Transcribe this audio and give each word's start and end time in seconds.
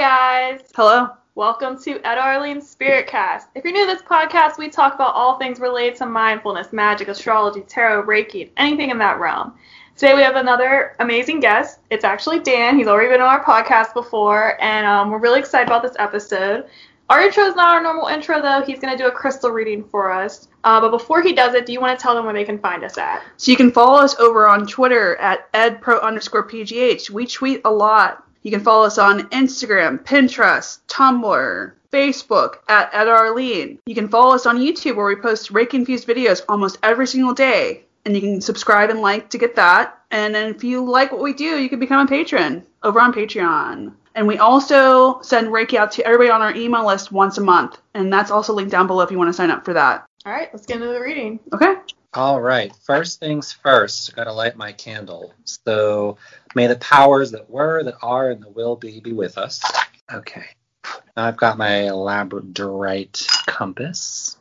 Hi, 0.00 0.52
guys. 0.52 0.70
Hello. 0.76 1.08
Welcome 1.34 1.76
to 1.82 1.98
Etta 2.06 2.20
Arlene 2.20 2.62
Spirit 2.62 3.08
Cast. 3.08 3.48
If 3.56 3.64
you're 3.64 3.72
new 3.72 3.84
to 3.84 3.92
this 3.92 4.02
podcast, 4.02 4.56
we 4.56 4.68
talk 4.68 4.94
about 4.94 5.12
all 5.12 5.40
things 5.40 5.58
related 5.58 5.96
to 5.96 6.06
mindfulness, 6.06 6.72
magic, 6.72 7.08
astrology, 7.08 7.62
tarot, 7.62 8.04
Reiki, 8.04 8.50
anything 8.58 8.90
in 8.90 8.98
that 8.98 9.18
realm. 9.18 9.54
Today 9.96 10.14
we 10.14 10.22
have 10.22 10.36
another 10.36 10.94
amazing 11.00 11.40
guest. 11.40 11.80
It's 11.90 12.04
actually 12.04 12.38
Dan. 12.38 12.78
He's 12.78 12.86
already 12.86 13.08
been 13.08 13.20
on 13.20 13.26
our 13.26 13.42
podcast 13.42 13.92
before, 13.92 14.56
and 14.62 14.86
um, 14.86 15.10
we're 15.10 15.18
really 15.18 15.40
excited 15.40 15.66
about 15.66 15.82
this 15.82 15.96
episode. 15.98 16.66
Our 17.08 17.20
intro 17.22 17.46
is 17.46 17.56
not 17.56 17.74
our 17.74 17.82
normal 17.82 18.06
intro, 18.06 18.40
though. 18.40 18.62
He's 18.62 18.78
going 18.78 18.96
to 18.96 19.02
do 19.02 19.08
a 19.08 19.12
crystal 19.12 19.50
reading 19.50 19.82
for 19.82 20.12
us. 20.12 20.46
Uh, 20.62 20.80
but 20.80 20.92
before 20.92 21.22
he 21.22 21.32
does 21.32 21.54
it, 21.54 21.66
do 21.66 21.72
you 21.72 21.80
want 21.80 21.98
to 21.98 22.00
tell 22.00 22.14
them 22.14 22.24
where 22.24 22.34
they 22.34 22.44
can 22.44 22.60
find 22.60 22.84
us 22.84 22.98
at? 22.98 23.24
So 23.36 23.50
you 23.50 23.56
can 23.56 23.72
follow 23.72 23.98
us 23.98 24.14
over 24.20 24.46
on 24.46 24.64
Twitter 24.64 25.16
at 25.16 25.52
edpro 25.54 26.00
underscore 26.00 26.46
pgh. 26.46 27.10
We 27.10 27.26
tweet 27.26 27.62
a 27.64 27.70
lot. 27.72 28.27
You 28.42 28.50
can 28.50 28.60
follow 28.60 28.84
us 28.86 28.98
on 28.98 29.28
Instagram, 29.30 30.02
Pinterest, 30.04 30.78
Tumblr, 30.88 31.72
Facebook 31.92 32.56
at 32.68 32.90
Etta 32.92 33.10
Arlene. 33.10 33.78
You 33.86 33.94
can 33.94 34.08
follow 34.08 34.34
us 34.34 34.46
on 34.46 34.58
YouTube 34.58 34.96
where 34.96 35.06
we 35.06 35.16
post 35.16 35.52
Reiki 35.52 35.74
infused 35.74 36.06
videos 36.06 36.42
almost 36.48 36.78
every 36.82 37.06
single 37.06 37.34
day. 37.34 37.84
And 38.04 38.14
you 38.14 38.20
can 38.20 38.40
subscribe 38.40 38.90
and 38.90 39.00
like 39.00 39.28
to 39.30 39.38
get 39.38 39.56
that. 39.56 39.98
And 40.10 40.34
then 40.34 40.54
if 40.54 40.64
you 40.64 40.84
like 40.84 41.12
what 41.12 41.20
we 41.20 41.32
do, 41.32 41.58
you 41.58 41.68
can 41.68 41.78
become 41.78 42.06
a 42.06 42.08
patron 42.08 42.64
over 42.82 43.00
on 43.00 43.12
Patreon. 43.12 43.92
And 44.14 44.26
we 44.26 44.38
also 44.38 45.20
send 45.20 45.48
Reiki 45.48 45.74
out 45.74 45.92
to 45.92 46.06
everybody 46.06 46.30
on 46.30 46.40
our 46.40 46.54
email 46.54 46.86
list 46.86 47.12
once 47.12 47.38
a 47.38 47.42
month. 47.42 47.78
And 47.94 48.12
that's 48.12 48.30
also 48.30 48.52
linked 48.52 48.72
down 48.72 48.86
below 48.86 49.02
if 49.02 49.10
you 49.10 49.18
want 49.18 49.28
to 49.28 49.34
sign 49.34 49.50
up 49.50 49.64
for 49.64 49.74
that. 49.74 50.06
All 50.26 50.32
right, 50.32 50.48
let's 50.52 50.66
get 50.66 50.76
into 50.76 50.88
the 50.88 51.00
reading. 51.00 51.38
Okay. 51.52 51.74
All 52.14 52.40
right. 52.40 52.72
First 52.84 53.20
things 53.20 53.52
first, 53.52 54.16
gotta 54.16 54.32
light 54.32 54.56
my 54.56 54.72
candle. 54.72 55.34
So 55.44 56.16
may 56.54 56.66
the 56.66 56.76
powers 56.76 57.32
that 57.32 57.50
were, 57.50 57.84
that 57.84 57.96
are, 58.00 58.30
and 58.30 58.42
that 58.42 58.56
will 58.56 58.76
be 58.76 59.00
be 59.00 59.12
with 59.12 59.36
us. 59.36 59.60
Okay. 60.12 60.46
Now 61.16 61.26
I've 61.26 61.36
got 61.36 61.58
my 61.58 61.90
labradorite 61.90 63.26
compass. 63.46 64.38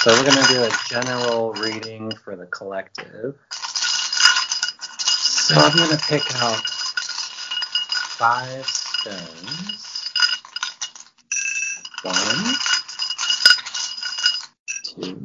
So 0.00 0.12
we're 0.12 0.24
gonna 0.24 0.46
do 0.48 0.62
a 0.62 0.70
general 0.88 1.52
reading 1.52 2.10
for 2.10 2.36
the 2.36 2.46
collective. 2.46 3.36
So 3.50 5.56
I'm 5.56 5.76
gonna 5.76 5.98
pick 5.98 6.22
out 6.36 6.64
five 8.16 8.66
stones. 8.66 10.10
One, 12.02 12.54
two, 14.84 15.24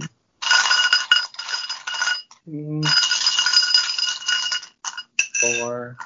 three, 2.50 2.82
four, 5.40 5.98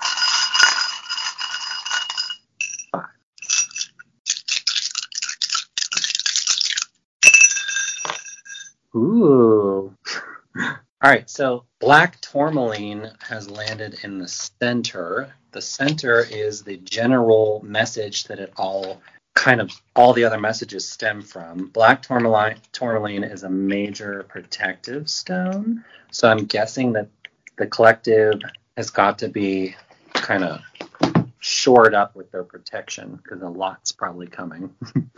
five. 2.91 3.05
Ooh. 8.95 9.95
All 10.57 10.75
right, 11.01 11.29
so 11.29 11.65
black 11.79 12.21
tourmaline 12.21 13.11
has 13.19 13.49
landed 13.49 13.97
in 14.03 14.19
the 14.19 14.27
center. 14.27 15.33
The 15.51 15.61
center 15.61 16.19
is 16.19 16.63
the 16.63 16.77
general 16.77 17.61
message 17.63 18.25
that 18.25 18.39
it 18.39 18.53
all 18.57 19.01
kind 19.33 19.61
of 19.61 19.71
all 19.95 20.13
the 20.13 20.23
other 20.23 20.39
messages 20.39 20.87
stem 20.87 21.21
from. 21.21 21.67
Black 21.67 22.01
tourmaline, 22.01 22.57
tourmaline 22.71 23.23
is 23.23 23.43
a 23.43 23.49
major 23.49 24.23
protective 24.23 25.09
stone. 25.09 25.83
So 26.11 26.29
I'm 26.29 26.45
guessing 26.45 26.93
that 26.93 27.09
the 27.57 27.67
collective 27.67 28.41
has 28.77 28.89
got 28.89 29.19
to 29.19 29.29
be 29.29 29.75
kind 30.13 30.43
of 30.43 30.61
shored 31.39 31.93
up 31.93 32.15
with 32.15 32.31
their 32.31 32.43
protection 32.43 33.19
because 33.21 33.41
a 33.41 33.49
lot's 33.49 33.91
probably 33.91 34.27
coming. 34.27 34.73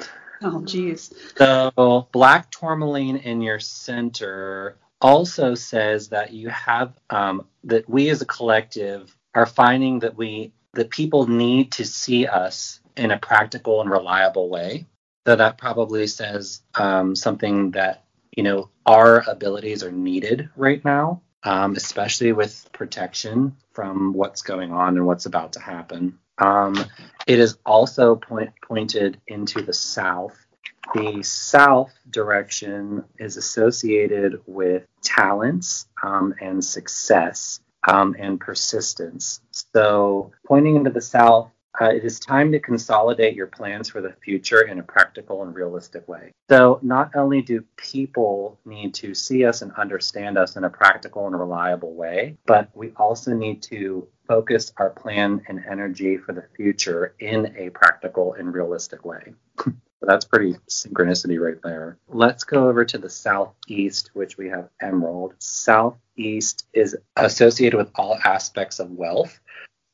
Oh, 0.41 0.61
geez. 0.63 1.13
So 1.37 2.07
black 2.11 2.51
tourmaline 2.51 3.17
in 3.17 3.41
your 3.41 3.59
center 3.59 4.77
also 5.01 5.55
says 5.55 6.09
that 6.09 6.33
you 6.33 6.49
have 6.49 6.93
um, 7.09 7.47
that 7.63 7.89
we 7.89 8.09
as 8.09 8.21
a 8.21 8.25
collective 8.25 9.15
are 9.33 9.45
finding 9.45 9.99
that 9.99 10.15
we 10.15 10.51
that 10.75 10.89
people 10.89 11.27
need 11.27 11.71
to 11.73 11.85
see 11.85 12.27
us 12.27 12.79
in 12.95 13.11
a 13.11 13.19
practical 13.19 13.81
and 13.81 13.89
reliable 13.89 14.49
way. 14.49 14.85
So 15.25 15.35
that 15.35 15.57
probably 15.57 16.07
says 16.07 16.61
um, 16.75 17.15
something 17.15 17.71
that 17.71 18.03
you 18.35 18.43
know 18.43 18.69
our 18.85 19.23
abilities 19.27 19.83
are 19.83 19.91
needed 19.91 20.49
right 20.55 20.83
now, 20.85 21.21
um, 21.43 21.75
especially 21.75 22.31
with 22.31 22.69
protection 22.73 23.55
from 23.73 24.13
what's 24.13 24.41
going 24.41 24.71
on 24.71 24.97
and 24.97 25.05
what's 25.07 25.25
about 25.25 25.53
to 25.53 25.59
happen. 25.59 26.19
Um, 26.37 26.75
it 27.27 27.39
is 27.39 27.57
also 27.65 28.15
point, 28.15 28.51
pointed 28.61 29.19
into 29.27 29.61
the 29.61 29.73
south. 29.73 30.37
The 30.93 31.23
south 31.23 31.91
direction 32.09 33.03
is 33.17 33.37
associated 33.37 34.41
with 34.45 34.85
talents 35.01 35.87
um, 36.03 36.35
and 36.39 36.63
success 36.63 37.61
um, 37.87 38.15
and 38.17 38.39
persistence. 38.39 39.41
So, 39.73 40.31
pointing 40.45 40.75
into 40.75 40.89
the 40.89 41.01
south, 41.01 41.51
uh, 41.79 41.89
it 41.89 42.05
is 42.05 42.19
time 42.19 42.53
to 42.53 42.59
consolidate 42.59 43.35
your 43.35 43.47
plans 43.47 43.89
for 43.89 44.01
the 44.01 44.13
future 44.23 44.61
in 44.61 44.79
a 44.79 44.83
practical 44.83 45.43
and 45.43 45.53
realistic 45.53 46.07
way. 46.07 46.31
So, 46.49 46.79
not 46.81 47.15
only 47.15 47.41
do 47.41 47.63
people 47.75 48.59
need 48.65 48.93
to 48.95 49.13
see 49.13 49.45
us 49.45 49.61
and 49.61 49.71
understand 49.73 50.37
us 50.37 50.55
in 50.55 50.63
a 50.63 50.69
practical 50.69 51.27
and 51.27 51.37
reliable 51.37 51.93
way, 51.93 52.37
but 52.45 52.69
we 52.73 52.91
also 52.95 53.33
need 53.33 53.61
to 53.63 54.07
focus 54.27 54.71
our 54.77 54.89
plan 54.89 55.41
and 55.47 55.63
energy 55.69 56.17
for 56.17 56.33
the 56.33 56.45
future 56.55 57.15
in 57.19 57.55
a 57.57 57.69
practical 57.69 58.33
and 58.33 58.53
realistic 58.53 59.05
way. 59.05 59.33
so 60.05 60.11
that's 60.11 60.25
pretty 60.25 60.55
synchronicity 60.69 61.39
right 61.39 61.59
there. 61.63 61.97
Let's 62.07 62.43
go 62.43 62.69
over 62.69 62.85
to 62.85 62.97
the 62.99 63.09
southeast, 63.09 64.11
which 64.13 64.37
we 64.37 64.49
have 64.49 64.69
emerald. 64.79 65.33
Southeast 65.39 66.67
is 66.73 66.95
associated 67.15 67.77
with 67.77 67.89
all 67.95 68.17
aspects 68.23 68.79
of 68.79 68.91
wealth. 68.91 69.39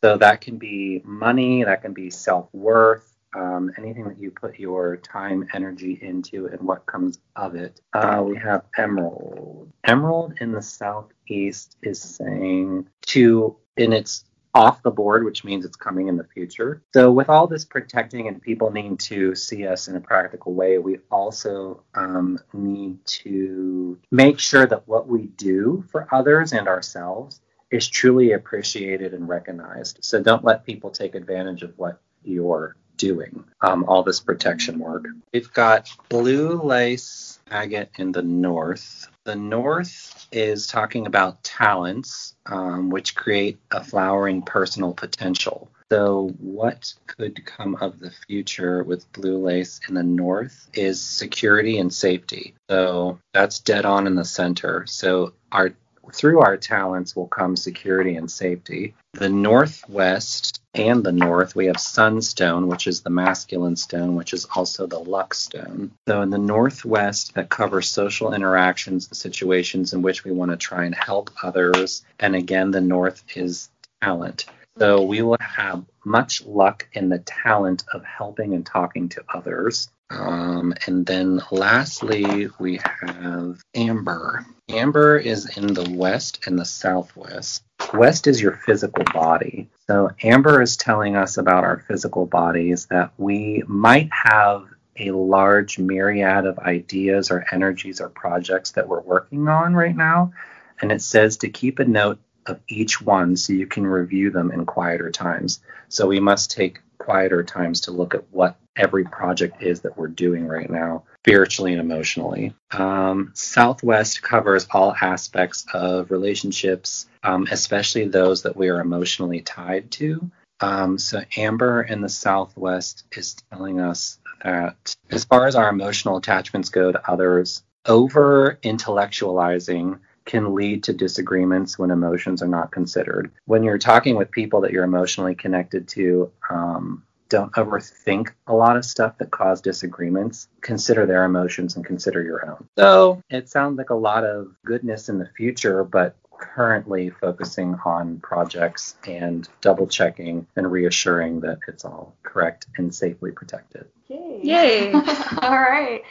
So 0.03 0.17
that 0.17 0.41
can 0.41 0.57
be 0.57 1.01
money, 1.05 1.63
that 1.63 1.81
can 1.81 1.93
be 1.93 2.09
self 2.09 2.49
worth, 2.51 3.15
um, 3.35 3.71
anything 3.77 4.05
that 4.09 4.19
you 4.19 4.31
put 4.31 4.59
your 4.59 4.97
time, 4.97 5.47
energy 5.53 5.97
into, 6.01 6.47
and 6.47 6.59
what 6.61 6.85
comes 6.87 7.19
of 7.37 7.55
it. 7.55 7.79
Uh, 7.93 8.21
we 8.25 8.35
have 8.35 8.63
emerald. 8.77 9.71
Emerald 9.85 10.33
in 10.41 10.51
the 10.51 10.61
southeast 10.61 11.77
is 11.83 12.01
saying 12.01 12.87
to, 13.03 13.55
in 13.77 13.93
its 13.93 14.25
off 14.53 14.83
the 14.83 14.91
board, 14.91 15.23
which 15.23 15.43
means 15.43 15.65
it's 15.65 15.77
coming 15.77 16.07
in 16.07 16.17
the 16.17 16.23
future. 16.23 16.81
So, 16.93 17.11
with 17.11 17.29
all 17.29 17.47
this 17.47 17.65
protecting 17.65 18.27
and 18.27 18.41
people 18.41 18.71
needing 18.71 18.97
to 18.97 19.35
see 19.35 19.67
us 19.67 19.87
in 19.87 19.95
a 19.95 20.01
practical 20.01 20.53
way, 20.53 20.77
we 20.77 20.99
also 21.09 21.83
um, 21.95 22.39
need 22.53 23.05
to 23.05 23.99
make 24.11 24.39
sure 24.39 24.65
that 24.65 24.87
what 24.87 25.07
we 25.07 25.27
do 25.27 25.85
for 25.91 26.07
others 26.11 26.53
and 26.53 26.67
ourselves 26.67 27.41
is 27.69 27.87
truly 27.87 28.33
appreciated 28.33 29.13
and 29.13 29.27
recognized. 29.27 29.99
So, 30.01 30.21
don't 30.21 30.43
let 30.43 30.65
people 30.65 30.91
take 30.91 31.15
advantage 31.15 31.63
of 31.63 31.77
what 31.77 32.01
you're 32.23 32.75
doing, 32.97 33.43
um, 33.61 33.85
all 33.87 34.03
this 34.03 34.19
protection 34.19 34.77
work. 34.77 35.05
We've 35.33 35.51
got 35.51 35.89
blue 36.09 36.61
lace 36.61 37.30
agate 37.51 37.91
in 37.97 38.11
the 38.11 38.21
north. 38.21 39.07
The 39.25 39.35
north 39.35 40.27
is 40.31 40.65
talking 40.65 41.05
about 41.05 41.43
talents, 41.43 42.35
um, 42.45 42.89
which 42.89 43.15
create 43.15 43.59
a 43.71 43.83
flowering 43.83 44.41
personal 44.41 44.93
potential. 44.93 45.69
So, 45.91 46.29
what 46.39 46.93
could 47.05 47.45
come 47.45 47.75
of 47.75 47.99
the 47.99 48.11
future 48.25 48.81
with 48.81 49.11
blue 49.11 49.37
lace 49.37 49.81
in 49.89 49.95
the 49.95 50.03
north 50.03 50.69
is 50.73 51.01
security 51.01 51.79
and 51.79 51.93
safety. 51.93 52.55
So, 52.69 53.19
that's 53.33 53.59
dead 53.59 53.85
on 53.85 54.07
in 54.07 54.15
the 54.15 54.23
center. 54.23 54.85
So, 54.87 55.33
our 55.51 55.73
through 56.13 56.39
our 56.39 56.57
talents 56.57 57.15
will 57.15 57.27
come 57.27 57.55
security 57.55 58.15
and 58.15 58.29
safety. 58.29 58.93
The 59.13 59.29
northwest 59.29 60.60
and 60.73 61.03
the 61.03 61.11
north, 61.11 61.55
we 61.55 61.65
have 61.65 61.79
sunstone, 61.79 62.67
which 62.67 62.87
is 62.87 63.01
the 63.01 63.09
masculine 63.09 63.75
stone, 63.75 64.15
which 64.15 64.33
is 64.33 64.45
also 64.55 64.87
the 64.87 64.99
luck 64.99 65.33
stone. 65.33 65.91
So 66.07 66.21
in 66.21 66.29
the 66.29 66.37
northwest, 66.37 67.33
that 67.35 67.49
covers 67.49 67.89
social 67.89 68.33
interactions 68.33 69.07
and 69.07 69.17
situations 69.17 69.93
in 69.93 70.01
which 70.01 70.23
we 70.23 70.31
want 70.31 70.51
to 70.51 70.57
try 70.57 70.85
and 70.85 70.95
help 70.95 71.29
others. 71.43 72.03
And 72.19 72.35
again, 72.35 72.71
the 72.71 72.81
north 72.81 73.23
is 73.35 73.69
talent. 74.01 74.45
So 74.79 75.01
we 75.01 75.21
will 75.21 75.37
have 75.41 75.83
much 76.05 76.45
luck 76.45 76.87
in 76.93 77.09
the 77.09 77.19
talent 77.19 77.83
of 77.93 78.05
helping 78.05 78.53
and 78.53 78.65
talking 78.65 79.09
to 79.09 79.23
others. 79.33 79.89
Um, 80.09 80.73
and 80.87 81.05
then 81.05 81.41
lastly, 81.51 82.49
we 82.59 82.79
have 83.01 83.61
amber. 83.75 84.45
Amber 84.69 85.17
is 85.17 85.57
in 85.57 85.67
the 85.67 85.89
west 85.89 86.45
and 86.45 86.57
the 86.57 86.65
southwest. 86.65 87.63
West 87.93 88.27
is 88.27 88.41
your 88.41 88.53
physical 88.53 89.03
body. 89.13 89.69
So 89.87 90.11
amber 90.23 90.61
is 90.61 90.77
telling 90.77 91.15
us 91.15 91.37
about 91.37 91.63
our 91.63 91.79
physical 91.79 92.25
bodies 92.25 92.85
that 92.87 93.11
we 93.17 93.63
might 93.67 94.09
have 94.11 94.65
a 94.97 95.11
large 95.11 95.79
myriad 95.79 96.45
of 96.45 96.59
ideas 96.59 97.31
or 97.31 97.45
energies 97.51 97.99
or 97.99 98.09
projects 98.09 98.71
that 98.71 98.87
we're 98.87 99.01
working 99.01 99.47
on 99.47 99.73
right 99.73 99.95
now. 99.95 100.33
And 100.81 100.91
it 100.91 101.01
says 101.01 101.37
to 101.37 101.49
keep 101.49 101.79
a 101.79 101.85
note 101.85 102.19
of 102.45 102.59
each 102.67 103.01
one 103.01 103.35
so 103.35 103.53
you 103.53 103.67
can 103.67 103.85
review 103.85 104.31
them 104.31 104.51
in 104.51 104.65
quieter 104.65 105.11
times. 105.11 105.61
So 105.89 106.07
we 106.07 106.19
must 106.19 106.51
take 106.51 106.81
quieter 106.97 107.43
times 107.43 107.81
to 107.81 107.91
look 107.91 108.15
at 108.15 108.25
what 108.31 108.57
every 108.75 109.03
project 109.03 109.61
is 109.61 109.81
that 109.81 109.97
we're 109.97 110.07
doing 110.07 110.47
right 110.47 110.69
now, 110.69 111.03
spiritually 111.23 111.73
and 111.73 111.81
emotionally. 111.81 112.53
Um, 112.71 113.31
Southwest 113.33 114.21
covers 114.21 114.67
all 114.71 114.95
aspects 114.99 115.65
of 115.73 116.11
relationships, 116.11 117.07
um, 117.23 117.47
especially 117.51 118.07
those 118.07 118.43
that 118.43 118.55
we 118.55 118.69
are 118.69 118.79
emotionally 118.79 119.41
tied 119.41 119.91
to. 119.91 120.31
Um, 120.59 120.97
so 120.97 121.21
Amber 121.37 121.81
in 121.81 122.01
the 122.01 122.09
Southwest 122.09 123.05
is 123.11 123.35
telling 123.51 123.79
us 123.79 124.19
that 124.43 124.95
as 125.09 125.25
far 125.25 125.47
as 125.47 125.55
our 125.55 125.69
emotional 125.69 126.17
attachments 126.17 126.69
go 126.69 126.91
to 126.91 127.11
others, 127.11 127.63
over 127.85 128.59
intellectualizing 128.63 129.99
can 130.25 130.53
lead 130.53 130.83
to 130.83 130.93
disagreements 130.93 131.79
when 131.79 131.89
emotions 131.89 132.43
are 132.43 132.47
not 132.47 132.71
considered. 132.71 133.31
When 133.45 133.63
you're 133.63 133.79
talking 133.79 134.15
with 134.15 134.31
people 134.31 134.61
that 134.61 134.71
you're 134.71 134.83
emotionally 134.83 135.35
connected 135.35 135.87
to, 135.89 136.31
um, 136.49 137.03
don't 137.31 137.53
overthink 137.53 138.31
a 138.45 138.53
lot 138.53 138.75
of 138.75 138.83
stuff 138.83 139.17
that 139.17 139.31
cause 139.31 139.61
disagreements. 139.61 140.49
Consider 140.59 141.05
their 141.05 141.23
emotions 141.23 141.77
and 141.77 141.85
consider 141.85 142.21
your 142.21 142.47
own. 142.47 142.67
So 142.77 143.23
it 143.29 143.49
sounds 143.49 143.77
like 143.77 143.89
a 143.89 143.95
lot 143.95 144.25
of 144.25 144.53
goodness 144.65 145.07
in 145.07 145.17
the 145.17 145.29
future, 145.37 145.83
but 145.83 146.17
currently 146.37 147.09
focusing 147.09 147.75
on 147.85 148.19
projects 148.19 148.95
and 149.07 149.47
double 149.61 149.87
checking 149.87 150.45
and 150.55 150.69
reassuring 150.71 151.39
that 151.41 151.59
it's 151.67 151.85
all 151.85 152.15
correct 152.23 152.65
and 152.77 152.93
safely 152.93 153.31
protected. 153.31 153.85
Yay. 154.07 154.39
Yay. 154.43 154.91
All 155.41 155.57
right. 155.57 156.01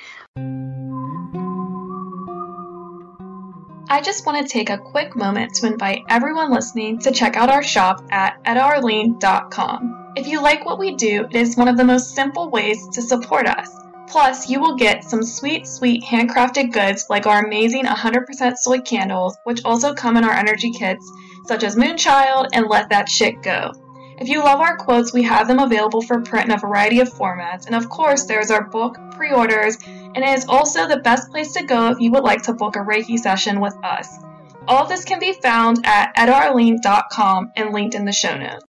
I 3.91 4.01
just 4.03 4.25
want 4.25 4.47
to 4.47 4.51
take 4.51 4.71
a 4.71 4.79
quick 4.79 5.17
moment 5.17 5.55
to 5.57 5.67
invite 5.67 6.03
everyone 6.09 6.53
listening 6.53 7.01
to 7.01 7.11
check 7.11 7.37
out 7.37 7.51
our 7.51 7.63
shop 7.63 8.07
at 8.11 8.43
ettaarlene.com. 8.45 10.00
If 10.17 10.27
you 10.27 10.43
like 10.43 10.67
what 10.67 10.79
we 10.79 10.97
do, 10.97 11.27
it 11.31 11.37
is 11.37 11.57
one 11.57 11.69
of 11.69 11.77
the 11.77 11.85
most 11.85 12.17
simple 12.17 12.51
ways 12.51 12.89
to 12.95 13.03
support 13.03 13.47
us. 13.47 13.71
Plus, 14.09 14.49
you 14.49 14.59
will 14.59 14.75
get 14.75 15.05
some 15.05 15.23
sweet, 15.23 15.69
sweet 15.69 16.03
handcrafted 16.03 16.73
goods 16.73 17.07
like 17.09 17.27
our 17.27 17.45
amazing 17.45 17.85
100% 17.85 18.57
soy 18.57 18.81
candles, 18.81 19.39
which 19.45 19.65
also 19.65 19.95
come 19.95 20.17
in 20.17 20.25
our 20.25 20.33
energy 20.33 20.73
kits, 20.73 21.09
such 21.47 21.63
as 21.63 21.77
Moonchild 21.77 22.49
and 22.53 22.67
Let 22.67 22.89
That 22.91 23.09
Shit 23.09 23.41
Go. 23.41 23.71
If 24.19 24.29
you 24.29 24.43
love 24.43 24.61
our 24.61 24.77
quotes, 24.77 25.13
we 25.13 25.23
have 25.23 25.47
them 25.47 25.61
available 25.61 26.03
for 26.03 26.21
print 26.21 26.47
in 26.47 26.51
a 26.51 26.59
variety 26.59 26.99
of 26.99 27.09
formats, 27.09 27.67
and 27.67 27.75
of 27.77 27.89
course, 27.89 28.25
there's 28.25 28.51
our 28.51 28.65
book, 28.65 28.99
pre 29.13 29.31
orders, 29.31 29.79
and 29.87 30.19
it 30.19 30.37
is 30.37 30.45
also 30.49 30.89
the 30.89 30.99
best 30.99 31.31
place 31.31 31.53
to 31.53 31.65
go 31.65 31.91
if 31.91 32.01
you 32.01 32.11
would 32.11 32.25
like 32.25 32.43
to 32.43 32.53
book 32.53 32.75
a 32.75 32.81
Reiki 32.81 33.17
session 33.17 33.61
with 33.61 33.77
us. 33.85 34.19
All 34.67 34.83
of 34.83 34.89
this 34.89 35.05
can 35.05 35.21
be 35.21 35.33
found 35.35 35.87
at 35.87 36.15
ettaarlene.com 36.17 37.53
and 37.57 37.73
linked 37.73 37.95
in 37.95 38.05
the 38.05 38.13
show 38.13 38.37
notes. 38.37 38.65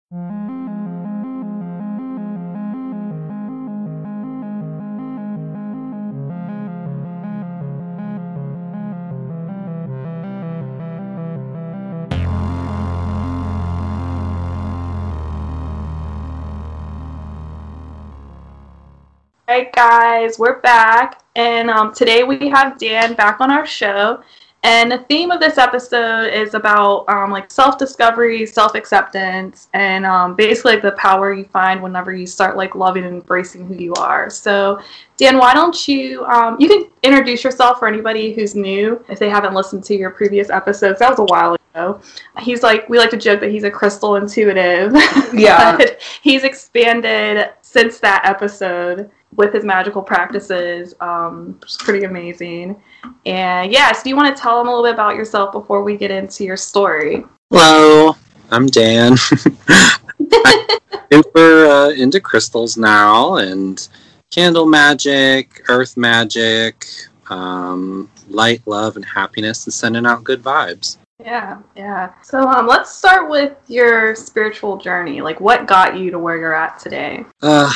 Right, 19.52 19.74
guys, 19.74 20.40
we're 20.40 20.62
back, 20.62 21.24
and 21.36 21.70
um, 21.70 21.94
today 21.94 22.24
we 22.24 22.48
have 22.48 22.78
Dan 22.78 23.16
back 23.16 23.42
on 23.42 23.52
our 23.52 23.66
show. 23.66 24.24
And 24.64 24.90
the 24.90 25.00
theme 25.10 25.30
of 25.30 25.42
this 25.42 25.58
episode 25.58 26.34
is 26.34 26.54
about 26.54 27.04
um, 27.10 27.32
like 27.32 27.52
self-discovery, 27.52 28.46
self-acceptance, 28.46 29.68
and 29.74 30.06
um, 30.06 30.36
basically 30.36 30.76
like 30.76 30.82
the 30.82 30.94
power 30.94 31.34
you 31.34 31.44
find 31.44 31.84
whenever 31.84 32.14
you 32.14 32.26
start 32.26 32.56
like 32.56 32.76
loving 32.76 33.04
and 33.04 33.16
embracing 33.16 33.68
who 33.68 33.76
you 33.76 33.94
are. 33.96 34.30
So, 34.30 34.80
Dan, 35.18 35.38
why 35.38 35.54
don't 35.54 35.86
you 35.86 36.24
um, 36.28 36.56
you 36.58 36.70
can 36.70 36.86
introduce 37.04 37.44
yourself 37.44 37.80
for 37.80 37.90
anybody 37.90 38.32
who's 38.34 38.56
new 38.56 39.04
if 39.10 39.20
they 39.20 39.30
haven't 39.30 39.54
listened 39.54 39.84
to 39.84 39.98
your 39.98 40.12
previous 40.12 40.50
episodes. 40.50 41.00
That 41.00 41.10
was 41.10 41.20
a 41.20 41.26
while 41.26 41.58
ago. 41.76 42.00
He's 42.40 42.64
like 42.64 42.88
we 42.88 43.00
like 43.00 43.10
to 43.10 43.18
joke 43.18 43.42
that 43.42 43.52
he's 43.52 43.66
a 43.66 43.72
crystal 43.72 44.16
intuitive. 44.16 44.94
Yeah. 45.34 45.76
but 45.76 46.02
he's 46.22 46.46
expanded 46.46 47.50
since 47.62 48.00
that 48.00 48.22
episode 48.26 49.10
with 49.36 49.54
his 49.54 49.64
magical 49.64 50.02
practices. 50.02 50.94
Um, 51.00 51.60
pretty 51.80 52.06
amazing. 52.06 52.82
And 53.26 53.72
yeah, 53.72 53.92
so 53.92 54.04
do 54.04 54.10
you 54.10 54.16
want 54.16 54.36
to 54.36 54.42
tell 54.42 54.58
them 54.58 54.68
a 54.68 54.72
little 54.72 54.86
bit 54.86 54.94
about 54.94 55.16
yourself 55.16 55.52
before 55.52 55.84
we 55.84 55.98
get 55.98 56.12
into 56.12 56.44
your 56.44 56.58
story? 56.58 57.24
Hello, 57.50 58.16
I'm 58.52 58.68
Dan. 58.68 59.16
I'm 59.70 60.78
super 61.12 61.66
uh, 61.66 61.90
into 61.90 62.20
crystals 62.20 62.78
now 62.78 63.36
and 63.36 63.88
candle 64.30 64.66
magic, 64.66 65.64
earth 65.70 65.98
magic, 65.98 66.86
um, 67.30 68.10
light, 68.30 68.62
love, 68.66 68.96
and 68.96 69.06
happiness, 69.06 69.66
and 69.66 69.74
sending 69.74 70.06
out 70.06 70.24
good 70.24 70.42
vibes. 70.42 70.98
Yeah, 71.24 71.60
yeah. 71.76 72.14
So 72.24 72.48
um, 72.48 72.68
let's 72.68 72.90
start 72.94 73.30
with 73.30 73.56
your 73.68 74.16
spiritual 74.16 74.78
journey. 74.78 75.22
Like, 75.22 75.40
what 75.40 75.68
got 75.68 75.98
you 75.98 76.10
to 76.12 76.18
where 76.18 76.38
you're 76.38 76.54
at 76.54 76.80
today? 76.80 77.24
Uh, 77.42 77.72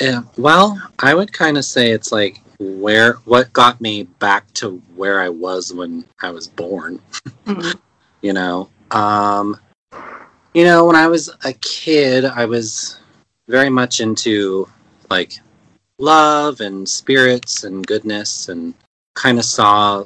yeah, 0.00 0.22
well, 0.38 0.80
I 1.00 1.14
would 1.14 1.32
kind 1.32 1.58
of 1.58 1.64
say 1.64 1.90
it's 1.90 2.12
like 2.12 2.40
where 2.60 3.14
what 3.24 3.52
got 3.52 3.80
me 3.80 4.04
back 4.04 4.50
to 4.54 4.80
where 4.94 5.20
I 5.20 5.28
was 5.28 5.72
when 5.74 6.04
I 6.22 6.30
was 6.30 6.48
born. 6.48 7.00
Mhm. 7.46 7.74
you 8.22 8.32
know, 8.32 8.70
um, 8.90 9.58
you 10.54 10.64
know, 10.64 10.86
when 10.86 10.96
I 10.96 11.06
was 11.08 11.28
a 11.44 11.52
kid, 11.54 12.24
I 12.24 12.46
was 12.46 12.98
very 13.48 13.68
much 13.68 14.00
into 14.00 14.66
like 15.10 15.34
love 15.98 16.60
and 16.60 16.88
spirits 16.88 17.64
and 17.64 17.86
goodness, 17.86 18.48
and 18.48 18.72
kind 19.14 19.38
of 19.38 19.44
saw 19.44 20.04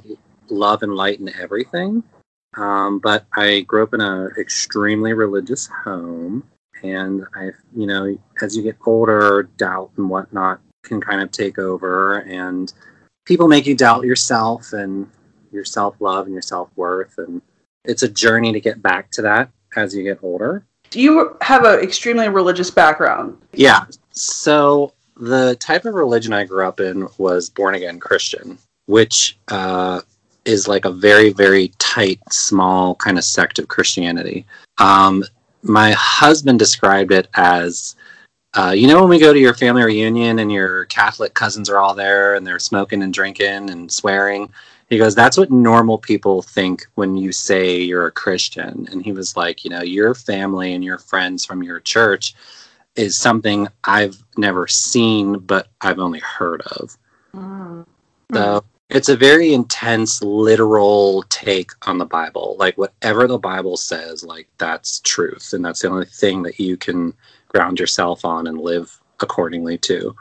love 0.49 0.83
and 0.83 0.95
light 0.95 1.21
in 1.21 1.33
everything. 1.41 2.03
Um, 2.59 2.99
but 2.99 3.25
I 3.37 3.61
grew 3.61 3.85
up 3.85 3.95
in 3.95 4.01
an 4.01 4.33
extremely 4.37 5.13
religious 5.13 5.69
home, 5.85 6.43
and 6.83 7.25
I, 7.35 7.51
you 7.75 7.87
know, 7.87 8.19
as 8.43 8.57
you 8.57 8.63
get 8.63 8.77
older, 8.85 9.49
doubt 9.57 9.91
and 9.97 10.11
whatnot 10.11 10.61
can 10.83 11.01
kind 11.01 11.23
of 11.23 11.31
take 11.31 11.59
over, 11.59 12.19
and 12.21 12.73
people 13.25 13.47
make 13.47 13.67
you 13.67 13.77
doubt 13.77 14.05
yourself 14.05 14.73
and 14.73 15.09
your 15.53 15.65
self 15.65 16.01
love 16.01 16.27
and 16.27 16.33
your 16.33 16.43
self 16.43 16.69
worth, 16.75 17.17
and 17.19 17.41
it's 17.85 18.03
a 18.03 18.09
journey 18.09 18.53
to 18.53 18.61
get 18.61 18.83
back 18.83 19.11
to 19.13 19.23
that 19.23 19.51
as 19.77 19.95
you 19.95 20.03
get 20.03 20.19
older. 20.23 20.65
Do 20.91 21.01
you 21.01 21.37
have 21.43 21.65
an 21.65 21.81
extremely 21.81 22.29
religious 22.29 22.71
background. 22.71 23.37
Yeah. 23.53 23.85
So 24.11 24.93
the 25.17 25.57
type 25.57 25.85
of 25.85 25.95
religion 25.95 26.33
I 26.33 26.45
grew 26.45 26.67
up 26.67 26.81
in 26.81 27.09
was 27.19 27.51
born 27.51 27.75
again 27.75 28.01
Christian, 28.01 28.59
which 28.87 29.39
uh, 29.49 30.01
is 30.49 30.67
like 30.67 30.87
a 30.87 30.91
very, 30.91 31.31
very 31.31 31.69
tight, 31.79 32.21
small 32.33 32.95
kind 32.95 33.19
of 33.19 33.25
sect 33.25 33.59
of 33.59 33.69
Christianity. 33.69 34.47
Um, 34.79 35.23
my 35.63 35.93
husband 35.93 36.59
described 36.59 37.13
it 37.13 37.29
as, 37.35 37.97
uh, 38.55 38.71
you 38.75 38.87
know, 38.87 39.01
when 39.01 39.11
we 39.11 39.19
go 39.19 39.35
to 39.35 39.39
your 39.39 39.53
family 39.53 39.85
reunion 39.85 40.39
and 40.39 40.51
your 40.51 40.87
Catholic 40.87 41.35
cousins 41.35 41.69
are 41.69 41.79
all 41.79 41.95
there 41.95 42.35
and 42.35 42.47
they're 42.47 42.59
smoking 42.59 43.03
and 43.03 43.13
drinking 43.13 43.69
and 43.69 43.93
swearing. 43.93 44.51
He 44.89 44.97
goes, 44.97 45.15
that's 45.15 45.37
what 45.37 45.51
normal 45.51 45.99
people 45.99 46.41
think 46.41 46.87
when 46.95 47.15
you 47.15 47.31
say 47.31 47.77
you're 47.83 48.07
a 48.07 48.13
Christian. 48.13 48.89
And 48.91 49.05
he 49.05 49.13
was 49.13 49.37
like, 49.37 49.65
you 49.65 49.71
know, 49.71 49.83
your 49.83 50.15
family 50.15 50.73
and 50.73 50.83
your 50.83 50.97
friends 50.97 51.45
from 51.45 51.63
your 51.63 51.81
church 51.81 52.35
is 52.97 53.19
something 53.19 53.69
I've 53.85 54.25
never 54.39 54.67
seen, 54.67 55.41
but 55.41 55.69
I've 55.83 55.99
only 55.99 56.21
heard 56.21 56.63
of. 56.63 56.97
Mm. 57.35 57.85
So 58.33 58.65
it's 58.91 59.09
a 59.09 59.17
very 59.17 59.53
intense, 59.53 60.23
literal 60.23 61.23
take 61.29 61.73
on 61.87 61.99
the 61.99 62.07
Bible. 62.07 62.57
Like 62.59 62.79
whatever 62.79 63.27
the 63.27 63.39
Bible 63.39 63.77
says, 63.77 64.25
like 64.25 64.49
that's 64.59 65.01
truth, 65.01 65.53
and 65.53 65.65
that's 65.65 65.83
the 65.83 65.91
only 65.91 66.07
thing 66.07 66.43
that 66.45 66.59
you 66.59 66.77
can 66.77 67.13
ground 67.49 67.79
yourself 67.79 68.25
on 68.25 68.47
and 68.47 68.61
live 68.61 68.99
accordingly 69.21 69.79
to. 69.79 70.15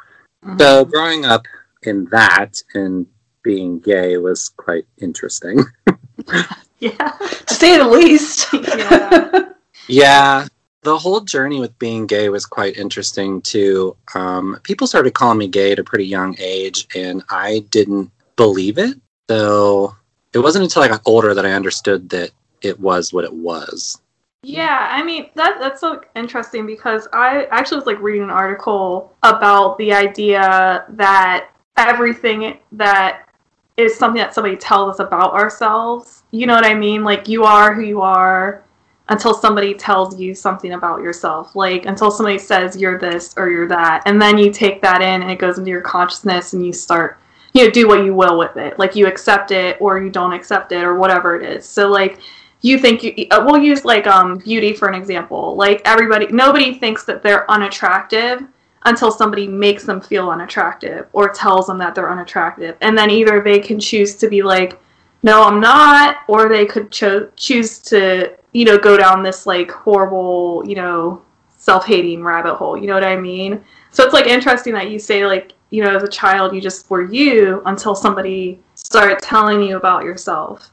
Mhm. 0.46 0.60
So 0.60 0.86
growing 0.86 1.26
up 1.26 1.46
in 1.84 2.06
that 2.06 2.62
and 2.74 3.06
being 3.42 3.80
gay 3.80 4.18
was 4.18 4.50
quite 4.50 4.86
interesting. 4.98 5.64
yeah. 6.80 7.12
To 7.46 7.54
say 7.54 7.78
the 7.78 7.88
least. 7.88 8.48
Yeah. 8.54 9.44
Yeah, 9.90 10.48
the 10.82 10.98
whole 10.98 11.22
journey 11.22 11.62
with 11.62 11.80
being 11.80 12.08
gay 12.08 12.28
was 12.28 12.46
quite 12.46 12.76
interesting 12.76 13.42
too. 13.42 13.96
Um, 14.16 14.60
people 14.64 14.86
started 14.86 15.14
calling 15.14 15.38
me 15.38 15.48
gay 15.48 15.72
at 15.72 15.80
a 15.80 15.84
pretty 15.84 16.06
young 16.06 16.36
age, 16.40 16.88
and 16.94 17.24
I 17.30 17.60
didn't 17.72 18.12
believe 18.38 18.77
it. 18.77 18.98
So 19.29 19.96
it 20.34 20.39
wasn't 20.39 20.63
until 20.63 20.84
I 20.84 20.88
got 20.88 21.01
older 21.06 21.34
that 21.34 21.46
I 21.46 21.51
understood 21.51 22.10
that 22.10 22.32
it 22.62 22.79
was 22.79 23.12
what 23.12 23.25
it 23.25 23.34
was. 23.34 24.01
Yeah, 24.44 24.88
I 24.89 25.03
mean 25.03 25.29
that 25.36 25.58
that's 25.60 25.82
so 25.82 26.01
interesting 26.15 26.65
because 26.65 27.08
I 27.12 27.46
actually 27.46 27.77
was 27.77 27.86
like 27.86 28.00
reading 28.00 28.24
an 28.24 28.29
article 28.29 29.13
about 29.24 29.77
the 29.77 29.91
idea 29.91 30.86
that 30.89 31.50
everything 31.75 32.58
that 32.72 33.27
is 33.75 33.98
something 33.98 34.22
that 34.22 34.34
somebody 34.34 34.56
tells 34.56 34.96
us 34.96 35.00
about 35.06 35.34
ourselves. 35.34 36.24
You 36.32 36.48
know 36.48 36.56
what 36.56 36.65
I 36.65 36.75
mean? 36.75 37.03
Like 37.03 37.27
you 37.27 37.44
are 37.44 37.74
who 37.74 37.82
you 37.82 38.01
are, 38.01 38.63
until 39.10 39.34
somebody 39.34 39.74
tells 39.74 40.20
you 40.20 40.36
something 40.36 40.74
about 40.74 41.01
yourself. 41.01 41.56
Like 41.56 41.86
until 41.86 42.12
somebody 42.12 42.38
says 42.38 42.77
you're 42.77 43.00
this 43.00 43.34
or 43.38 43.50
you're 43.50 43.67
that. 43.67 44.03
And 44.06 44.22
then 44.22 44.38
you 44.38 44.51
take 44.51 44.82
that 44.82 45.01
in 45.01 45.22
and 45.22 45.32
it 45.32 45.39
goes 45.39 45.58
into 45.58 45.72
your 45.72 45.82
consciousness 45.82 46.53
and 46.53 46.65
you 46.65 46.74
start 46.74 47.20
you 47.58 47.66
know 47.66 47.72
do 47.72 47.88
what 47.88 48.06
you 48.06 48.14
will 48.14 48.38
with 48.38 48.56
it. 48.56 48.78
Like 48.78 48.96
you 48.96 49.08
accept 49.08 49.52
it 49.52 49.78
or 49.82 50.00
you 50.00 50.10
don't 50.10 50.34
accept 50.34 50.72
it 50.72 50.84
or 50.84 50.96
whatever 50.96 51.36
it 51.36 51.44
is. 51.44 51.66
So 51.66 51.90
like 51.90 52.20
you 52.62 52.78
think 52.78 53.04
you 53.04 53.28
uh, 53.32 53.44
we'll 53.46 53.62
use 53.62 53.84
like 53.84 54.06
um 54.06 54.38
beauty 54.38 54.74
for 54.74 54.88
an 54.88 54.96
example. 54.96 55.56
Like 55.56 55.82
everybody 55.86 56.28
nobody 56.28 56.76
thinks 56.76 57.04
that 57.06 57.24
they're 57.24 57.50
unattractive 57.50 58.44
until 58.86 59.12
somebody 59.12 59.48
makes 59.48 59.84
them 59.84 60.00
feel 60.00 60.30
unattractive 60.30 61.08
or 61.14 61.30
tells 61.30 61.68
them 61.68 61.80
that 61.80 61.96
they're 61.96 62.12
unattractive. 62.12 62.78
And 62.82 62.98
then 62.98 63.10
either 63.10 63.42
they 63.42 63.60
can 63.60 63.80
choose 63.80 64.16
to 64.18 64.30
be 64.30 64.44
like 64.44 64.80
no, 65.24 65.44
I'm 65.44 65.60
not, 65.60 66.20
or 66.28 66.48
they 66.48 66.66
could 66.66 66.92
cho- 66.92 67.30
choose 67.36 67.80
to, 67.80 68.38
you 68.54 68.66
know, 68.66 68.78
go 68.78 68.98
down 68.98 69.24
this 69.24 69.46
like 69.48 69.72
horrible, 69.72 70.64
you 70.66 70.76
know, 70.76 71.22
self-hating 71.58 72.24
rabbit 72.24 72.56
hole. 72.56 72.78
You 72.78 72.88
know 72.88 72.94
what 72.94 73.04
I 73.04 73.16
mean? 73.16 73.64
So 73.92 74.04
it's 74.04 74.14
like 74.14 74.28
interesting 74.28 74.74
that 74.74 74.92
you 74.92 75.00
say 75.00 75.26
like, 75.26 75.54
you 75.70 75.84
know, 75.84 75.96
as 75.96 76.04
a 76.04 76.08
child 76.08 76.54
you 76.56 76.62
just 76.62 76.90
were 76.90 77.02
you 77.02 77.62
until 77.66 77.96
somebody 77.96 78.60
started 78.76 79.20
telling 79.20 79.62
you 79.62 79.78
about 79.78 80.04
yourself, 80.04 80.72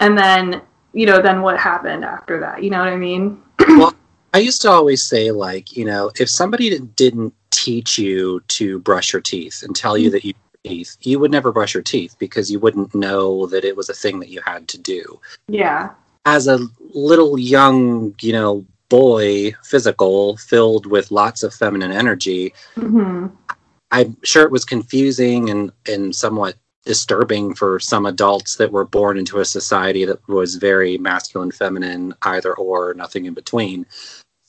and 0.00 0.16
then 0.16 0.62
you 0.92 1.04
know, 1.04 1.20
then 1.20 1.42
what 1.42 1.58
happened 1.58 2.04
after 2.04 2.40
that? 2.40 2.62
You 2.62 2.70
know 2.70 2.78
what 2.78 2.88
I 2.88 2.96
mean? 2.96 3.42
well, 3.68 3.94
I 4.32 4.38
used 4.38 4.62
to 4.62 4.70
always 4.70 5.02
say 5.02 5.30
like, 5.30 5.76
you 5.76 5.84
know, 5.84 6.10
if 6.18 6.30
somebody 6.30 6.78
didn't 6.78 7.34
teach 7.50 7.98
you 7.98 8.40
to 8.48 8.78
brush 8.80 9.12
your 9.12 9.20
teeth 9.20 9.62
and 9.62 9.76
tell 9.76 9.98
you 9.98 10.10
that 10.10 10.24
you 10.24 10.32
teeth, 10.66 10.96
you 11.02 11.18
would 11.18 11.30
never 11.30 11.52
brush 11.52 11.74
your 11.74 11.82
teeth 11.82 12.16
because 12.18 12.50
you 12.50 12.58
wouldn't 12.58 12.94
know 12.94 13.46
that 13.46 13.64
it 13.64 13.76
was 13.76 13.88
a 13.88 13.94
thing 13.94 14.18
that 14.20 14.28
you 14.28 14.40
had 14.44 14.68
to 14.68 14.78
do. 14.78 15.20
Yeah. 15.48 15.90
As 16.24 16.48
a 16.48 16.58
little 16.94 17.38
young, 17.38 18.14
you 18.20 18.32
know, 18.32 18.64
boy, 18.88 19.52
physical, 19.64 20.36
filled 20.36 20.86
with 20.86 21.10
lots 21.10 21.42
of 21.42 21.54
feminine 21.54 21.92
energy, 21.92 22.52
hmm 22.74 23.26
I'm 23.96 24.18
sure 24.22 24.42
it 24.44 24.50
was 24.52 24.66
confusing 24.66 25.48
and, 25.48 25.72
and 25.88 26.14
somewhat 26.14 26.56
disturbing 26.84 27.54
for 27.54 27.80
some 27.80 28.04
adults 28.04 28.56
that 28.56 28.70
were 28.70 28.84
born 28.84 29.16
into 29.16 29.40
a 29.40 29.44
society 29.44 30.04
that 30.04 30.26
was 30.28 30.56
very 30.56 30.98
masculine, 30.98 31.50
feminine, 31.50 32.14
either 32.22 32.52
or, 32.54 32.92
nothing 32.92 33.24
in 33.24 33.32
between. 33.32 33.86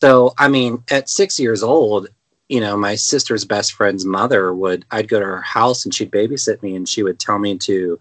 So, 0.02 0.34
I 0.38 0.50
mean, 0.50 0.84
at 0.92 1.10
six 1.10 1.40
years 1.40 1.64
old, 1.64 2.10
you 2.50 2.60
know, 2.60 2.76
my 2.76 2.96
sister's 2.96 3.46
best 3.46 3.72
friend's 3.72 4.04
mother 4.04 4.54
would, 4.54 4.84
I'd 4.92 5.08
go 5.08 5.20
to 5.20 5.26
her 5.26 5.42
house 5.42 5.86
and 5.86 5.96
she'd 5.96 6.12
babysit 6.12 6.62
me 6.62 6.76
and 6.76 6.88
she 6.88 7.02
would 7.02 7.18
tell 7.18 7.40
me 7.40 7.58
to 7.60 7.98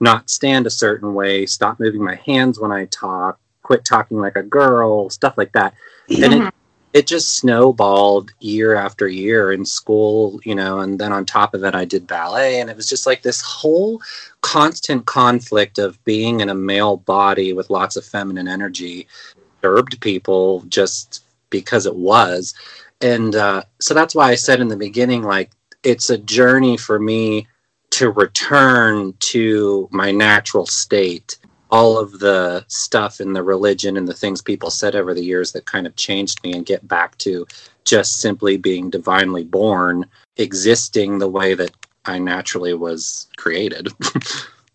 not 0.00 0.28
stand 0.28 0.66
a 0.66 0.70
certain 0.70 1.14
way, 1.14 1.46
stop 1.46 1.78
moving 1.78 2.02
my 2.02 2.16
hands 2.26 2.58
when 2.58 2.72
I 2.72 2.86
talk, 2.86 3.38
quit 3.62 3.84
talking 3.84 4.18
like 4.18 4.34
a 4.34 4.42
girl, 4.42 5.10
stuff 5.10 5.38
like 5.38 5.52
that. 5.52 5.74
And 6.08 6.34
it, 6.34 6.40
mm-hmm. 6.40 6.48
It 6.92 7.06
just 7.06 7.36
snowballed 7.36 8.32
year 8.40 8.74
after 8.74 9.08
year 9.08 9.52
in 9.52 9.64
school, 9.64 10.40
you 10.44 10.54
know, 10.54 10.80
and 10.80 10.98
then 10.98 11.12
on 11.12 11.24
top 11.26 11.54
of 11.54 11.64
it, 11.64 11.74
I 11.74 11.84
did 11.84 12.06
ballet. 12.06 12.60
And 12.60 12.70
it 12.70 12.76
was 12.76 12.88
just 12.88 13.06
like 13.06 13.22
this 13.22 13.42
whole 13.42 14.00
constant 14.40 15.06
conflict 15.06 15.78
of 15.78 16.02
being 16.04 16.40
in 16.40 16.48
a 16.48 16.54
male 16.54 16.96
body 16.96 17.52
with 17.52 17.70
lots 17.70 17.96
of 17.96 18.04
feminine 18.04 18.48
energy 18.48 19.06
disturbed 19.60 20.00
people 20.00 20.62
just 20.68 21.24
because 21.50 21.86
it 21.86 21.94
was 21.96 22.54
and 23.00 23.34
uh, 23.36 23.62
so 23.80 23.94
that's 23.94 24.14
why 24.14 24.30
I 24.30 24.34
said 24.34 24.60
in 24.60 24.68
the 24.68 24.76
beginning, 24.76 25.22
like 25.22 25.50
it's 25.84 26.10
a 26.10 26.18
journey 26.18 26.76
for 26.76 26.98
me 26.98 27.46
to 27.90 28.10
return 28.10 29.14
to 29.20 29.88
my 29.92 30.10
natural 30.10 30.66
state. 30.66 31.38
All 31.70 31.98
of 31.98 32.18
the 32.18 32.64
stuff 32.68 33.20
in 33.20 33.32
the 33.32 33.42
religion 33.42 33.96
and 33.96 34.08
the 34.08 34.14
things 34.14 34.40
people 34.40 34.70
said 34.70 34.94
over 34.94 35.12
the 35.14 35.24
years 35.24 35.52
that 35.52 35.66
kind 35.66 35.86
of 35.86 35.94
changed 35.96 36.42
me 36.42 36.52
and 36.54 36.64
get 36.64 36.86
back 36.88 37.16
to 37.18 37.46
just 37.84 38.20
simply 38.20 38.56
being 38.56 38.90
divinely 38.90 39.44
born, 39.44 40.06
existing 40.36 41.18
the 41.18 41.28
way 41.28 41.54
that 41.54 41.70
I 42.06 42.18
naturally 42.18 42.74
was 42.74 43.28
created. 43.36 43.88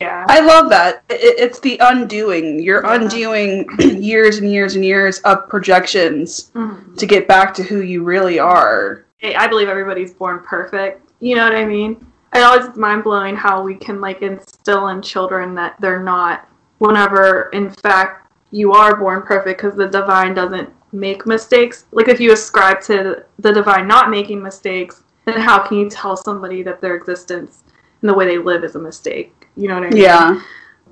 Yeah. 0.01 0.25
I 0.27 0.41
love 0.41 0.69
that. 0.69 1.03
It, 1.09 1.39
it's 1.39 1.59
the 1.61 1.77
undoing. 1.79 2.61
You're 2.61 2.83
Yeah. 2.83 2.95
undoing 2.95 3.69
years 3.79 4.37
and 4.37 4.51
years 4.51 4.75
and 4.75 4.83
years 4.83 5.19
of 5.19 5.47
projections 5.47 6.51
Mhm. 6.53 6.97
to 6.97 7.05
get 7.05 7.25
back 7.25 7.53
to 7.53 7.63
who 7.63 7.79
you 7.81 8.03
really 8.03 8.37
are. 8.37 9.05
I 9.23 9.33
I 9.35 9.47
believe 9.47 9.69
everybody's 9.69 10.13
born 10.13 10.39
perfect. 10.45 11.09
You 11.21 11.35
know 11.37 11.45
what 11.45 11.55
I 11.55 11.63
mean? 11.63 12.05
It 12.35 12.39
always 12.39 12.75
mind 12.75 13.05
blowing 13.05 13.37
how 13.37 13.63
we 13.63 13.75
can 13.75 14.01
like 14.01 14.21
instill 14.21 14.89
in 14.89 15.01
children 15.01 15.55
that 15.55 15.75
they're 15.79 16.03
not. 16.03 16.49
Whenever 16.83 17.49
in 17.53 17.69
fact 17.69 18.31
you 18.51 18.71
are 18.73 18.95
born 18.95 19.23
perfect, 19.23 19.61
because 19.61 19.75
the 19.75 19.87
divine 19.87 20.33
doesn't 20.33 20.69
make 20.91 21.25
mistakes. 21.25 21.85
Like 21.91 22.07
if 22.07 22.19
you 22.19 22.31
ascribe 22.33 22.81
to 22.81 23.23
the 23.39 23.51
divine 23.51 23.87
not 23.87 24.09
making 24.09 24.41
mistakes, 24.41 25.03
then 25.25 25.39
how 25.39 25.65
can 25.65 25.77
you 25.77 25.89
tell 25.89 26.15
somebody 26.15 26.61
that 26.63 26.81
their 26.81 26.95
existence 26.95 27.63
and 28.01 28.09
the 28.09 28.13
way 28.13 28.25
they 28.25 28.37
live 28.37 28.63
is 28.63 28.75
a 28.75 28.79
mistake? 28.79 29.47
You 29.55 29.69
know 29.69 29.75
what 29.75 29.85
I 29.85 29.89
mean? 29.89 30.03
Yeah. 30.03 30.41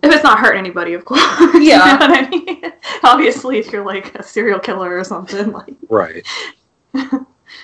If 0.02 0.12
it's 0.12 0.24
not 0.24 0.40
hurting 0.40 0.60
anybody, 0.60 0.94
of 0.94 1.06
course. 1.06 1.22
Yeah. 1.40 1.54
you 1.54 1.70
know 1.70 2.08
what 2.08 2.12
I 2.12 2.30
mean? 2.30 2.74
Obviously, 3.04 3.60
if 3.60 3.72
you're 3.72 3.86
like 3.86 4.16
a 4.16 4.24
serial 4.24 4.60
killer 4.60 4.98
or 4.98 5.04
something, 5.04 5.52
like 5.60 5.76
right 5.90 6.26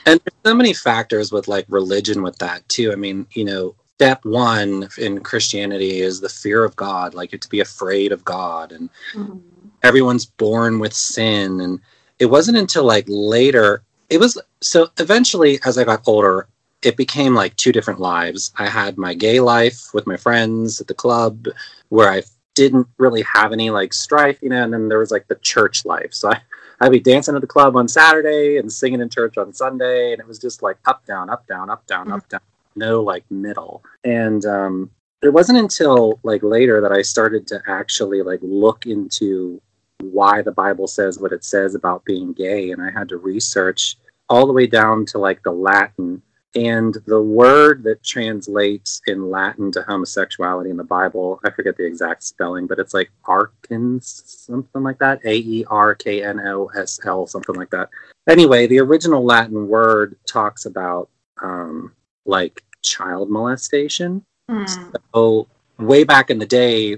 and 0.05 0.19
there's 0.21 0.35
so 0.45 0.55
many 0.55 0.73
factors 0.73 1.31
with 1.31 1.47
like 1.47 1.65
religion 1.67 2.21
with 2.21 2.37
that 2.37 2.67
too 2.69 2.91
i 2.91 2.95
mean 2.95 3.27
you 3.33 3.43
know 3.43 3.75
step 3.97 4.23
one 4.25 4.87
in 4.99 5.19
christianity 5.21 6.01
is 6.01 6.21
the 6.21 6.29
fear 6.29 6.63
of 6.63 6.75
god 6.75 7.15
like 7.15 7.31
to 7.31 7.49
be 7.49 7.61
afraid 7.61 8.11
of 8.11 8.23
god 8.23 8.71
and 8.71 8.91
mm-hmm. 9.15 9.39
everyone's 9.81 10.27
born 10.27 10.77
with 10.77 10.93
sin. 10.93 11.61
And 11.61 11.79
it 12.19 12.27
wasn't 12.27 12.59
until 12.59 12.83
like 12.83 13.05
later 13.07 13.81
it 14.11 14.19
was 14.19 14.39
so 14.61 14.89
eventually 14.99 15.59
as 15.65 15.79
i 15.79 15.83
got 15.83 16.07
older 16.07 16.47
it 16.83 16.95
became 16.95 17.33
like 17.33 17.55
two 17.55 17.71
different 17.71 17.99
lives. 17.99 18.53
I 18.55 18.69
had 18.69 18.99
my 18.99 19.15
gay 19.15 19.39
life 19.39 19.91
with 19.95 20.05
my 20.05 20.15
friends 20.15 20.79
at 20.79 20.87
the 20.87 20.93
club 20.93 21.47
where 21.89 22.11
i 22.11 22.21
didn't 22.53 22.87
really 22.99 23.23
have 23.23 23.51
any 23.51 23.71
like 23.71 23.93
strife 23.93 24.37
you 24.43 24.49
know 24.49 24.63
and 24.63 24.71
then 24.71 24.89
there 24.89 24.99
was 24.99 25.09
like 25.09 25.27
the 25.27 25.41
church 25.41 25.85
life. 25.85 26.13
So 26.13 26.29
i 26.29 26.39
I'd 26.79 26.91
be 26.91 26.99
dancing 26.99 27.33
at 27.33 27.41
the 27.41 27.47
club 27.47 27.75
on 27.75 27.87
Saturday 27.87 28.57
and 28.57 28.71
singing 28.71 29.01
in 29.01 29.09
church 29.09 29.35
on 29.39 29.51
Sunday, 29.51 30.11
and 30.11 30.19
it 30.21 30.27
was 30.27 30.37
just 30.37 30.61
like 30.61 30.77
up, 30.85 31.03
down, 31.07 31.27
up, 31.27 31.47
down, 31.47 31.71
up, 31.71 31.83
down, 31.87 32.11
up, 32.11 32.19
mm-hmm. 32.19 32.29
down, 32.29 32.41
no 32.77 33.01
like 33.01 33.25
middle. 33.29 33.83
And 34.03 34.45
um, 34.45 34.91
it 35.21 35.29
wasn't 35.29 35.59
until 35.59 36.19
like 36.23 36.43
later 36.43 36.79
that 36.81 36.91
I 36.91 37.01
started 37.01 37.47
to 37.47 37.61
actually 37.67 38.21
like 38.21 38.39
look 38.41 38.85
into 38.85 39.61
why 40.01 40.41
the 40.41 40.51
Bible 40.51 40.87
says 40.87 41.19
what 41.19 41.31
it 41.31 41.43
says 41.43 41.75
about 41.75 42.05
being 42.05 42.33
gay, 42.33 42.71
and 42.71 42.81
I 42.81 42.91
had 42.91 43.09
to 43.09 43.17
research 43.17 43.97
all 44.29 44.45
the 44.45 44.53
way 44.53 44.67
down 44.67 45.05
to 45.07 45.17
like 45.17 45.41
the 45.43 45.51
Latin. 45.51 46.21
And 46.55 46.97
the 47.05 47.21
word 47.21 47.83
that 47.83 48.03
translates 48.03 49.01
in 49.05 49.29
Latin 49.29 49.71
to 49.73 49.83
homosexuality 49.83 50.71
in 50.71 50.77
the 50.77 50.83
Bible, 50.83 51.39
I 51.45 51.51
forget 51.51 51.77
the 51.77 51.85
exact 51.85 52.23
spelling, 52.23 52.65
but 52.65 52.79
it's 52.79 52.95
like 52.95 53.11
arkins, 53.25 54.05
something 54.25 54.81
like 54.81 54.97
that. 54.99 55.19
A 55.23 55.35
E 55.35 55.65
R 55.69 55.93
K 55.93 56.23
N 56.23 56.39
O 56.39 56.71
S 56.75 56.99
L, 57.05 57.27
something 57.27 57.55
like 57.55 57.69
that. 57.71 57.89
Anyway, 58.27 58.65
the 58.65 58.79
original 58.79 59.23
Latin 59.23 59.67
word 59.67 60.15
talks 60.25 60.65
about 60.65 61.09
um, 61.43 61.93
like 62.25 62.63
child 62.87 63.29
molestation. 63.29 64.23
Mm. 64.49 64.93
So, 65.13 65.47
way 65.77 66.03
back 66.03 66.29
in 66.29 66.39
the 66.39 66.45
day, 66.45 66.97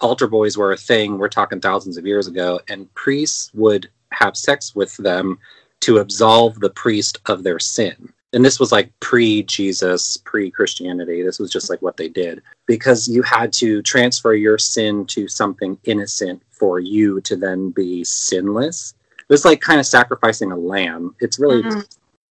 altar 0.00 0.26
boys 0.26 0.56
were 0.56 0.72
a 0.72 0.76
thing. 0.76 1.18
We're 1.18 1.28
talking 1.28 1.60
thousands 1.60 1.96
of 1.96 2.06
years 2.06 2.26
ago, 2.26 2.60
and 2.68 2.92
priests 2.94 3.50
would 3.54 3.88
have 4.12 4.36
sex 4.36 4.74
with 4.74 4.96
them 4.96 5.38
to 5.80 5.98
absolve 5.98 6.58
the 6.60 6.70
priest 6.70 7.18
of 7.26 7.42
their 7.42 7.58
sin. 7.58 8.12
And 8.32 8.44
this 8.44 8.60
was 8.60 8.72
like 8.72 8.92
pre 9.00 9.42
Jesus, 9.44 10.18
pre 10.18 10.50
Christianity. 10.50 11.22
This 11.22 11.38
was 11.38 11.50
just 11.50 11.70
like 11.70 11.80
what 11.80 11.96
they 11.96 12.08
did 12.08 12.42
because 12.66 13.08
you 13.08 13.22
had 13.22 13.52
to 13.54 13.80
transfer 13.82 14.34
your 14.34 14.58
sin 14.58 15.06
to 15.06 15.28
something 15.28 15.78
innocent 15.84 16.42
for 16.50 16.78
you 16.78 17.20
to 17.22 17.36
then 17.36 17.70
be 17.70 18.04
sinless. 18.04 18.94
It 19.18 19.32
was 19.32 19.44
like 19.44 19.60
kind 19.60 19.80
of 19.80 19.86
sacrificing 19.86 20.52
a 20.52 20.56
lamb. 20.56 21.14
It's 21.20 21.38
really, 21.38 21.62
Mhm. 21.62 21.86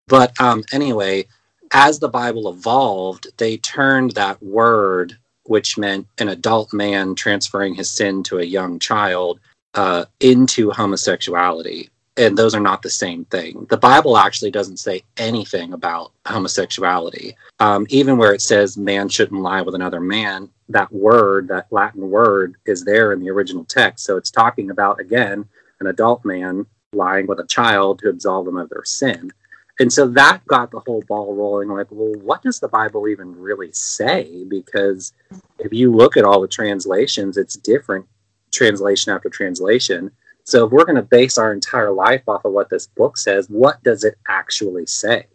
but 0.07 0.39
um, 0.39 0.63
anyway, 0.71 1.27
as 1.71 1.99
the 1.99 2.09
Bible 2.09 2.49
evolved, 2.49 3.27
they 3.37 3.57
turned 3.57 4.11
that 4.11 4.41
word, 4.41 5.17
which 5.43 5.77
meant 5.77 6.07
an 6.17 6.29
adult 6.29 6.73
man 6.73 7.15
transferring 7.15 7.75
his 7.75 7.89
sin 7.89 8.23
to 8.23 8.39
a 8.39 8.43
young 8.43 8.79
child, 8.79 9.39
uh, 9.73 10.05
into 10.19 10.71
homosexuality. 10.71 11.89
And 12.17 12.35
those 12.35 12.55
are 12.55 12.59
not 12.59 12.81
the 12.81 12.89
same 12.89 13.25
thing. 13.25 13.67
The 13.69 13.77
Bible 13.77 14.17
actually 14.17 14.49
doesn't 14.49 14.77
say 14.77 15.03
anything 15.17 15.73
about 15.73 16.13
homosexuality. 16.25 17.35
Um, 17.59 17.85
even 17.89 18.17
where 18.17 18.33
it 18.33 18.41
says 18.41 18.75
man 18.75 19.07
shouldn't 19.07 19.41
lie 19.41 19.61
with 19.61 19.75
another 19.75 19.99
man, 19.99 20.49
that 20.69 20.91
word, 20.91 21.47
that 21.49 21.67
Latin 21.71 22.09
word, 22.09 22.55
is 22.65 22.83
there 22.83 23.13
in 23.13 23.19
the 23.19 23.29
original 23.29 23.65
text. 23.65 24.03
So 24.03 24.17
it's 24.17 24.31
talking 24.31 24.71
about, 24.71 24.99
again, 24.99 25.47
an 25.79 25.87
adult 25.87 26.25
man 26.25 26.65
lying 26.91 27.27
with 27.27 27.39
a 27.39 27.45
child 27.45 27.99
to 27.99 28.09
absolve 28.09 28.45
them 28.45 28.57
of 28.57 28.69
their 28.69 28.83
sin. 28.83 29.31
And 29.79 29.93
so 29.93 30.07
that 30.07 30.45
got 30.47 30.71
the 30.71 30.79
whole 30.79 31.03
ball 31.07 31.35
rolling 31.35 31.69
like, 31.69 31.87
well, 31.91 32.13
what 32.21 32.41
does 32.41 32.59
the 32.59 32.67
Bible 32.67 33.07
even 33.07 33.35
really 33.39 33.71
say? 33.73 34.43
Because 34.47 35.13
if 35.59 35.71
you 35.71 35.93
look 35.95 36.17
at 36.17 36.23
all 36.23 36.41
the 36.41 36.47
translations, 36.47 37.37
it's 37.37 37.55
different 37.55 38.05
translation 38.51 39.13
after 39.13 39.29
translation 39.29 40.11
So 40.45 40.65
if 40.65 40.71
we're 40.71 40.85
going 40.85 40.95
to 40.95 41.01
base 41.03 41.37
our 41.37 41.51
entire 41.53 41.91
life 41.91 42.23
off 42.27 42.45
of 42.45 42.53
what 42.53 42.69
this 42.69 42.87
book 42.87 43.17
says, 43.17 43.49
what 43.49 43.83
does 43.83 44.03
it 44.03 44.15
actually 44.27 44.85
say? 44.87 45.27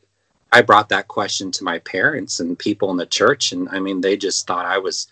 I 0.51 0.63
brought 0.63 0.89
that 0.91 1.09
question 1.09 1.51
to 1.53 1.65
my 1.65 1.79
parents 1.81 2.41
and 2.41 2.59
people 2.59 2.91
in 2.91 2.97
the 2.97 3.07
church, 3.07 3.53
and 3.53 3.69
I 3.71 3.79
mean, 3.79 4.01
they 4.01 4.17
just 4.17 4.47
thought 4.47 4.67
I 4.67 4.79
was 4.79 5.09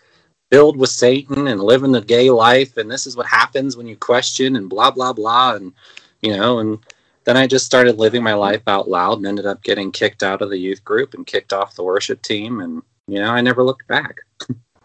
filled 0.51 0.77
with 0.77 0.89
Satan 0.89 1.47
and 1.47 1.61
living 1.61 1.91
the 1.91 2.01
gay 2.01 2.29
life, 2.29 2.77
and 2.77 2.89
this 2.91 3.07
is 3.07 3.15
what 3.15 3.27
happens 3.27 3.77
when 3.77 3.87
you 3.87 3.95
question 3.95 4.55
and 4.55 4.69
blah 4.69 4.91
blah 4.91 5.13
blah, 5.13 5.55
and 5.55 5.73
you 6.21 6.35
know, 6.35 6.59
and 6.59 6.79
then 7.23 7.37
I 7.37 7.47
just 7.47 7.65
started 7.65 7.97
living 7.97 8.23
my 8.23 8.33
life 8.33 8.63
out 8.67 8.89
loud 8.89 9.17
and 9.17 9.27
ended 9.27 9.45
up 9.45 9.63
getting 9.63 9.91
kicked 9.91 10.23
out 10.23 10.41
of 10.41 10.49
the 10.49 10.57
youth 10.57 10.83
group 10.83 11.13
and 11.13 11.25
kicked 11.25 11.53
off 11.53 11.75
the 11.75 11.83
worship 11.83 12.21
team, 12.21 12.61
and 12.61 12.81
you 13.07 13.19
know, 13.19 13.29
I 13.29 13.41
never 13.41 13.63
looked 13.63 13.87
back. 13.87 14.15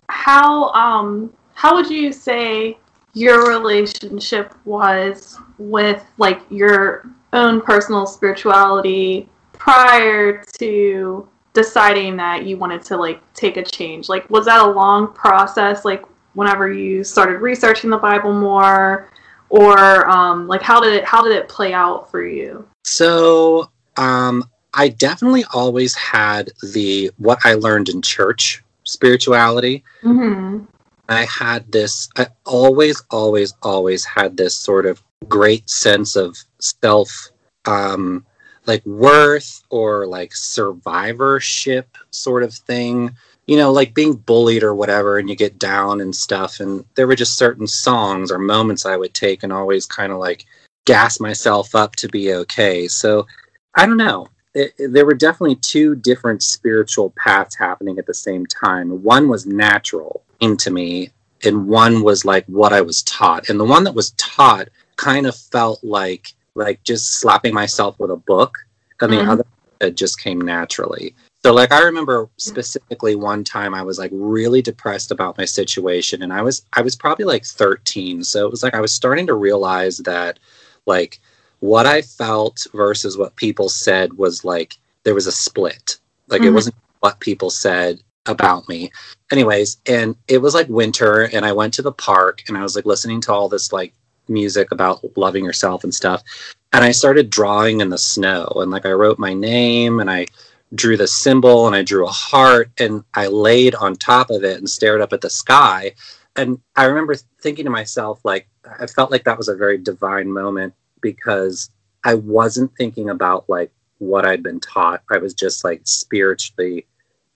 How 0.08 0.70
um 0.70 1.32
how 1.54 1.74
would 1.74 1.90
you 1.90 2.12
say 2.12 2.78
your 3.14 3.48
relationship 3.48 4.54
was 4.66 5.38
with 5.58 6.04
like 6.18 6.42
your 6.50 7.10
own 7.32 7.60
personal 7.62 8.06
spirituality 8.06 9.28
prior 9.52 10.44
to 10.58 11.28
deciding 11.54 12.16
that 12.18 12.44
you 12.44 12.58
wanted 12.58 12.82
to 12.82 12.96
like 12.96 13.20
take 13.32 13.56
a 13.56 13.62
change? 13.64 14.08
Like 14.08 14.28
was 14.28 14.44
that 14.44 14.60
a 14.60 14.70
long 14.70 15.12
process? 15.12 15.84
Like 15.84 16.04
whenever 16.34 16.70
you 16.70 17.02
started 17.02 17.40
researching 17.40 17.88
the 17.88 17.96
bible 17.96 18.32
more 18.32 19.10
or 19.48 20.08
um, 20.10 20.46
like 20.48 20.62
how 20.62 20.80
did 20.80 20.92
it 20.92 21.04
how 21.04 21.22
did 21.22 21.32
it 21.32 21.48
play 21.48 21.72
out 21.72 22.10
for 22.10 22.26
you 22.26 22.66
So, 22.84 23.70
um, 23.96 24.44
I 24.72 24.88
definitely 24.88 25.44
always 25.52 25.94
had 25.94 26.50
the 26.72 27.10
what 27.16 27.38
I 27.44 27.54
learned 27.54 27.88
in 27.88 28.00
church 28.02 28.62
spirituality. 28.84 29.82
mm-hmm. 30.02 30.64
I 31.08 31.24
had 31.24 31.70
this, 31.70 32.08
I 32.16 32.28
always, 32.44 33.02
always, 33.10 33.54
always 33.62 34.04
had 34.04 34.36
this 34.36 34.56
sort 34.56 34.86
of 34.86 35.02
great 35.28 35.68
sense 35.70 36.16
of 36.16 36.36
self, 36.60 37.30
um, 37.64 38.26
like 38.66 38.84
worth 38.84 39.62
or 39.70 40.06
like 40.06 40.34
survivorship 40.34 41.96
sort 42.10 42.42
of 42.42 42.52
thing. 42.54 43.10
You 43.46 43.56
know, 43.56 43.70
like 43.72 43.94
being 43.94 44.14
bullied 44.14 44.62
or 44.64 44.74
whatever, 44.74 45.18
and 45.18 45.28
you 45.30 45.36
get 45.36 45.58
down 45.58 46.00
and 46.00 46.14
stuff. 46.14 46.60
And 46.60 46.84
there 46.96 47.06
were 47.06 47.14
just 47.14 47.36
certain 47.38 47.66
songs 47.66 48.30
or 48.32 48.38
moments 48.38 48.84
I 48.86 48.96
would 48.96 49.14
take 49.14 49.42
and 49.44 49.52
always 49.52 49.86
kind 49.86 50.12
of 50.12 50.18
like 50.18 50.44
gas 50.84 51.20
myself 51.20 51.74
up 51.74 51.94
to 51.96 52.08
be 52.08 52.32
okay. 52.34 52.88
So 52.88 53.26
I 53.74 53.86
don't 53.86 53.96
know. 53.96 54.28
It, 54.54 54.72
it- 54.78 54.92
there 54.92 55.06
were 55.06 55.14
definitely 55.14 55.56
two 55.56 55.94
different 55.96 56.42
spiritual 56.42 57.10
paths 57.16 57.54
happening 57.56 57.98
at 57.98 58.06
the 58.06 58.14
same 58.14 58.46
time. 58.46 59.02
One 59.02 59.28
was 59.28 59.46
natural 59.46 60.22
into 60.40 60.70
me, 60.70 61.10
and 61.44 61.68
one 61.68 62.02
was 62.02 62.24
like 62.24 62.44
what 62.46 62.72
I 62.72 62.80
was 62.80 63.02
taught. 63.04 63.48
And 63.48 63.60
the 63.60 63.64
one 63.64 63.84
that 63.84 63.94
was 63.94 64.10
taught 64.12 64.68
kind 64.96 65.26
of 65.26 65.36
felt 65.36 65.84
like 65.84 66.32
like 66.54 66.82
just 66.84 67.20
slapping 67.20 67.52
myself 67.54 67.98
with 68.00 68.10
a 68.10 68.16
book, 68.16 68.56
and 69.00 69.12
the 69.12 69.18
Mhm. 69.18 69.28
other 69.28 69.44
it 69.80 69.94
just 69.94 70.18
came 70.20 70.40
naturally. 70.40 71.14
So 71.46 71.52
like 71.52 71.70
I 71.70 71.84
remember 71.84 72.28
specifically 72.38 73.14
one 73.14 73.44
time 73.44 73.72
I 73.72 73.82
was 73.84 74.00
like 74.00 74.10
really 74.12 74.60
depressed 74.60 75.12
about 75.12 75.38
my 75.38 75.44
situation 75.44 76.22
and 76.22 76.32
I 76.32 76.42
was 76.42 76.62
I 76.72 76.82
was 76.82 76.96
probably 76.96 77.24
like 77.24 77.44
13 77.44 78.24
so 78.24 78.44
it 78.44 78.50
was 78.50 78.64
like 78.64 78.74
I 78.74 78.80
was 78.80 78.92
starting 78.92 79.28
to 79.28 79.34
realize 79.34 79.98
that 79.98 80.40
like 80.86 81.20
what 81.60 81.86
I 81.86 82.02
felt 82.02 82.66
versus 82.74 83.16
what 83.16 83.36
people 83.36 83.68
said 83.68 84.14
was 84.14 84.44
like 84.44 84.76
there 85.04 85.14
was 85.14 85.28
a 85.28 85.32
split. 85.32 85.98
Like 86.26 86.42
it 86.42 86.50
Mhm. 86.50 86.54
wasn't 86.54 86.74
what 86.98 87.20
people 87.20 87.50
said 87.50 88.00
about 88.26 88.68
me. 88.68 88.90
Anyways, 89.30 89.76
and 89.86 90.16
it 90.26 90.38
was 90.38 90.52
like 90.52 90.68
winter 90.68 91.30
and 91.32 91.46
I 91.46 91.52
went 91.52 91.74
to 91.74 91.82
the 91.82 91.92
park 91.92 92.42
and 92.48 92.58
I 92.58 92.62
was 92.64 92.74
like 92.74 92.86
listening 92.86 93.20
to 93.20 93.32
all 93.32 93.48
this 93.48 93.72
like 93.72 93.92
music 94.26 94.72
about 94.72 95.16
loving 95.16 95.44
yourself 95.44 95.84
and 95.84 95.94
stuff. 95.94 96.24
And 96.72 96.82
I 96.82 96.90
started 96.90 97.30
drawing 97.30 97.82
in 97.82 97.90
the 97.90 97.98
snow 97.98 98.48
and 98.56 98.72
like 98.72 98.84
I 98.84 98.90
wrote 98.90 99.20
my 99.20 99.32
name 99.32 100.00
and 100.00 100.10
I 100.10 100.26
drew 100.74 100.96
the 100.96 101.06
symbol 101.06 101.66
and 101.66 101.76
I 101.76 101.82
drew 101.82 102.06
a 102.06 102.10
heart 102.10 102.70
and 102.78 103.04
I 103.14 103.28
laid 103.28 103.74
on 103.74 103.94
top 103.94 104.30
of 104.30 104.44
it 104.44 104.58
and 104.58 104.68
stared 104.68 105.00
up 105.00 105.12
at 105.12 105.20
the 105.20 105.30
sky. 105.30 105.92
And 106.34 106.60
I 106.74 106.84
remember 106.84 107.14
thinking 107.40 107.64
to 107.64 107.70
myself, 107.70 108.20
like, 108.24 108.48
I 108.80 108.86
felt 108.86 109.10
like 109.10 109.24
that 109.24 109.38
was 109.38 109.48
a 109.48 109.56
very 109.56 109.78
divine 109.78 110.30
moment 110.30 110.74
because 111.00 111.70
I 112.04 112.14
wasn't 112.14 112.76
thinking 112.76 113.10
about 113.10 113.48
like 113.48 113.70
what 113.98 114.26
I'd 114.26 114.42
been 114.42 114.60
taught. 114.60 115.02
I 115.10 115.18
was 115.18 115.34
just 115.34 115.64
like 115.64 115.82
spiritually 115.84 116.86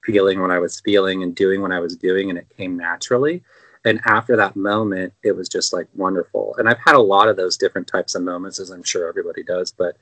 feeling 0.05 0.41
what 0.41 0.51
I 0.51 0.59
was 0.59 0.81
feeling 0.81 1.23
and 1.23 1.35
doing 1.35 1.63
what 1.63 1.73
I 1.73 1.81
was 1.81 1.97
doing, 1.97 2.31
and 2.31 2.39
it 2.39 2.47
came 2.57 2.77
naturally. 2.77 3.43
And 3.85 4.01
after 4.05 4.37
that 4.37 4.57
moment, 4.57 5.13
it 5.23 5.33
was 5.33 5.49
just 5.49 5.73
like 5.73 5.89
wonderful. 5.95 6.55
And 6.59 6.69
I've 6.69 6.79
had 6.85 6.95
a 6.95 7.01
lot 7.01 7.29
of 7.29 7.37
those 7.37 7.57
different 7.57 7.87
types 7.87 8.15
of 8.15 8.23
moments, 8.23 8.61
as 8.61 8.71
I'm 8.71 8.83
sure 8.83 9.09
everybody 9.09 9.43
does, 9.43 9.73
but 9.73 9.97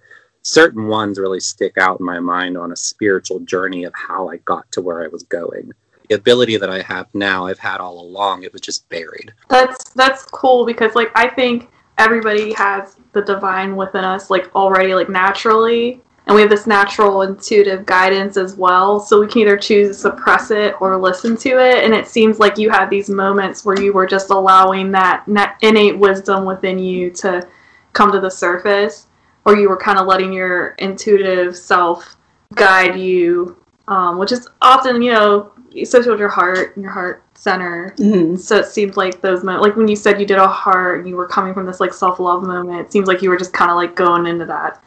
certain 0.48 0.86
ones 0.86 1.18
really 1.18 1.40
stick 1.40 1.76
out 1.78 2.00
in 2.00 2.06
my 2.06 2.18
mind 2.18 2.56
on 2.56 2.72
a 2.72 2.76
spiritual 2.76 3.40
journey 3.40 3.84
of 3.84 3.92
how 3.94 4.28
I 4.28 4.38
got 4.38 4.70
to 4.72 4.80
where 4.80 5.04
I 5.04 5.08
was 5.08 5.22
going. 5.24 5.72
The 6.08 6.14
ability 6.14 6.56
that 6.56 6.70
I 6.70 6.80
have 6.80 7.06
now, 7.14 7.46
I've 7.46 7.58
had 7.58 7.80
all 7.80 8.00
along. 8.00 8.42
It 8.42 8.52
was 8.52 8.62
just 8.62 8.88
buried. 8.88 9.32
That's 9.50 9.90
that's 9.90 10.24
cool 10.24 10.64
because 10.64 10.94
like 10.94 11.10
I 11.14 11.28
think 11.28 11.68
everybody 11.98 12.54
has 12.54 12.96
the 13.12 13.20
divine 13.20 13.76
within 13.76 14.04
us 14.04 14.30
like 14.30 14.54
already 14.54 14.94
like 14.94 15.08
naturally 15.08 16.00
and 16.26 16.34
we 16.34 16.40
have 16.42 16.50
this 16.50 16.66
natural 16.66 17.22
intuitive 17.22 17.84
guidance 17.86 18.36
as 18.36 18.54
well 18.54 19.00
so 19.00 19.18
we 19.18 19.26
can 19.26 19.42
either 19.42 19.56
choose 19.56 19.88
to 19.88 19.94
suppress 19.94 20.52
it 20.52 20.80
or 20.80 20.96
listen 20.96 21.36
to 21.36 21.58
it 21.58 21.84
and 21.84 21.92
it 21.92 22.06
seems 22.06 22.38
like 22.38 22.56
you 22.56 22.70
had 22.70 22.88
these 22.88 23.10
moments 23.10 23.64
where 23.64 23.80
you 23.80 23.92
were 23.92 24.06
just 24.06 24.30
allowing 24.30 24.92
that 24.92 25.24
innate 25.62 25.98
wisdom 25.98 26.44
within 26.44 26.78
you 26.78 27.10
to 27.10 27.46
come 27.94 28.12
to 28.12 28.20
the 28.20 28.30
surface 28.30 29.07
or 29.48 29.56
you 29.56 29.68
were 29.68 29.76
kind 29.76 29.98
of 29.98 30.06
letting 30.06 30.32
your 30.32 30.68
intuitive 30.78 31.56
self 31.56 32.16
guide 32.54 32.96
you 32.98 33.56
um, 33.88 34.18
which 34.18 34.32
is 34.32 34.48
often 34.62 35.00
you 35.02 35.12
know 35.12 35.52
associated 35.80 36.10
with 36.10 36.20
your 36.20 36.28
heart 36.28 36.76
and 36.76 36.82
your 36.82 36.92
heart 36.92 37.22
center 37.34 37.94
hmm 37.98 38.34
so 38.36 38.56
it 38.56 38.66
seemed 38.66 38.96
like 38.96 39.20
those 39.20 39.44
moments, 39.44 39.62
like 39.66 39.76
when 39.76 39.86
you 39.88 39.94
said 39.96 40.18
you 40.20 40.26
did 40.26 40.38
a 40.38 40.46
heart 40.48 40.98
and 41.00 41.08
you 41.08 41.14
were 41.16 41.26
coming 41.26 41.54
from 41.54 41.66
this 41.66 41.78
like 41.80 41.92
self 41.92 42.18
love 42.18 42.42
moment, 42.42 42.80
it 42.80 42.92
seems 42.92 43.06
like 43.06 43.22
you 43.22 43.30
were 43.30 43.36
just 43.36 43.52
kind 43.52 43.70
of 43.70 43.76
like 43.76 43.94
going 43.94 44.26
into 44.26 44.44
that 44.46 44.82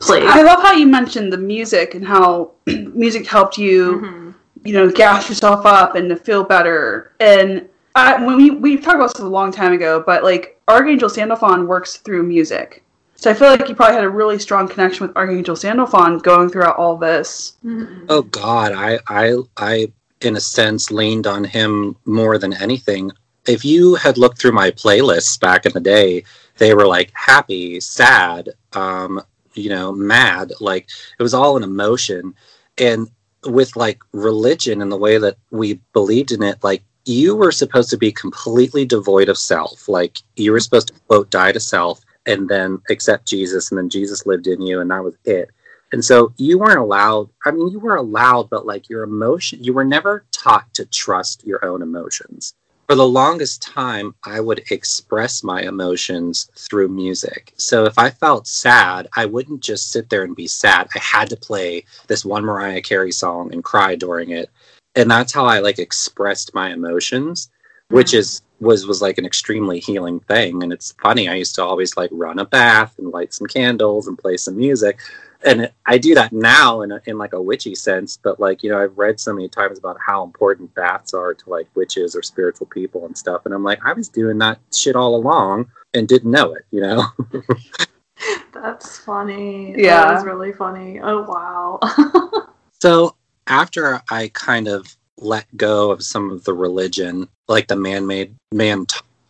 place. 0.00 0.24
I 0.26 0.42
love 0.42 0.60
how 0.60 0.72
you 0.72 0.86
mentioned 0.86 1.32
the 1.32 1.38
music 1.38 1.94
and 1.94 2.04
how 2.04 2.50
music 2.66 3.26
helped 3.28 3.56
you, 3.58 4.00
Mhm. 4.00 4.34
you 4.64 4.72
know, 4.72 4.90
gas 4.90 5.28
yourself 5.28 5.64
up 5.64 5.94
and 5.94 6.08
to 6.08 6.16
feel 6.16 6.42
better. 6.42 7.12
And 7.20 7.68
I, 7.94 8.24
when 8.24 8.36
we 8.36 8.50
we 8.50 8.76
talked 8.76 8.96
about 8.96 9.14
this 9.14 9.20
a 9.22 9.28
long 9.28 9.52
time 9.52 9.72
ago, 9.72 10.02
but 10.04 10.24
like 10.24 10.60
Archangel 10.66 11.08
Sandalphon 11.08 11.68
works 11.68 11.98
through 11.98 12.24
music. 12.24 12.82
So 13.24 13.30
I 13.30 13.34
feel 13.34 13.48
like 13.48 13.66
you 13.70 13.74
probably 13.74 13.94
had 13.94 14.04
a 14.04 14.10
really 14.10 14.38
strong 14.38 14.68
connection 14.68 15.06
with 15.06 15.16
Archangel 15.16 15.56
Sandalphon 15.56 16.18
going 16.18 16.50
throughout 16.50 16.76
all 16.76 16.98
this. 16.98 17.56
Mhm. 17.64 18.04
Oh 18.10 18.20
God, 18.20 18.72
I, 18.72 18.98
I, 19.08 19.36
I, 19.56 19.92
in 20.20 20.36
a 20.36 20.40
sense, 20.40 20.90
leaned 20.90 21.26
on 21.26 21.42
him 21.42 21.96
more 22.04 22.36
than 22.36 22.52
anything. 22.52 23.12
If 23.46 23.64
you 23.64 23.94
had 23.94 24.18
looked 24.18 24.38
through 24.38 24.52
my 24.52 24.72
playlists 24.72 25.40
back 25.40 25.64
in 25.64 25.72
the 25.72 25.80
day, 25.80 26.24
they 26.58 26.74
were 26.74 26.86
like 26.86 27.12
happy, 27.14 27.80
sad, 27.80 28.50
um, 28.74 29.22
you 29.54 29.70
know, 29.70 29.90
mad. 29.90 30.52
Like 30.60 30.86
it 31.18 31.22
was 31.22 31.32
all 31.32 31.56
an 31.56 31.62
emotion. 31.62 32.34
And 32.76 33.08
with 33.46 33.74
like 33.74 34.00
religion 34.12 34.82
and 34.82 34.92
the 34.92 34.98
way 34.98 35.16
that 35.16 35.38
we 35.50 35.80
believed 35.94 36.32
in 36.32 36.42
it, 36.42 36.62
like 36.62 36.82
you 37.06 37.36
were 37.36 37.52
supposed 37.52 37.88
to 37.88 37.96
be 37.96 38.12
completely 38.12 38.84
devoid 38.84 39.30
of 39.30 39.38
self. 39.38 39.88
Like 39.88 40.18
you 40.36 40.52
were 40.52 40.60
supposed 40.60 40.88
to 40.88 41.00
quote 41.08 41.30
die 41.30 41.52
to 41.52 41.60
self 41.60 42.03
and 42.26 42.48
then 42.48 42.80
accept 42.90 43.26
Jesus, 43.26 43.70
and 43.70 43.78
then 43.78 43.88
Jesus 43.88 44.26
lived 44.26 44.46
in 44.46 44.60
you, 44.62 44.80
and 44.80 44.90
that 44.90 45.04
was 45.04 45.14
it. 45.24 45.50
And 45.92 46.04
so 46.04 46.32
you 46.36 46.58
weren't 46.58 46.80
allowed, 46.80 47.28
I 47.46 47.52
mean, 47.52 47.68
you 47.68 47.78
were 47.78 47.96
allowed, 47.96 48.50
but 48.50 48.66
like 48.66 48.88
your 48.88 49.04
emotion, 49.04 49.62
you 49.62 49.72
were 49.72 49.84
never 49.84 50.24
taught 50.32 50.72
to 50.74 50.86
trust 50.86 51.46
your 51.46 51.64
own 51.64 51.82
emotions. 51.82 52.54
For 52.88 52.96
the 52.96 53.06
longest 53.06 53.62
time, 53.62 54.14
I 54.24 54.40
would 54.40 54.70
express 54.70 55.42
my 55.42 55.62
emotions 55.62 56.50
through 56.54 56.88
music. 56.88 57.54
So 57.56 57.84
if 57.84 57.98
I 57.98 58.10
felt 58.10 58.46
sad, 58.46 59.08
I 59.16 59.24
wouldn't 59.24 59.62
just 59.62 59.90
sit 59.90 60.10
there 60.10 60.24
and 60.24 60.36
be 60.36 60.48
sad. 60.48 60.88
I 60.94 60.98
had 60.98 61.30
to 61.30 61.36
play 61.36 61.84
this 62.08 62.26
one 62.26 62.44
Mariah 62.44 62.82
Carey 62.82 63.12
song 63.12 63.52
and 63.54 63.64
cry 63.64 63.94
during 63.94 64.30
it. 64.30 64.50
And 64.96 65.10
that's 65.10 65.32
how 65.32 65.46
I 65.46 65.60
like 65.60 65.78
expressed 65.78 66.54
my 66.54 66.72
emotions, 66.72 67.48
which 67.88 68.14
is 68.14 68.42
was 68.60 68.86
was 68.86 69.02
like 69.02 69.18
an 69.18 69.26
extremely 69.26 69.80
healing 69.80 70.20
thing. 70.20 70.62
And 70.62 70.72
it's 70.72 70.92
funny, 71.02 71.28
I 71.28 71.34
used 71.34 71.54
to 71.56 71.64
always 71.64 71.96
like 71.96 72.10
run 72.12 72.38
a 72.38 72.44
bath 72.44 72.98
and 72.98 73.08
light 73.08 73.34
some 73.34 73.46
candles 73.46 74.06
and 74.08 74.18
play 74.18 74.36
some 74.36 74.56
music 74.56 75.00
and 75.44 75.70
I 75.86 75.98
do 75.98 76.14
that 76.14 76.32
now 76.32 76.80
in 76.82 76.92
a, 76.92 77.00
in 77.06 77.18
like 77.18 77.32
a 77.32 77.40
witchy 77.40 77.74
sense, 77.74 78.16
but 78.16 78.40
like 78.40 78.62
you 78.62 78.70
know 78.70 78.82
I've 78.82 78.96
read 78.96 79.20
so 79.20 79.32
many 79.32 79.48
times 79.48 79.78
about 79.78 79.98
how 80.04 80.24
important 80.24 80.74
baths 80.74 81.14
are 81.14 81.34
to 81.34 81.50
like 81.50 81.68
witches 81.74 82.16
or 82.16 82.22
spiritual 82.22 82.66
people 82.66 83.04
and 83.06 83.16
stuff, 83.16 83.44
and 83.44 83.54
I'm 83.54 83.62
like 83.62 83.84
I 83.84 83.92
was 83.92 84.08
doing 84.08 84.38
that 84.38 84.58
shit 84.72 84.96
all 84.96 85.14
along 85.14 85.70
and 85.92 86.08
didn't 86.08 86.30
know 86.30 86.54
it, 86.54 86.64
you 86.70 86.80
know. 86.80 87.04
That's 88.52 88.98
funny. 88.98 89.74
Yeah. 89.76 90.06
That 90.06 90.14
was 90.14 90.24
really 90.24 90.52
funny. 90.52 91.00
Oh 91.00 91.22
wow. 91.22 92.46
so 92.80 93.16
after 93.46 94.00
I 94.10 94.30
kind 94.32 94.68
of 94.68 94.96
let 95.24 95.46
go 95.56 95.90
of 95.90 96.02
some 96.02 96.30
of 96.30 96.44
the 96.44 96.54
religion, 96.54 97.28
like 97.48 97.68
the 97.68 97.76
man-made 97.76 98.34
man 98.52 98.86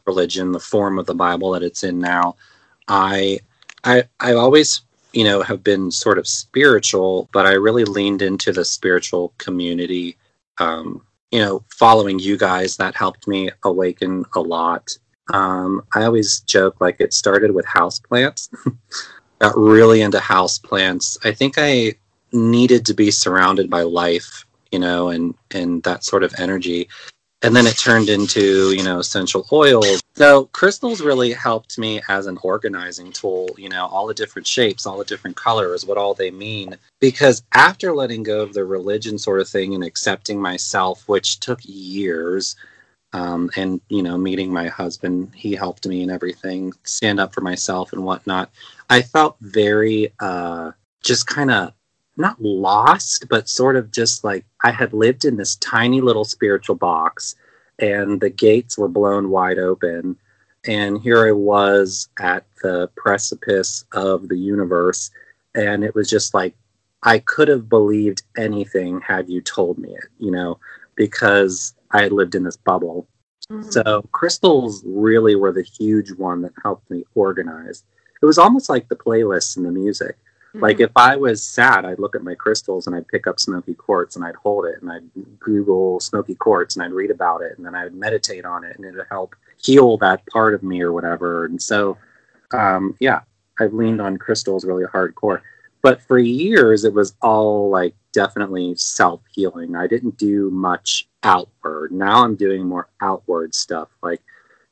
religion, 0.07 0.53
the 0.53 0.61
form 0.61 0.99
of 0.99 1.07
the 1.07 1.15
Bible 1.15 1.53
that 1.53 1.63
it's 1.63 1.85
in 1.85 1.99
now, 1.99 2.37
I 2.89 3.41
I 3.85 4.05
I 4.21 4.35
always 4.35 4.83
you 5.13 5.25
know 5.25 5.43
have 5.43 5.63
been 5.63 5.91
sort 5.91 6.19
of 6.19 6.27
spiritual, 6.27 7.29
but 7.33 7.47
I 7.47 7.53
really 7.53 7.85
leaned 7.85 8.23
into 8.23 8.53
the 8.53 8.65
spiritual 8.65 9.33
community. 9.39 10.17
Um, 10.59 11.03
you 11.31 11.41
know, 11.41 11.65
following 11.69 12.21
you 12.21 12.37
guys 12.37 12.77
that 12.77 12.95
helped 12.95 13.27
me 13.27 13.51
awaken 13.65 14.25
a 14.35 14.41
lot. 14.41 14.97
Um, 15.33 15.83
I 15.95 16.05
always 16.05 16.41
joke 16.41 16.81
like 16.81 17.01
it 17.01 17.13
started 17.13 17.53
with 17.53 17.67
houseplants. 17.67 18.49
Got 19.41 19.57
really 19.57 20.03
into 20.03 20.19
houseplants. 20.19 21.19
I 21.25 21.33
think 21.33 21.55
I 21.57 21.95
needed 22.33 22.87
to 22.87 22.95
be 22.95 23.11
surrounded 23.11 23.69
by 23.69 23.83
life, 23.83 24.47
you 24.75 24.81
know, 24.81 25.11
and 25.11 25.35
and 25.53 25.85
that 25.85 26.03
sort 26.03 26.25
of 26.25 26.35
energy. 26.39 26.89
And 27.43 27.55
then 27.55 27.67
it 27.67 27.77
turned 27.77 28.09
into, 28.09 28.75
you 28.75 28.83
know, 28.83 28.99
essential 28.99 29.47
oils. 29.53 30.03
So 30.17 30.47
crystals 30.47 31.03
really 31.03 31.33
helped 31.33 31.79
me 31.79 32.01
as 32.09 32.27
an 32.27 32.39
organizing 32.43 33.13
tool, 33.13 33.51
you 33.59 33.69
know, 33.69 33.87
all 33.87 34.07
the 34.07 34.15
different 34.15 34.47
shapes, 34.47 34.87
all 34.87 34.97
the 34.97 35.05
different 35.05 35.37
colors, 35.37 35.85
what 35.85 35.99
all 35.99 36.15
they 36.15 36.31
mean. 36.31 36.77
Because 37.01 37.43
after 37.53 37.95
letting 37.95 38.23
go 38.23 38.41
of 38.41 38.55
the 38.55 38.65
religion 38.65 39.19
sort 39.19 39.41
of 39.41 39.49
thing 39.49 39.75
and 39.75 39.85
accepting 39.85 40.41
myself, 40.41 41.07
which 41.07 41.39
took 41.39 41.61
years, 41.63 42.57
um, 43.13 43.51
and 43.55 43.81
you 43.89 44.03
know 44.03 44.19
meeting 44.19 44.53
my 44.53 44.67
husband 44.67 45.31
he 45.37 45.55
helped 45.55 45.87
me 45.87 46.03
and 46.03 46.11
everything 46.11 46.73
stand 46.83 47.21
up 47.21 47.33
for 47.33 47.43
myself 47.43 47.93
and 47.93 48.03
whatnot 48.03 48.51
i 48.91 49.01
felt 49.01 49.37
very 49.41 50.13
uh, 50.19 50.73
just 51.01 51.25
kind 51.29 51.53
of 51.53 51.73
not 52.17 52.41
lost 52.41 53.27
but 53.29 53.49
sort 53.49 53.77
of 53.77 53.91
just 53.91 54.25
like 54.25 54.45
i 54.63 54.71
had 54.71 54.93
lived 54.93 55.25
in 55.25 55.37
this 55.37 55.57
tiny 55.57 56.01
little 56.01 56.25
spiritual 56.25 56.77
box 56.77 57.35
and 57.79 58.21
the 58.21 58.31
gates 58.31 58.79
were 58.79 58.89
blown 58.89 59.31
wide 59.31 59.59
open 59.59 60.17
and 60.67 61.01
here 61.01 61.27
i 61.27 61.33
was 61.33 62.09
at 62.21 62.47
the 62.63 62.89
precipice 62.97 63.85
of 63.93 64.29
the 64.29 64.39
universe 64.39 65.11
and 65.55 65.85
it 65.85 65.95
was 65.95 66.09
just 66.09 66.35
like 66.35 66.55
i 67.03 67.19
could 67.19 67.49
have 67.49 67.69
believed 67.69 68.23
anything 68.37 69.01
had 69.01 69.29
you 69.29 69.41
told 69.41 69.77
me 69.79 69.91
it 69.91 70.09
you 70.19 70.31
know 70.31 70.59
because 70.97 71.75
I 71.91 72.03
had 72.03 72.13
lived 72.13 72.35
in 72.35 72.45
this 72.45 72.57
bubble. 72.57 73.09
Mm-hmm. 73.51 73.71
So 73.71 74.03
crystals 74.13 74.83
really 74.85 75.37
were 75.37 75.53
the 75.53 75.63
huge 75.63 76.13
one 76.13 76.43
that 76.43 76.53
helped 76.63 76.91
me 76.91 77.05
organize. 77.15 77.85
It 78.23 78.27
was 78.27 78.39
almost 78.39 78.69
like 78.69 78.89
the 78.89 78.97
playlists 78.97 79.57
and 79.57 79.67
the 79.67 79.71
music. 79.71 80.17
Mm-hmm. 80.55 80.63
Like 80.63 80.79
if 80.79 80.93
I 80.95 81.17
was 81.17 81.43
sad, 81.45 81.85
I'd 81.85 81.99
look 81.99 82.15
at 82.15 82.23
my 82.23 82.37
crystals 82.37 82.87
and 82.87 82.95
I'd 82.95 83.09
pick 83.09 83.27
up 83.27 83.41
smoky 83.41 83.75
quartz 83.75 84.15
and 84.15 84.25
I'd 84.25 84.37
hold 84.37 84.67
it 84.67 84.81
and 84.81 84.91
I'd 84.91 85.11
Google 85.41 85.99
smoky 85.99 86.37
quartz 86.37 86.77
and 86.77 86.85
I'd 86.85 86.93
read 86.93 87.11
about 87.11 87.43
it 87.43 87.57
and 87.57 87.67
then 87.67 87.75
I'd 87.75 87.93
meditate 87.93 88.45
on 88.45 88.63
it 88.63 88.77
and 88.77 88.85
it'd 88.85 89.05
help 89.11 89.35
heal 89.61 89.97
that 89.99 90.25
part 90.27 90.55
of 90.55 90.63
me 90.63 90.81
or 90.81 90.93
whatever. 90.93 91.47
And 91.47 91.61
so, 91.61 91.99
um, 92.53 92.97
yeah, 93.01 93.23
I've 93.59 93.75
leaned 93.75 94.01
on 94.01 94.17
crystals 94.17 94.65
really 94.65 94.85
hardcore. 94.85 95.41
But 95.83 96.01
for 96.01 96.19
years, 96.19 96.85
it 96.85 96.95
was 96.95 97.15
all 97.21 97.69
like 97.69 97.95
definitely 98.13 98.75
self 98.77 99.21
healing. 99.33 99.75
I 99.75 99.87
didn't 99.89 100.17
do 100.17 100.51
much 100.51 101.09
outward. 101.25 101.91
Now 101.91 102.25
I'm 102.25 102.37
doing 102.37 102.67
more 102.67 102.89
outward 103.01 103.55
stuff. 103.55 103.89
Like, 104.03 104.23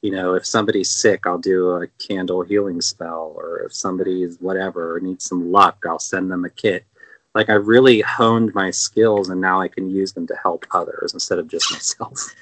you 0.03 0.11
know, 0.11 0.35
if 0.35 0.45
somebody's 0.45 0.91
sick, 0.91 1.27
I'll 1.27 1.39
do 1.39 1.71
a 1.71 1.87
candle 1.99 2.43
healing 2.43 2.81
spell, 2.81 3.33
or 3.37 3.61
if 3.61 3.73
somebody's 3.73 4.37
whatever 4.41 4.99
needs 5.01 5.25
some 5.25 5.51
luck, 5.51 5.85
I'll 5.89 6.01
send 6.01 6.31
them 6.31 6.45
a 6.45 6.51
kit. 6.51 6.85
Like 7.35 7.49
I 7.49 7.55
really 7.55 8.01
honed 8.01 8.55
my 8.55 8.71
skills, 8.71 9.31
and 9.31 9.41
now 9.41 9.61
I 9.61 9.69
can 9.69 9.89
use 9.89 10.13
them 10.13 10.27
to 10.27 10.37
help 10.43 10.67
others 10.73 11.15
instead 11.15 11.39
of 11.39 11.49
just 11.49 11.71
myself. 11.73 12.35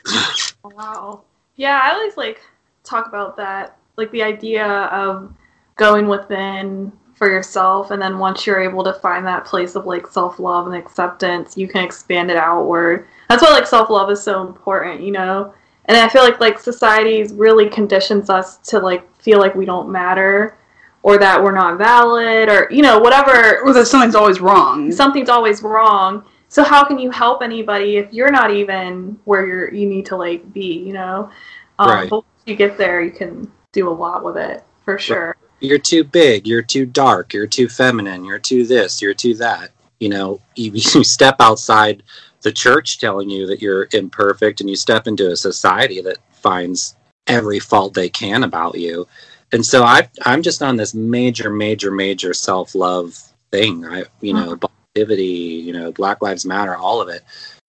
wow. 0.64 1.22
Yeah, 1.56 1.80
I 1.82 1.92
always 1.92 2.16
like 2.16 2.40
talk 2.82 3.06
about 3.06 3.36
that, 3.36 3.76
like 3.96 4.10
the 4.10 4.22
idea 4.22 4.66
of 4.66 5.32
going 5.76 6.08
within 6.08 6.90
for 7.20 7.30
yourself 7.30 7.90
and 7.90 8.00
then 8.00 8.18
once 8.18 8.46
you're 8.46 8.62
able 8.62 8.82
to 8.82 8.94
find 8.94 9.26
that 9.26 9.44
place 9.44 9.74
of 9.76 9.84
like 9.84 10.06
self-love 10.06 10.66
and 10.66 10.74
acceptance 10.74 11.54
you 11.54 11.68
can 11.68 11.84
expand 11.84 12.30
it 12.30 12.36
outward 12.38 13.06
that's 13.28 13.42
why 13.42 13.50
like 13.50 13.66
self-love 13.66 14.10
is 14.10 14.22
so 14.22 14.46
important 14.46 15.02
you 15.02 15.10
know 15.10 15.52
and 15.86 15.96
i 15.96 16.08
feel 16.08 16.22
like 16.22 16.40
like 16.40 16.58
society 16.58 17.24
really 17.32 17.68
conditions 17.68 18.30
us 18.30 18.58
to 18.58 18.78
like 18.78 19.06
feel 19.20 19.38
like 19.38 19.54
we 19.54 19.64
don't 19.64 19.90
matter 19.90 20.56
or 21.02 21.18
that 21.18 21.42
we're 21.42 21.52
not 21.52 21.78
valid 21.78 22.48
or 22.48 22.68
you 22.70 22.82
know 22.82 22.98
whatever. 22.98 23.60
Or 23.60 23.72
that 23.72 23.86
something's 23.86 24.14
always 24.14 24.40
wrong. 24.40 24.92
Something's 24.92 25.28
always 25.28 25.62
wrong. 25.62 26.24
So 26.48 26.64
how 26.64 26.84
can 26.84 26.98
you 26.98 27.10
help 27.10 27.42
anybody 27.42 27.96
if 27.96 28.12
you're 28.12 28.30
not 28.30 28.50
even 28.50 29.18
where 29.24 29.46
you're 29.46 29.72
you 29.72 29.86
need 29.86 30.06
to 30.06 30.16
like 30.16 30.52
be 30.52 30.78
you 30.84 30.92
know? 30.92 31.30
Um, 31.78 31.90
right. 31.90 32.10
but 32.10 32.16
once 32.16 32.42
you 32.46 32.56
get 32.56 32.76
there 32.76 33.00
you 33.02 33.10
can 33.10 33.50
do 33.72 33.88
a 33.88 33.90
lot 33.90 34.24
with 34.24 34.36
it 34.36 34.64
for 34.84 34.98
sure. 34.98 35.36
You're 35.60 35.78
too 35.78 36.04
big, 36.04 36.46
you're 36.46 36.62
too 36.62 36.86
dark, 36.86 37.34
you're 37.34 37.46
too 37.46 37.68
feminine, 37.68 38.24
you're 38.24 38.38
too 38.38 38.66
this, 38.66 39.00
you're 39.02 39.14
too 39.14 39.34
that. 39.34 39.70
You 39.98 40.08
know, 40.08 40.40
you, 40.56 40.72
you 40.74 41.04
step 41.04 41.36
outside 41.40 42.02
the 42.42 42.52
church 42.52 42.98
telling 42.98 43.28
you 43.28 43.46
that 43.46 43.60
you're 43.60 43.88
imperfect 43.92 44.60
and 44.60 44.70
you 44.70 44.76
step 44.76 45.06
into 45.06 45.30
a 45.30 45.36
society 45.36 46.00
that 46.02 46.18
finds 46.32 46.96
every 47.26 47.58
fault 47.58 47.94
they 47.94 48.08
can 48.08 48.44
about 48.44 48.76
you. 48.76 49.06
And 49.52 49.64
so 49.64 49.84
I 49.84 50.08
I'm 50.24 50.42
just 50.42 50.62
on 50.62 50.76
this 50.76 50.94
major 50.94 51.50
major 51.50 51.90
major 51.90 52.32
self-love 52.32 53.18
thing. 53.50 53.84
I 53.84 54.04
you 54.20 54.32
know, 54.32 54.52
uh-huh. 54.52 54.68
positivity, 54.68 55.24
you 55.24 55.72
know, 55.72 55.92
Black 55.92 56.22
Lives 56.22 56.46
Matter, 56.46 56.76
all 56.76 57.00
of 57.00 57.08
it. 57.08 57.22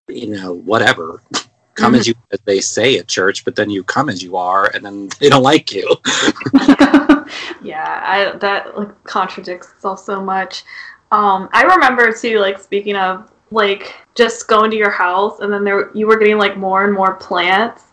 You 0.08 0.36
know, 0.36 0.52
whatever. 0.52 1.22
come 1.74 1.92
mm-hmm. 1.92 2.00
as 2.00 2.06
you 2.08 2.14
as 2.30 2.40
they 2.44 2.60
say 2.60 2.98
at 2.98 3.08
church, 3.08 3.44
but 3.44 3.56
then 3.56 3.70
you 3.70 3.82
come 3.82 4.08
as 4.08 4.22
you 4.22 4.36
are 4.36 4.70
and 4.74 4.84
then 4.84 5.08
they 5.20 5.28
don't 5.28 5.42
like 5.42 5.72
you. 5.72 5.88
yeah, 7.62 8.02
I 8.04 8.36
that 8.40 8.76
like 8.76 9.04
contradicts 9.04 9.72
itself 9.72 10.00
so 10.00 10.22
much. 10.22 10.64
Um, 11.10 11.48
I 11.52 11.62
remember 11.64 12.12
too, 12.12 12.38
like 12.38 12.58
speaking 12.58 12.96
of 12.96 13.31
like 13.52 13.94
just 14.14 14.48
going 14.48 14.70
to 14.70 14.76
your 14.76 14.90
house 14.90 15.40
and 15.40 15.52
then 15.52 15.64
there 15.64 15.90
you 15.94 16.06
were 16.06 16.16
getting 16.16 16.38
like 16.38 16.56
more 16.56 16.84
and 16.84 16.92
more 16.92 17.14
plants, 17.14 17.84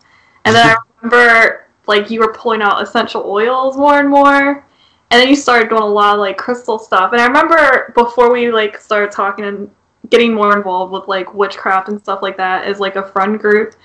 and 0.45 0.55
then 0.55 0.67
I 0.67 0.75
remember 1.01 1.67
like 1.87 2.09
you 2.09 2.19
were 2.19 2.33
pulling 2.33 2.61
out 2.61 2.81
essential 2.81 3.23
oils 3.25 3.77
more 3.77 3.99
and 3.99 4.09
more, 4.09 4.65
and 5.11 5.21
then 5.21 5.27
you 5.27 5.35
started 5.35 5.69
doing 5.69 5.81
a 5.81 5.87
lot 5.87 6.15
of 6.15 6.19
like 6.19 6.37
crystal 6.37 6.79
stuff. 6.79 7.11
And 7.13 7.21
I 7.21 7.25
remember 7.25 7.91
before 7.95 8.31
we 8.31 8.51
like 8.51 8.77
started 8.77 9.11
talking 9.11 9.45
and 9.45 9.69
getting 10.09 10.33
more 10.33 10.55
involved 10.55 10.91
with 10.91 11.07
like 11.07 11.33
witchcraft 11.33 11.89
and 11.89 11.99
stuff 11.99 12.21
like 12.21 12.37
that 12.37 12.65
as 12.65 12.79
like 12.79 12.95
a 12.95 13.07
friend 13.07 13.39
group. 13.39 13.75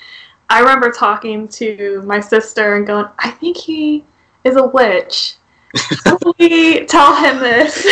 I 0.50 0.60
remember 0.60 0.90
talking 0.90 1.48
to 1.48 2.02
my 2.04 2.20
sister 2.20 2.76
and 2.76 2.86
going, 2.86 3.06
I 3.18 3.30
think 3.30 3.56
he 3.56 4.04
is 4.44 4.56
a 4.56 4.66
witch 4.66 5.36
we 6.38 6.84
tell 6.86 7.14
him 7.16 7.40
this? 7.40 7.86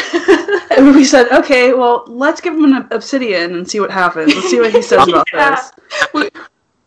and 0.77 0.95
we 0.95 1.05
said, 1.05 1.31
okay, 1.33 1.73
well, 1.73 2.05
let's 2.07 2.41
give 2.41 2.55
him 2.55 2.65
an 2.65 2.87
obsidian 2.91 3.55
and 3.55 3.69
see 3.69 3.81
what 3.81 3.91
happens. 3.91 4.35
Let's 4.35 4.51
see 4.51 4.61
what 4.61 4.73
he 4.73 4.83
says 4.83 5.09
about 5.09 5.29
yeah. 5.33 5.61
this. 6.13 6.31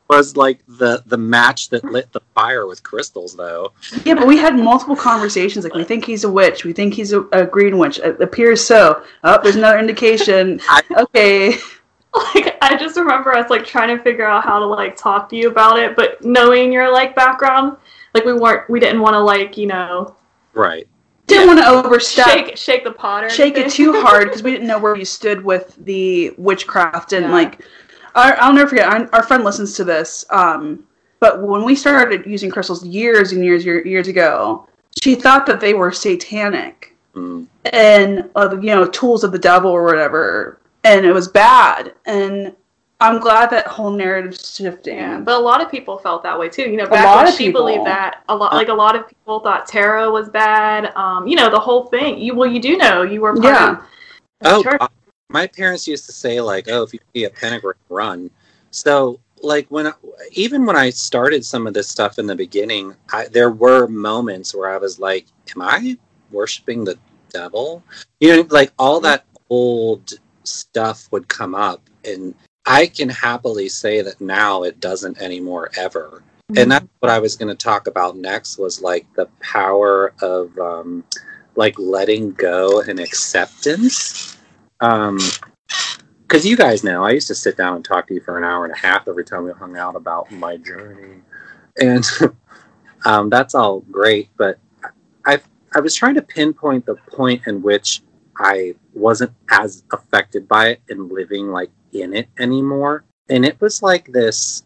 Was 0.08 0.38
like 0.38 0.60
the 0.68 1.02
the 1.08 1.18
match 1.18 1.70
that 1.70 1.84
lit 1.84 2.12
the 2.12 2.22
fire 2.36 2.68
with 2.68 2.84
crystals, 2.84 3.36
though. 3.36 3.74
Yeah, 4.04 4.14
but 4.14 4.28
we 4.28 4.38
had 4.38 4.56
multiple 4.56 4.96
conversations. 4.96 5.64
Like, 5.66 5.74
we 5.74 5.84
think 5.84 6.06
he's 6.06 6.24
a 6.24 6.30
witch. 6.32 6.64
We 6.64 6.74
think 6.74 6.94
he's 6.94 7.12
a, 7.12 7.22
a 7.32 7.44
green 7.44 7.80
witch. 7.80 7.98
It 7.98 8.22
appears 8.22 8.64
so. 8.64 9.04
Oh, 9.24 9.40
there's 9.42 9.56
another 9.56 9.80
indication. 9.80 10.62
okay. 10.96 11.56
Like, 12.14 12.56
I 12.62 12.78
just 12.78 12.98
remember 12.98 13.34
us 13.34 13.50
like 13.50 13.66
trying 13.66 13.98
to 13.98 14.04
figure 14.04 14.28
out 14.28 14.44
how 14.44 14.60
to 14.60 14.66
like 14.66 14.96
talk 14.96 15.28
to 15.30 15.36
you 15.36 15.50
about 15.50 15.80
it, 15.80 15.96
but 15.96 16.24
knowing 16.24 16.72
your 16.72 16.94
like 16.94 17.16
background, 17.16 17.76
like 18.14 18.26
we 18.26 18.34
weren't, 18.34 18.70
we 18.70 18.80
didn't 18.80 19.02
want 19.02 19.16
to 19.16 19.20
like 19.20 19.58
you 19.58 19.66
know 19.66 20.16
Right. 20.56 20.88
Didn't 21.28 21.48
want 21.48 21.60
to 21.60 21.68
overstep. 21.68 22.28
Shake, 22.28 22.58
shake 22.58 22.84
the 22.84 22.92
pot. 22.92 23.32
shake 23.32 23.58
it 23.58 23.72
too 23.72 24.02
hard 24.02 24.28
because 24.28 24.44
we 24.44 24.52
didn't 24.54 24.68
know 24.68 24.80
where 24.80 24.96
you 24.96 25.06
stood 25.06 25.44
with 25.44 25.76
the 25.86 26.34
witchcraft 26.38 27.14
and 27.14 27.26
yeah. 27.26 27.32
like. 27.32 27.66
Our, 28.16 28.38
I'll 28.40 28.54
never 28.54 28.70
forget. 28.70 28.88
Our, 28.88 29.10
our 29.14 29.24
friend 29.24 29.44
listens 29.44 29.76
to 29.76 29.84
this. 29.84 30.24
Um, 30.30 30.86
but 31.20 31.42
when 31.42 31.64
we 31.64 31.76
started 31.76 32.26
using 32.26 32.50
crystals 32.50 32.86
years 32.86 33.32
and 33.32 33.44
years 33.44 33.66
years 33.66 34.08
ago, 34.08 34.68
she 35.02 35.16
thought 35.16 35.46
that 35.48 35.60
they 35.60 35.74
were 35.74 35.92
satanic 35.92 36.96
mm. 37.16 37.46
and 37.66 38.30
uh, 38.36 38.58
you 38.62 38.68
know 38.68 38.86
tools 38.86 39.24
of 39.24 39.32
the 39.32 39.40
devil 39.40 39.72
or 39.72 39.84
whatever, 39.84 40.60
and 40.84 41.06
it 41.06 41.12
was 41.12 41.28
bad. 41.28 41.94
And 42.06 42.56
I'm 43.02 43.20
glad 43.20 43.50
that 43.50 43.68
whole 43.68 43.92
narrative's 43.92 44.56
shifting. 44.56 44.98
Yeah, 44.98 45.20
but 45.20 45.36
a 45.36 45.44
lot 45.44 45.62
of 45.62 45.70
people 45.70 45.98
felt 45.98 46.24
that 46.24 46.40
way 46.40 46.48
too. 46.48 46.64
You 46.64 46.78
know, 46.78 46.88
back 46.88 47.04
a 47.04 47.08
lot 47.08 47.18
when 47.18 47.28
of 47.28 47.34
she 47.34 47.48
people. 47.48 47.62
believed 47.62 47.86
that 47.86 48.24
a 48.30 48.36
lot, 48.36 48.54
like 48.54 48.70
a 48.70 48.74
lot 48.74 48.96
of 48.96 49.08
people 49.08 49.42
thought 49.42 49.68
tarot 49.68 50.12
was 50.12 50.30
bad. 50.30 50.96
Um, 50.96 51.28
you 51.28 51.36
know, 51.36 51.50
the 51.50 51.60
whole 51.60 51.88
thing. 51.88 52.18
You 52.18 52.36
well, 52.36 52.50
you 52.50 52.62
do 52.62 52.78
know 52.78 53.04
you 53.04 53.22
were 53.22 53.34
part 53.34 53.44
yeah. 53.44 53.72
of. 53.72 53.88
Oh, 54.42 54.78
uh, 54.80 54.88
my 55.30 55.46
parents 55.48 55.88
used 55.88 56.06
to 56.06 56.14
say 56.14 56.40
like, 56.40 56.68
"Oh, 56.70 56.84
if 56.84 56.94
you 56.94 57.00
see 57.14 57.26
a 57.26 57.30
pentagram, 57.30 57.76
run." 57.90 58.30
So, 58.72 59.20
like 59.42 59.68
when, 59.70 59.88
I, 59.88 59.94
even 60.32 60.66
when 60.66 60.78
I 60.78 60.90
started 60.90 61.46
some 61.46 61.68
of 61.68 61.74
this 61.74 61.90
stuff 61.90 62.18
in 62.18 62.28
the 62.28 62.36
beginning, 62.36 62.96
I, 63.12 63.28
there 63.28 63.52
were 63.52 63.88
moments 63.88 64.56
where 64.56 64.70
I 64.70 64.78
was 64.78 65.00
like, 65.00 65.26
"Am 65.54 65.62
I 65.62 65.98
worshiping 66.32 66.86
the 66.86 66.98
devil?" 67.30 67.84
You 68.22 68.38
know, 68.38 68.48
like 68.50 68.72
all 68.80 69.02
that 69.02 69.26
old 69.50 70.14
stuff 70.46 71.12
would 71.12 71.28
come 71.28 71.56
up 71.56 71.82
and 72.06 72.34
I 72.66 72.88
can 72.88 73.10
happily 73.10 73.70
say 73.70 74.02
that 74.02 74.20
now 74.20 74.64
it 74.64 74.80
doesn't 74.80 75.22
anymore 75.22 75.70
ever. 75.78 76.24
Mm-hmm. 76.52 76.62
And 76.62 76.72
that's 76.72 76.88
what 77.00 77.12
I 77.12 77.20
was 77.20 77.36
going 77.36 77.50
to 77.50 77.56
talk 77.56 77.88
about 77.88 78.18
next 78.18 78.58
was 78.58 78.82
like 78.82 79.06
the 79.16 79.28
power 79.40 80.14
of 80.22 80.58
um, 80.58 81.04
like 81.56 81.78
letting 81.78 82.32
go 82.34 82.82
and 82.82 83.00
acceptance. 83.00 84.38
Um, 84.82 85.20
because 86.28 86.46
you 86.46 86.58
guys 86.58 86.84
know, 86.84 87.04
I 87.04 87.12
used 87.12 87.28
to 87.28 87.36
sit 87.36 87.56
down 87.56 87.76
and 87.76 87.86
talk 87.86 88.08
to 88.08 88.14
you 88.16 88.20
for 88.20 88.38
an 88.38 88.44
hour 88.44 88.66
and 88.66 88.74
a 88.74 88.78
half 88.78 89.08
every 89.08 89.24
time 89.24 89.46
we 89.46 89.52
hung 89.52 89.78
out 89.78 89.96
about 89.96 90.32
my 90.32 90.58
journey, 90.58 91.22
and 91.80 92.04
um, 93.06 93.30
that's 93.30 93.54
all 93.54 93.82
great. 93.92 94.30
But 94.36 94.58
I 95.26 95.40
I 95.76 95.82
was 95.82 95.94
trying 95.94 96.16
to 96.16 96.22
pinpoint 96.22 96.88
the 96.88 96.96
point 96.96 97.44
in 97.46 97.62
which 97.62 98.02
I 98.38 98.76
wasn't 98.94 99.34
as 99.50 99.84
affected 99.92 100.48
by 100.48 100.70
it 100.70 100.82
and 100.90 101.12
living 101.12 101.50
like 101.50 101.72
in 101.94 102.14
it 102.14 102.28
anymore, 102.40 103.06
and 103.30 103.46
it 103.46 103.60
was 103.62 103.82
like 103.82 104.12
this. 104.12 104.64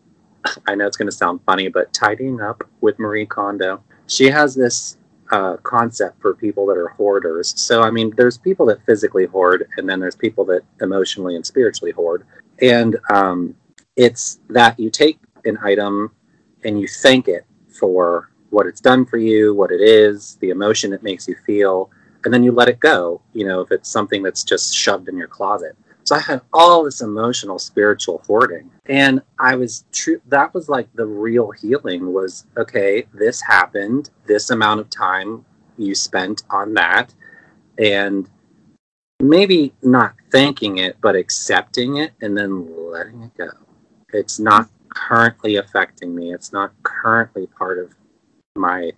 I 0.68 0.76
know 0.76 0.88
it's 0.88 0.98
going 0.98 1.10
to 1.10 1.16
sound 1.16 1.42
funny, 1.46 1.68
but 1.68 1.94
tidying 1.94 2.40
up 2.42 2.64
with 2.82 2.98
Marie 2.98 3.26
Kondo, 3.26 3.84
she 4.08 4.30
has 4.30 4.56
this 4.56 4.98
uh, 5.32 5.58
concept 5.58 6.22
for 6.22 6.34
people 6.34 6.66
that 6.68 6.78
are 6.78 6.90
hoarders. 6.90 7.54
So, 7.60 7.82
I 7.82 7.92
mean, 7.92 8.14
there's 8.16 8.38
people 8.38 8.66
that 8.68 8.84
physically 8.86 9.26
hoard, 9.26 9.68
and 9.78 9.88
then 9.88 10.00
there's 10.00 10.16
people 10.16 10.46
that 10.46 10.62
emotionally 10.82 11.36
and 11.36 11.46
spiritually 11.46 11.92
hoard. 11.92 12.26
And 12.62 12.98
um, 13.10 13.56
it's 13.96 14.40
that 14.50 14.80
you 14.80 14.90
take 14.90 15.20
an 15.46 15.58
item 15.62 16.12
and 16.64 16.80
you 16.80 16.88
thank 16.88 17.28
it 17.28 17.46
for 17.68 18.32
what 18.50 18.66
it's 18.66 18.82
done 18.82 19.06
for 19.06 19.18
you, 19.18 19.54
what 19.54 19.72
it 19.72 19.82
is, 19.82 20.38
the 20.42 20.50
emotion 20.50 20.94
it 20.94 21.04
makes 21.04 21.28
you 21.28 21.36
feel, 21.46 21.92
and 22.26 22.34
then 22.34 22.44
you 22.44 22.52
let 22.52 22.70
it 22.70 22.80
go. 22.80 23.22
You 23.34 23.46
know, 23.46 23.62
if 23.62 23.72
it's 23.72 23.90
something 23.90 24.24
that's 24.24 24.44
just 24.44 24.76
shoved 24.76 25.08
in 25.08 25.18
your 25.18 25.28
closet. 25.28 25.76
So 26.04 26.16
I 26.16 26.20
had 26.20 26.42
all 26.54 26.84
this 26.84 27.02
emotional, 27.02 27.60
spiritual 27.60 28.24
hoarding. 28.26 28.72
And 28.88 29.22
I 29.40 29.56
was 29.56 29.86
true, 29.92 30.22
that 30.28 30.54
was 30.54 30.68
like 30.68 30.88
the 30.96 31.06
real 31.06 31.52
healing 31.52 32.14
was 32.14 32.46
okay, 32.58 33.06
this 33.14 33.42
happened, 33.42 34.10
this 34.26 34.50
amount 34.50 34.80
of 34.80 34.90
time 34.90 35.46
you 35.78 35.94
spent 35.94 36.44
on 36.50 36.74
that. 36.74 37.14
And 37.78 38.28
maybe 39.20 39.74
not 39.84 40.16
thanking 40.32 40.78
it, 40.78 40.98
but 41.02 41.16
accepting 41.16 41.98
it 41.98 42.14
and 42.22 42.36
then 42.36 42.68
letting 42.92 43.24
it 43.24 43.38
go. 43.38 43.52
It's 44.12 44.40
not 44.40 44.70
currently 44.90 45.58
affecting 45.58 46.16
me. 46.16 46.34
It's 46.34 46.52
not 46.52 46.72
currently 46.84 47.48
part 47.48 47.78
of 47.78 47.94
my 48.56 48.92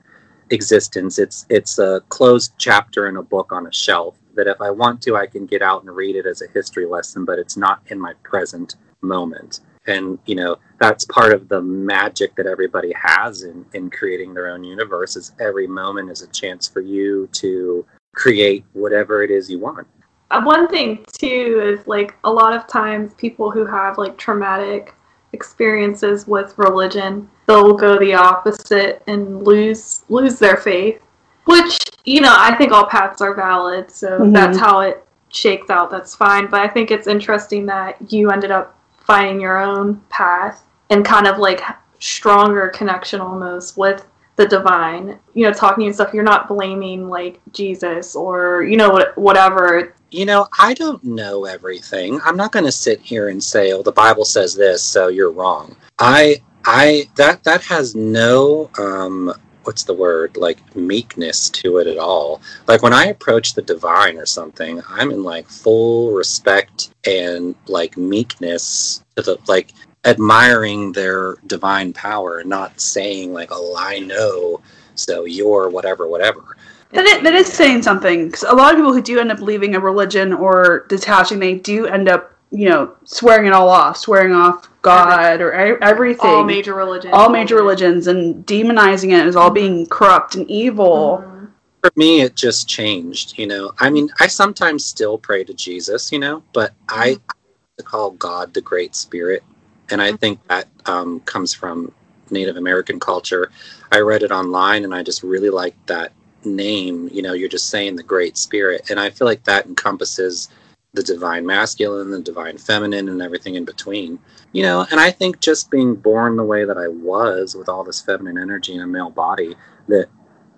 existence. 0.51 1.17
It's 1.17 1.45
it's 1.49 1.79
a 1.79 2.01
closed 2.09 2.53
chapter 2.57 3.07
in 3.07 3.17
a 3.17 3.23
book 3.23 3.51
on 3.51 3.67
a 3.67 3.73
shelf 3.73 4.17
that 4.35 4.47
if 4.47 4.61
I 4.61 4.69
want 4.71 5.01
to, 5.03 5.15
I 5.15 5.27
can 5.27 5.45
get 5.45 5.61
out 5.61 5.83
and 5.83 5.95
read 5.95 6.15
it 6.15 6.25
as 6.25 6.41
a 6.41 6.47
history 6.47 6.85
lesson, 6.85 7.25
but 7.25 7.39
it's 7.39 7.57
not 7.57 7.81
in 7.87 7.99
my 7.99 8.13
present 8.23 8.75
moment. 9.01 9.61
And, 9.87 10.19
you 10.25 10.35
know, 10.35 10.57
that's 10.79 11.05
part 11.05 11.33
of 11.33 11.49
the 11.49 11.61
magic 11.61 12.35
that 12.35 12.45
everybody 12.45 12.93
has 12.93 13.43
in, 13.43 13.65
in 13.73 13.89
creating 13.89 14.33
their 14.33 14.47
own 14.47 14.63
universe 14.63 15.15
is 15.15 15.31
every 15.39 15.67
moment 15.67 16.11
is 16.11 16.21
a 16.21 16.27
chance 16.27 16.67
for 16.67 16.81
you 16.81 17.27
to 17.33 17.85
create 18.13 18.63
whatever 18.73 19.23
it 19.23 19.31
is 19.31 19.49
you 19.49 19.59
want. 19.59 19.87
Uh, 20.29 20.41
one 20.43 20.67
thing 20.67 21.03
too 21.11 21.61
is 21.63 21.85
like 21.87 22.15
a 22.23 22.31
lot 22.31 22.53
of 22.53 22.67
times 22.67 23.13
people 23.15 23.51
who 23.51 23.65
have 23.65 23.97
like 23.97 24.17
traumatic 24.17 24.93
experiences 25.33 26.27
with 26.27 26.57
religion, 26.57 27.29
they'll 27.47 27.73
go 27.73 27.97
the 27.97 28.13
opposite 28.13 29.01
and 29.07 29.43
lose 29.43 30.03
lose 30.09 30.39
their 30.39 30.57
faith 30.57 31.01
which, 31.45 31.79
you 32.05 32.21
know, 32.21 32.33
I 32.37 32.55
think 32.55 32.71
all 32.71 32.85
paths 32.85 33.21
are 33.21 33.33
valid, 33.33 33.91
so 33.91 34.19
mm-hmm. 34.19 34.31
that's 34.31 34.57
how 34.57 34.81
it 34.81 35.05
shakes 35.29 35.69
out. 35.69 35.89
That's 35.89 36.15
fine. 36.15 36.47
But 36.49 36.61
I 36.61 36.67
think 36.67 36.91
it's 36.91 37.07
interesting 37.07 37.65
that 37.67 38.11
you 38.11 38.29
ended 38.29 38.51
up 38.51 38.77
finding 39.05 39.41
your 39.41 39.57
own 39.57 40.01
path 40.09 40.63
and 40.89 41.03
kind 41.03 41.27
of 41.27 41.37
like 41.37 41.61
stronger 41.99 42.69
connection 42.69 43.21
almost 43.21 43.77
with 43.77 44.05
the 44.35 44.47
divine. 44.47 45.19
You 45.33 45.47
know, 45.47 45.53
talking 45.53 45.85
and 45.85 45.95
stuff. 45.95 46.13
You're 46.13 46.23
not 46.23 46.47
blaming 46.47 47.09
like 47.09 47.39
Jesus 47.51 48.15
or 48.15 48.63
you 48.63 48.77
know 48.77 49.11
whatever. 49.15 49.95
You 50.11 50.25
know, 50.25 50.47
I 50.59 50.73
don't 50.73 51.03
know 51.03 51.45
everything. 51.45 52.19
I'm 52.25 52.35
not 52.35 52.51
going 52.51 52.65
to 52.65 52.71
sit 52.71 52.99
here 52.99 53.29
and 53.29 53.41
say, 53.41 53.71
"Oh, 53.71 53.81
the 53.81 53.91
Bible 53.93 54.25
says 54.25 54.53
this, 54.53 54.83
so 54.83 55.07
you're 55.07 55.31
wrong." 55.31 55.75
I 55.99 56.41
I 56.65 57.09
that 57.15 57.43
that 57.45 57.63
has 57.63 57.95
no 57.95 58.69
um 58.77 59.33
what's 59.63 59.83
the 59.83 59.93
word 59.93 60.37
like 60.37 60.75
meekness 60.75 61.49
to 61.49 61.77
it 61.77 61.87
at 61.87 61.97
all 61.97 62.41
like 62.67 62.81
when 62.81 62.93
i 62.93 63.05
approach 63.05 63.53
the 63.53 63.61
divine 63.61 64.17
or 64.17 64.25
something 64.25 64.81
i'm 64.89 65.11
in 65.11 65.23
like 65.23 65.47
full 65.47 66.11
respect 66.13 66.89
and 67.05 67.53
like 67.67 67.95
meekness 67.95 69.03
to 69.15 69.21
the 69.21 69.37
like 69.47 69.73
admiring 70.05 70.91
their 70.91 71.35
divine 71.45 71.93
power 71.93 72.39
and 72.39 72.49
not 72.49 72.79
saying 72.81 73.33
like 73.33 73.49
oh 73.51 73.75
i 73.77 73.99
know 73.99 74.59
so 74.95 75.25
you're 75.25 75.69
whatever 75.69 76.07
whatever 76.07 76.57
that 76.93 77.05
is, 77.05 77.23
that 77.23 77.33
is 77.33 77.51
saying 77.51 77.81
something 77.83 78.27
because 78.27 78.43
a 78.43 78.53
lot 78.53 78.71
of 78.71 78.77
people 78.77 78.93
who 78.93 79.01
do 79.01 79.19
end 79.19 79.31
up 79.31 79.39
leaving 79.39 79.75
a 79.75 79.79
religion 79.79 80.33
or 80.33 80.85
detaching 80.89 81.39
they 81.39 81.55
do 81.55 81.87
end 81.87 82.09
up 82.09 82.35
you 82.51 82.67
know 82.67 82.93
swearing 83.05 83.47
it 83.47 83.53
all 83.53 83.69
off 83.69 83.97
swearing 83.97 84.33
off 84.33 84.71
God 84.81 85.41
or 85.41 85.51
everything. 85.51 86.29
All 86.29 86.43
major 86.43 86.73
religions. 86.73 87.13
All 87.13 87.29
major 87.29 87.55
religions 87.55 88.07
and 88.07 88.45
demonizing 88.45 89.11
it 89.11 89.25
as 89.25 89.35
all 89.35 89.51
being 89.51 89.85
corrupt 89.87 90.35
and 90.35 90.49
evil. 90.49 91.23
Mm-hmm. 91.23 91.45
For 91.81 91.91
me, 91.95 92.21
it 92.21 92.35
just 92.35 92.67
changed. 92.67 93.37
You 93.37 93.47
know, 93.47 93.71
I 93.79 93.89
mean, 93.89 94.09
I 94.19 94.27
sometimes 94.27 94.85
still 94.85 95.17
pray 95.17 95.43
to 95.43 95.53
Jesus. 95.53 96.11
You 96.11 96.19
know, 96.19 96.43
but 96.53 96.73
I 96.89 97.13
mm-hmm. 97.13 97.83
call 97.83 98.11
God 98.11 98.53
the 98.53 98.61
Great 98.61 98.95
Spirit, 98.95 99.43
and 99.89 100.01
I 100.01 100.13
think 100.13 100.39
that 100.47 100.67
um, 100.85 101.19
comes 101.21 101.53
from 101.53 101.91
Native 102.31 102.57
American 102.57 102.99
culture. 102.99 103.51
I 103.91 103.99
read 103.99 104.23
it 104.23 104.31
online, 104.31 104.83
and 104.83 104.95
I 104.95 105.03
just 105.03 105.21
really 105.21 105.49
liked 105.49 105.87
that 105.87 106.11
name. 106.45 107.09
You 107.11 107.21
know, 107.21 107.33
you're 107.33 107.49
just 107.49 107.69
saying 107.69 107.95
the 107.95 108.03
Great 108.03 108.37
Spirit, 108.37 108.89
and 108.89 108.99
I 108.99 109.09
feel 109.09 109.27
like 109.27 109.43
that 109.43 109.65
encompasses 109.65 110.49
the 110.93 111.03
divine 111.03 111.45
masculine, 111.45 112.11
the 112.11 112.21
divine 112.21 112.57
feminine, 112.57 113.07
and 113.09 113.21
everything 113.21 113.55
in 113.55 113.65
between. 113.65 114.19
You 114.51 114.63
know, 114.63 114.85
and 114.91 114.99
I 114.99 115.11
think 115.11 115.39
just 115.39 115.71
being 115.71 115.95
born 115.95 116.35
the 116.35 116.43
way 116.43 116.65
that 116.65 116.77
I 116.77 116.87
was 116.87 117.55
with 117.55 117.69
all 117.69 117.83
this 117.83 118.01
feminine 118.01 118.37
energy 118.37 118.73
in 118.73 118.81
a 118.81 118.87
male 118.87 119.09
body, 119.09 119.55
that 119.87 120.07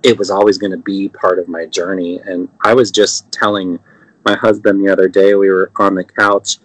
it 0.01 0.17
was 0.17 0.31
always 0.31 0.57
going 0.57 0.71
to 0.71 0.77
be 0.77 1.09
part 1.09 1.39
of 1.39 1.47
my 1.47 1.65
journey. 1.65 2.19
And 2.25 2.49
I 2.63 2.73
was 2.73 2.91
just 2.91 3.31
telling 3.31 3.79
my 4.25 4.35
husband 4.35 4.83
the 4.83 4.91
other 4.91 5.07
day, 5.07 5.35
we 5.35 5.49
were 5.49 5.71
on 5.77 5.95
the 5.95 6.03
couch, 6.03 6.57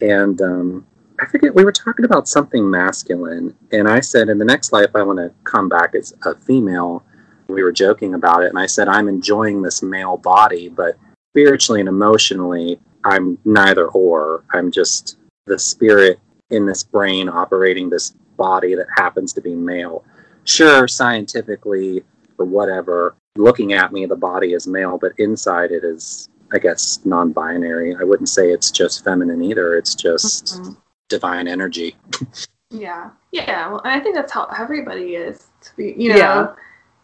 and 0.00 0.40
um, 0.40 0.86
I 1.20 1.26
forget, 1.26 1.54
we 1.54 1.64
were 1.64 1.72
talking 1.72 2.04
about 2.04 2.28
something 2.28 2.68
masculine. 2.68 3.54
And 3.72 3.88
I 3.88 4.00
said, 4.00 4.28
in 4.28 4.38
the 4.38 4.44
next 4.44 4.72
life, 4.72 4.90
I 4.94 5.02
want 5.02 5.18
to 5.18 5.32
come 5.44 5.68
back 5.68 5.94
as 5.94 6.14
a 6.24 6.34
female. 6.34 7.02
We 7.50 7.62
were 7.62 7.72
joking 7.72 8.14
about 8.14 8.42
it. 8.42 8.50
And 8.50 8.58
I 8.58 8.66
said, 8.66 8.88
I'm 8.88 9.08
enjoying 9.08 9.62
this 9.62 9.82
male 9.82 10.16
body, 10.16 10.68
but 10.68 10.96
spiritually 11.32 11.80
and 11.80 11.88
emotionally, 11.88 12.78
I'm 13.04 13.38
neither 13.44 13.88
or. 13.88 14.44
I'm 14.52 14.70
just 14.70 15.16
the 15.46 15.58
spirit 15.58 16.20
in 16.50 16.66
this 16.66 16.82
brain 16.82 17.28
operating 17.28 17.88
this 17.88 18.14
body 18.36 18.74
that 18.74 18.86
happens 18.96 19.32
to 19.34 19.40
be 19.40 19.54
male. 19.54 20.04
Sure, 20.44 20.88
scientifically 20.88 22.02
or 22.38 22.46
whatever, 22.46 23.14
looking 23.36 23.72
at 23.72 23.92
me, 23.92 24.06
the 24.06 24.16
body 24.16 24.52
is 24.54 24.66
male, 24.66 24.98
but 24.98 25.12
inside 25.18 25.70
it 25.70 25.84
is, 25.84 26.28
I 26.52 26.58
guess, 26.58 27.00
non 27.04 27.32
binary. 27.32 27.94
I 27.94 28.04
wouldn't 28.04 28.28
say 28.28 28.50
it's 28.50 28.70
just 28.70 29.04
feminine 29.04 29.42
either, 29.42 29.76
it's 29.76 29.94
just 29.94 30.46
mm-hmm. 30.46 30.72
divine 31.08 31.46
energy. 31.46 31.96
yeah. 32.70 33.10
Yeah. 33.32 33.68
Well, 33.70 33.82
I 33.84 34.00
think 34.00 34.14
that's 34.14 34.32
how 34.32 34.46
everybody 34.58 35.14
is. 35.14 35.46
To 35.62 35.76
be, 35.76 35.94
you 35.96 36.10
know, 36.10 36.16
yeah. 36.16 36.52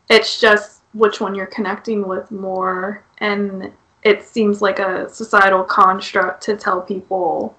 It's 0.08 0.40
just 0.40 0.82
which 0.94 1.20
one 1.20 1.34
you're 1.34 1.46
connecting 1.46 2.06
with 2.06 2.30
more. 2.30 3.04
And 3.18 3.72
it 4.02 4.22
seems 4.22 4.62
like 4.62 4.78
a 4.78 5.08
societal 5.08 5.64
construct 5.64 6.42
to 6.44 6.56
tell 6.56 6.80
people 6.80 7.56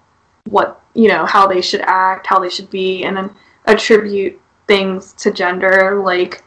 what 0.50 0.82
you 0.94 1.10
know 1.10 1.26
how 1.26 1.46
they 1.46 1.62
should 1.62 1.82
act 1.82 2.26
how 2.26 2.40
they 2.40 2.50
should 2.50 2.70
be 2.70 3.04
and 3.04 3.18
then 3.18 3.30
attribute 3.66 4.40
things 4.66 5.12
to 5.14 5.30
gender 5.30 6.02
like 6.04 6.44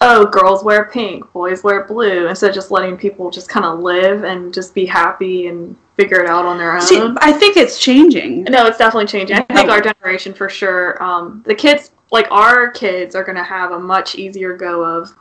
oh 0.00 0.24
girls 0.24 0.64
wear 0.64 0.86
pink 0.86 1.30
boys 1.32 1.62
wear 1.62 1.84
blue 1.84 2.28
instead 2.28 2.48
of 2.48 2.54
just 2.54 2.70
letting 2.70 2.96
people 2.96 3.30
just 3.30 3.48
kind 3.48 3.66
of 3.66 3.80
live 3.80 4.24
and 4.24 4.54
just 4.54 4.74
be 4.74 4.86
happy 4.86 5.48
and 5.48 5.76
figure 5.96 6.20
it 6.22 6.28
out 6.28 6.46
on 6.46 6.56
their 6.56 6.74
own. 6.74 6.80
See, 6.80 6.98
i 7.18 7.30
think 7.30 7.58
it's 7.58 7.78
changing. 7.78 8.44
No 8.44 8.66
it's 8.66 8.78
definitely 8.78 9.06
changing. 9.06 9.36
I 9.36 9.42
think 9.42 9.70
our 9.70 9.82
generation 9.82 10.32
for 10.32 10.48
sure 10.48 11.00
um, 11.02 11.42
the 11.46 11.54
kids 11.54 11.92
like 12.10 12.26
our 12.30 12.70
kids 12.70 13.14
are 13.14 13.22
going 13.24 13.36
to 13.36 13.44
have 13.44 13.72
a 13.72 13.78
much 13.78 14.14
easier 14.14 14.56
go 14.56 14.82
of 14.82 15.14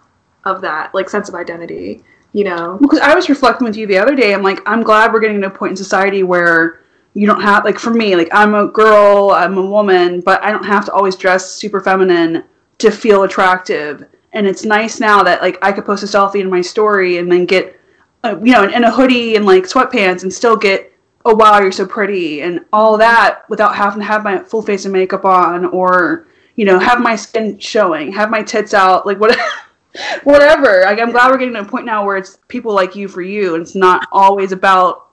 of 0.45 0.61
that 0.61 0.93
like 0.93 1.09
sense 1.09 1.29
of 1.29 1.35
identity 1.35 2.03
you 2.33 2.45
know? 2.45 2.77
Because 2.81 2.99
i 2.99 3.13
was 3.13 3.29
reflecting 3.29 3.65
with 3.65 3.75
you 3.75 3.85
the 3.87 3.97
other 3.97 4.15
day 4.15 4.33
i'm 4.33 4.41
like 4.41 4.59
i'm 4.65 4.83
glad 4.83 5.11
we're 5.11 5.19
getting 5.19 5.41
to 5.41 5.47
a 5.47 5.49
point 5.49 5.71
in 5.71 5.77
society 5.77 6.23
where 6.23 6.81
you 7.13 7.27
don't 7.27 7.41
have 7.41 7.65
like 7.65 7.77
for 7.77 7.91
me 7.91 8.15
like 8.15 8.29
i'm 8.31 8.55
a 8.55 8.67
girl 8.67 9.31
i'm 9.31 9.57
a 9.57 9.65
woman 9.65 10.21
but 10.21 10.41
i 10.41 10.49
don't 10.51 10.65
have 10.65 10.85
to 10.85 10.93
always 10.93 11.17
dress 11.17 11.51
super 11.51 11.81
feminine 11.81 12.43
to 12.81 12.91
feel 12.91 13.23
attractive. 13.23 14.05
And 14.33 14.47
it's 14.47 14.65
nice 14.65 14.99
now 14.99 15.23
that 15.23 15.41
like 15.41 15.57
i 15.61 15.71
could 15.71 15.85
post 15.85 16.03
a 16.03 16.05
selfie 16.05 16.41
in 16.41 16.49
my 16.49 16.61
story 16.61 17.17
and 17.17 17.31
then 17.31 17.45
get 17.45 17.79
uh, 18.23 18.37
you 18.41 18.51
know 18.53 18.63
in, 18.63 18.73
in 18.73 18.83
a 18.83 18.91
hoodie 18.91 19.35
and 19.35 19.45
like 19.45 19.63
sweatpants 19.63 20.23
and 20.23 20.33
still 20.33 20.55
get 20.55 20.93
oh 21.25 21.35
wow 21.35 21.59
you're 21.59 21.71
so 21.71 21.85
pretty. 21.85 22.41
And 22.41 22.65
all 22.71 22.97
that 22.97 23.49
without 23.49 23.75
having 23.75 23.99
to 23.99 24.05
have 24.05 24.23
my 24.23 24.39
full 24.39 24.61
face 24.61 24.85
of 24.85 24.93
makeup 24.93 25.25
on 25.25 25.65
or 25.65 26.27
you 26.55 26.65
know 26.65 26.79
have 26.79 27.01
my 27.01 27.15
skin 27.15 27.59
showing 27.59 28.11
have 28.13 28.29
my 28.29 28.41
tits 28.41 28.73
out 28.73 29.05
like 29.05 29.19
what 29.19 29.37
whatever. 30.23 30.81
Like, 30.81 30.99
I'm 30.99 31.11
glad 31.11 31.31
we're 31.31 31.37
getting 31.37 31.53
to 31.55 31.61
a 31.61 31.65
point 31.65 31.85
now 31.85 32.05
where 32.05 32.17
it's 32.17 32.39
people 32.47 32.73
like 32.73 32.95
you 32.95 33.07
for 33.07 33.21
you, 33.21 33.55
and 33.55 33.61
it's 33.61 33.75
not 33.75 34.07
always 34.11 34.51
about 34.51 35.11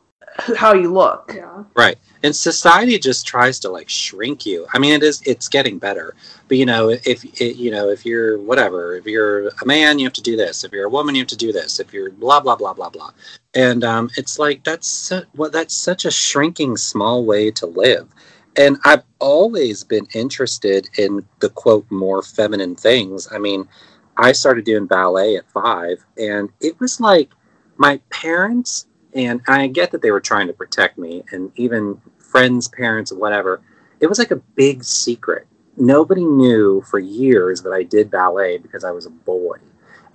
how 0.57 0.73
you 0.73 0.93
look. 0.93 1.33
Yeah. 1.35 1.64
Right. 1.75 1.99
And 2.23 2.35
society 2.35 2.99
just 2.99 3.27
tries 3.27 3.59
to 3.61 3.71
like 3.71 3.88
shrink 3.88 4.47
you. 4.47 4.67
I 4.73 4.79
mean, 4.79 4.93
it 4.93 5.03
is, 5.03 5.21
it's 5.27 5.49
getting 5.49 5.79
better. 5.79 6.14
But 6.47 6.59
you 6.59 6.67
know, 6.67 6.91
if, 6.91 7.25
it, 7.41 7.57
you 7.57 7.71
know, 7.71 7.88
if 7.88 8.07
you're 8.07 8.38
whatever, 8.38 8.97
if 8.97 9.07
you're 9.07 9.49
a 9.49 9.67
man, 9.67 9.99
you 9.99 10.07
have 10.07 10.12
to 10.14 10.23
do 10.23 10.37
this. 10.37 10.64
If 10.64 10.73
you're 10.73 10.87
a 10.87 10.91
woman, 10.91 11.14
you 11.14 11.23
have 11.23 11.29
to 11.29 11.37
do 11.37 11.53
this. 11.53 11.81
If 11.81 11.93
you're 11.93 12.11
blah, 12.11 12.41
blah, 12.41 12.57
blah, 12.57 12.75
blah, 12.75 12.91
blah. 12.91 13.11
And 13.55 13.85
um, 13.85 14.11
it's 14.17 14.38
like, 14.38 14.62
that's, 14.64 14.87
su- 14.87 15.27
well, 15.35 15.51
that's 15.51 15.77
such 15.77 16.05
a 16.05 16.11
shrinking 16.11 16.77
small 16.77 17.25
way 17.25 17.51
to 17.53 17.67
live. 17.67 18.09
And 18.57 18.77
I've 18.85 19.05
always 19.21 19.85
been 19.85 20.07
interested 20.14 20.88
in 20.99 21.25
the 21.41 21.51
quote, 21.51 21.88
more 21.91 22.23
feminine 22.23 22.75
things. 22.75 23.29
I 23.31 23.38
mean, 23.38 23.69
I 24.18 24.33
started 24.33 24.64
doing 24.64 24.87
ballet 24.87 25.37
at 25.37 25.50
five, 25.50 26.04
and 26.18 26.50
it 26.61 26.78
was 26.81 27.00
like 27.00 27.31
my 27.76 28.00
parents 28.11 28.88
and 29.14 29.40
I 29.48 29.66
get 29.68 29.90
that 29.92 30.02
they 30.02 30.11
were 30.11 30.20
trying 30.20 30.48
to 30.48 30.52
protect 30.52 30.98
me, 30.98 31.24
and 31.33 31.50
even 31.57 32.00
friends, 32.18 32.68
parents, 32.68 33.12
whatever. 33.12 33.61
It 34.00 34.07
was 34.07 34.18
like 34.18 34.31
a 34.31 34.37
big 34.37 34.85
secret. 34.85 35.46
Nobody 35.76 36.24
knew 36.24 36.83
for 36.83 36.98
years 36.98 37.62
that 37.62 37.72
I 37.72 37.83
did 37.85 38.11
ballet 38.11 38.59
because 38.59 38.85
I 38.85 38.90
was 38.90 39.07
a 39.07 39.11
boy. 39.11 39.57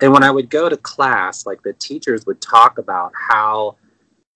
And 0.00 0.12
when 0.12 0.22
I 0.22 0.30
would 0.30 0.50
go 0.50 0.68
to 0.68 0.76
class, 0.76 1.46
like 1.46 1.62
the 1.62 1.72
teachers 1.74 2.26
would 2.26 2.40
talk 2.40 2.78
about 2.78 3.12
how 3.30 3.76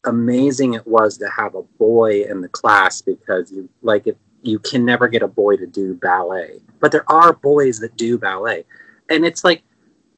amazing 0.05 0.75
it 0.75 0.87
was 0.87 1.19
to 1.19 1.29
have 1.29 1.55
a 1.55 1.63
boy 1.63 2.23
in 2.23 2.41
the 2.41 2.49
class 2.49 3.03
because 3.03 3.53
you 3.53 3.69
like 3.83 4.07
if 4.07 4.17
you 4.43 4.59
can 4.59 4.85
never 4.85 5.09
get 5.09 5.23
a 5.23 5.29
boy 5.29 5.57
to 5.57 5.67
do 5.67 5.95
ballet. 5.95 6.61
But 6.81 6.93
there 6.93 7.11
are 7.11 7.33
boys 7.33 7.81
that 7.81 7.97
do 7.97 8.19
ballet. 8.19 8.65
And 9.09 9.25
it's 9.25 9.45
like 9.45 9.63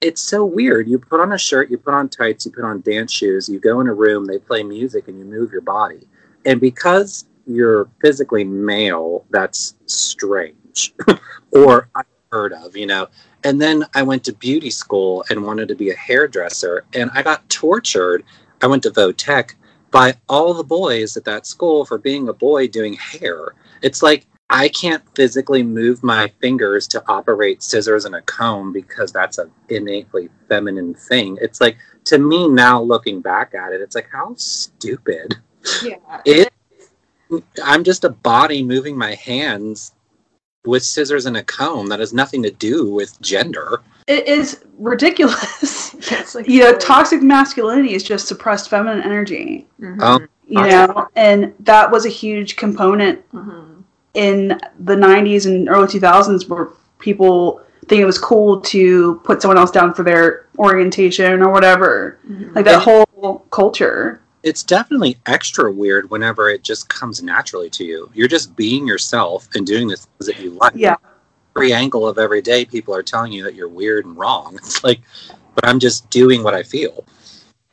it's 0.00 0.20
so 0.20 0.44
weird. 0.44 0.88
You 0.88 0.98
put 0.98 1.20
on 1.20 1.32
a 1.32 1.38
shirt, 1.38 1.70
you 1.70 1.78
put 1.78 1.94
on 1.94 2.08
tights, 2.08 2.46
you 2.46 2.52
put 2.52 2.64
on 2.64 2.80
dance 2.80 3.12
shoes, 3.12 3.48
you 3.48 3.60
go 3.60 3.80
in 3.80 3.86
a 3.86 3.94
room, 3.94 4.24
they 4.24 4.38
play 4.38 4.62
music, 4.62 5.08
and 5.08 5.18
you 5.18 5.24
move 5.24 5.52
your 5.52 5.60
body. 5.60 6.06
And 6.46 6.60
because 6.60 7.26
you're 7.46 7.88
physically 8.00 8.44
male, 8.44 9.24
that's 9.30 9.74
strange 9.86 10.94
or 11.50 11.88
unheard 11.94 12.52
of, 12.54 12.76
you 12.76 12.86
know. 12.86 13.08
And 13.44 13.60
then 13.60 13.84
I 13.94 14.02
went 14.02 14.24
to 14.24 14.32
beauty 14.32 14.70
school 14.70 15.24
and 15.30 15.44
wanted 15.44 15.68
to 15.68 15.74
be 15.74 15.90
a 15.90 15.96
hairdresser, 15.96 16.84
and 16.94 17.10
I 17.14 17.22
got 17.22 17.48
tortured. 17.48 18.24
I 18.62 18.66
went 18.66 18.82
to 18.84 18.90
Votech 18.90 19.54
by 19.90 20.14
all 20.28 20.54
the 20.54 20.64
boys 20.64 21.16
at 21.16 21.24
that 21.24 21.46
school 21.46 21.84
for 21.84 21.98
being 21.98 22.28
a 22.28 22.32
boy 22.32 22.68
doing 22.68 22.94
hair. 22.94 23.54
It's 23.82 24.02
like 24.02 24.26
I 24.50 24.68
can't 24.68 25.02
physically 25.14 25.62
move 25.62 26.02
my 26.02 26.32
fingers 26.40 26.88
to 26.88 27.02
operate 27.06 27.62
scissors 27.62 28.04
and 28.04 28.16
a 28.16 28.22
comb 28.22 28.72
because 28.72 29.12
that's 29.12 29.38
an 29.38 29.50
innately 29.68 30.28
feminine 30.48 30.92
thing. 30.94 31.38
It's 31.40 31.60
like 31.60 31.78
to 32.06 32.18
me 32.18 32.48
now 32.48 32.82
looking 32.82 33.20
back 33.20 33.54
at 33.54 33.72
it, 33.72 33.80
it's 33.80 33.94
like 33.94 34.08
how 34.12 34.34
stupid. 34.36 35.36
Yeah. 35.82 35.96
It 36.24 36.52
I'm 37.62 37.84
just 37.84 38.02
a 38.02 38.10
body 38.10 38.64
moving 38.64 38.98
my 38.98 39.14
hands 39.14 39.92
with 40.66 40.82
scissors 40.82 41.26
and 41.26 41.36
a 41.36 41.44
comb 41.44 41.86
that 41.86 42.00
has 42.00 42.12
nothing 42.12 42.42
to 42.42 42.50
do 42.50 42.92
with 42.92 43.20
gender. 43.20 43.82
It 44.08 44.26
is 44.26 44.64
ridiculous. 44.78 45.94
It's 46.12 46.34
like 46.34 46.48
you 46.48 46.60
know, 46.60 46.76
toxic 46.76 47.22
masculinity 47.22 47.94
is 47.94 48.02
just 48.02 48.26
suppressed 48.26 48.68
feminine 48.68 49.02
energy. 49.02 49.68
Mhm. 49.80 50.02
Um, 50.02 50.28
You 50.48 50.66
know, 50.66 51.06
and 51.14 51.54
that 51.60 51.92
was 51.92 52.04
a 52.04 52.08
huge 52.08 52.56
component 52.56 53.20
Mhm. 53.32 53.79
In 54.14 54.60
the 54.80 54.96
90s 54.96 55.46
and 55.46 55.68
early 55.68 55.86
2000s 55.86 56.48
where 56.48 56.68
people 56.98 57.62
think 57.86 58.00
it 58.00 58.04
was 58.06 58.18
cool 58.18 58.60
to 58.60 59.16
put 59.24 59.40
someone 59.42 59.58
else 59.58 59.70
down 59.70 59.94
for 59.94 60.02
their 60.02 60.46
orientation 60.58 61.42
or 61.42 61.50
whatever. 61.50 62.18
Mhm. 62.28 62.54
Like 62.54 62.64
that 62.64 62.82
whole 62.82 63.44
culture. 63.50 64.20
it's 64.42 64.62
definitely 64.62 65.18
extra 65.26 65.70
weird 65.70 66.08
whenever 66.08 66.48
it 66.48 66.62
just 66.62 66.88
comes 66.88 67.22
naturally 67.22 67.68
to 67.68 67.84
you. 67.84 68.10
You're 68.14 68.26
just 68.26 68.56
being 68.56 68.86
yourself 68.86 69.46
and 69.54 69.66
doing 69.66 69.86
the 69.88 69.96
things 69.96 70.26
that 70.26 70.40
you 70.40 70.50
like. 70.52 70.72
Yeah. 70.74 70.96
Every 71.54 71.74
angle 71.74 72.08
of 72.08 72.16
every 72.16 72.40
day, 72.40 72.64
people 72.64 72.94
are 72.94 73.02
telling 73.02 73.32
you 73.32 73.44
that 73.44 73.54
you're 73.54 73.68
weird 73.68 74.06
and 74.06 74.16
wrong. 74.16 74.54
It's 74.62 74.82
like, 74.82 75.00
but 75.54 75.66
I'm 75.68 75.78
just 75.78 76.08
doing 76.08 76.42
what 76.42 76.54
I 76.54 76.62
feel. 76.62 77.04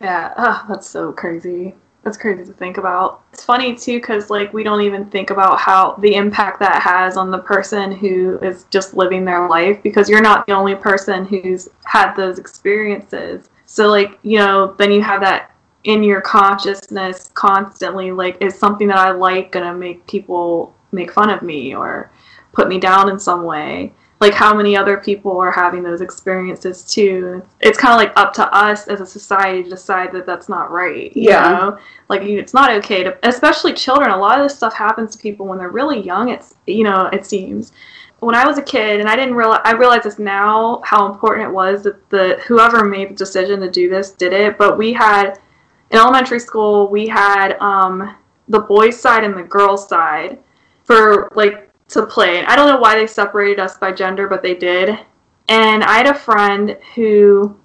Yeah, 0.01 0.33
oh, 0.37 0.65
that's 0.67 0.89
so 0.89 1.13
crazy. 1.13 1.73
That's 2.07 2.15
crazy 2.15 2.45
to 2.45 2.53
think 2.53 2.77
about. 2.77 3.23
It's 3.33 3.43
funny 3.43 3.75
too 3.75 3.99
because 3.99 4.29
like 4.29 4.53
we 4.53 4.63
don't 4.63 4.79
even 4.79 5.07
think 5.07 5.29
about 5.29 5.59
how 5.59 5.95
the 5.95 6.15
impact 6.15 6.57
that 6.61 6.81
has 6.81 7.17
on 7.17 7.31
the 7.31 7.39
person 7.39 7.91
who 7.91 8.39
is 8.39 8.63
just 8.69 8.93
living 8.93 9.25
their 9.25 9.49
life 9.49 9.83
because 9.83 10.07
you're 10.07 10.21
not 10.21 10.47
the 10.47 10.53
only 10.53 10.73
person 10.73 11.25
who's 11.25 11.67
had 11.83 12.15
those 12.15 12.39
experiences. 12.39 13.49
So 13.65 13.89
like 13.89 14.19
you 14.23 14.37
know, 14.37 14.73
then 14.77 14.89
you 14.89 15.01
have 15.01 15.19
that 15.19 15.51
in 15.83 16.01
your 16.01 16.21
consciousness 16.21 17.29
constantly. 17.33 18.13
Like, 18.13 18.41
is 18.41 18.57
something 18.57 18.87
that 18.87 18.97
I 18.97 19.11
like 19.11 19.51
gonna 19.51 19.73
make 19.73 20.07
people 20.07 20.73
make 20.93 21.11
fun 21.11 21.29
of 21.29 21.41
me 21.41 21.75
or 21.75 22.09
put 22.53 22.69
me 22.69 22.79
down 22.79 23.09
in 23.09 23.19
some 23.19 23.43
way? 23.43 23.91
Like 24.19 24.33
how 24.33 24.53
many 24.53 24.75
other 24.75 24.97
people 24.97 25.39
are 25.39 25.51
having 25.51 25.83
those 25.83 26.01
experiences 26.01 26.83
too. 26.83 27.45
It's 27.61 27.77
kind 27.77 27.93
of 27.93 27.97
like 27.97 28.13
up 28.17 28.33
to 28.33 28.51
us 28.53 28.87
as 28.87 28.99
a 28.99 29.05
society 29.05 29.63
to 29.63 29.69
decide 29.69 30.11
that 30.13 30.25
that's 30.25 30.49
not 30.49 30.71
right. 30.71 31.15
You 31.15 31.29
Yeah. 31.29 31.51
know? 31.51 31.77
Like 32.09 32.23
it's 32.23 32.53
not 32.53 32.71
okay 32.71 33.03
to, 33.03 33.17
especially 33.23 33.73
children. 33.73 34.09
A 34.09 34.17
lot 34.17 34.39
of 34.39 34.45
this 34.45 34.55
stuff 34.55 34.73
happens 34.73 35.15
to 35.15 35.21
people 35.21 35.45
when 35.45 35.59
they're 35.59 35.69
really 35.69 36.01
young. 36.01 36.29
It's 36.29 36.55
you 36.65 36.83
know 36.83 37.07
it 37.13 37.25
seems. 37.25 37.71
When 38.19 38.33
I 38.33 38.47
was 38.47 38.57
a 38.57 38.63
kid, 38.63 38.99
and 38.99 39.07
I 39.07 39.15
didn't 39.15 39.35
realize, 39.35 39.61
I 39.63 39.73
realize 39.73 40.01
this 40.03 40.17
now 40.17 40.81
how 40.83 41.05
important 41.05 41.47
it 41.47 41.53
was 41.53 41.83
that 41.83 42.09
the 42.09 42.41
whoever 42.47 42.83
made 42.83 43.09
the 43.09 43.13
decision 43.13 43.59
to 43.59 43.69
do 43.69 43.87
this 43.89 44.09
did 44.11 44.33
it. 44.33 44.57
But 44.57 44.75
we 44.75 44.91
had 44.91 45.37
in 45.91 45.99
elementary 45.99 46.39
school, 46.39 46.87
we 46.89 47.07
had 47.07 47.53
um, 47.59 48.15
the 48.47 48.59
boys' 48.61 48.99
side 48.99 49.23
and 49.23 49.37
the 49.37 49.43
girls' 49.43 49.87
side 49.87 50.39
for 50.83 51.29
like 51.35 51.66
to 51.89 52.05
play. 52.05 52.43
I 52.45 52.55
don't 52.55 52.67
know 52.67 52.79
why 52.79 52.95
they 52.95 53.07
separated 53.07 53.59
us 53.59 53.77
by 53.77 53.91
gender, 53.91 54.27
but 54.27 54.41
they 54.41 54.53
did. 54.53 54.97
And 55.49 55.83
I 55.83 55.97
had 55.97 56.07
a 56.07 56.13
friend 56.13 56.77
who 56.95 57.57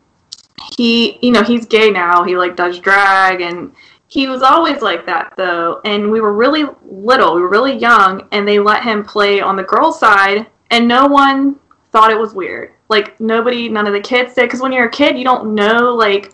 he, 0.77 1.19
you 1.23 1.33
know, 1.33 1.43
he's 1.43 1.67
gay 1.67 1.91
now. 1.91 2.23
He 2.23 2.37
like 2.37 2.57
does 2.57 2.79
drag 2.79 3.41
and 3.41 3.73
he 4.07 4.29
was 4.29 4.43
always 4.43 4.83
like 4.83 5.07
that 5.07 5.35
though. 5.37 5.81
And 5.85 6.11
we 6.11 6.21
were 6.21 6.35
really 6.35 6.65
little, 6.85 7.35
we 7.35 7.41
were 7.41 7.49
really 7.49 7.77
young 7.77 8.29
and 8.31 8.47
they 8.47 8.59
let 8.59 8.83
him 8.83 9.05
play 9.05 9.41
on 9.41 9.57
the 9.57 9.63
girls' 9.63 9.99
side 9.99 10.47
and 10.71 10.87
no 10.87 11.07
one 11.07 11.57
thought 11.91 12.11
it 12.11 12.19
was 12.19 12.35
weird. 12.35 12.73
Like 12.89 13.19
nobody, 13.21 13.69
none 13.69 13.87
of 13.87 13.93
the 13.93 14.01
kids 14.01 14.35
did 14.35 14.51
cuz 14.51 14.61
when 14.61 14.73
you're 14.73 14.87
a 14.87 14.91
kid, 14.91 15.19
you 15.19 15.25
don't 15.25 15.55
know 15.55 15.95
like 15.95 16.33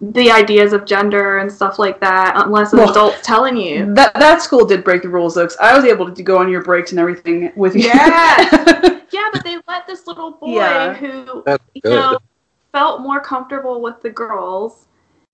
the 0.00 0.30
ideas 0.30 0.72
of 0.72 0.84
gender 0.84 1.38
and 1.38 1.50
stuff 1.50 1.78
like 1.78 2.00
that 2.00 2.34
unless 2.36 2.72
an 2.72 2.80
Well, 2.80 2.90
adult's 2.90 3.20
telling 3.22 3.56
you. 3.56 3.94
That 3.94 4.14
that 4.14 4.42
school 4.42 4.64
did 4.64 4.84
break 4.84 5.02
the 5.02 5.08
rules 5.08 5.34
though, 5.34 5.46
'cause 5.46 5.56
I 5.60 5.74
was 5.74 5.84
able 5.84 6.10
to 6.12 6.22
go 6.22 6.38
on 6.38 6.48
your 6.50 6.62
breaks 6.62 6.90
and 6.92 7.00
everything 7.00 7.52
with 7.56 7.74
you. 7.74 7.82
Yeah. 7.82 8.94
Yeah, 9.10 9.28
but 9.32 9.42
they 9.42 9.56
let 9.66 9.86
this 9.86 10.06
little 10.06 10.32
boy 10.32 10.56
Yeah. 10.56 10.92
who 10.92 11.42
you 11.74 11.80
know 11.84 12.18
felt 12.72 13.00
more 13.00 13.20
comfortable 13.20 13.80
with 13.80 14.02
the 14.02 14.10
girls 14.10 14.84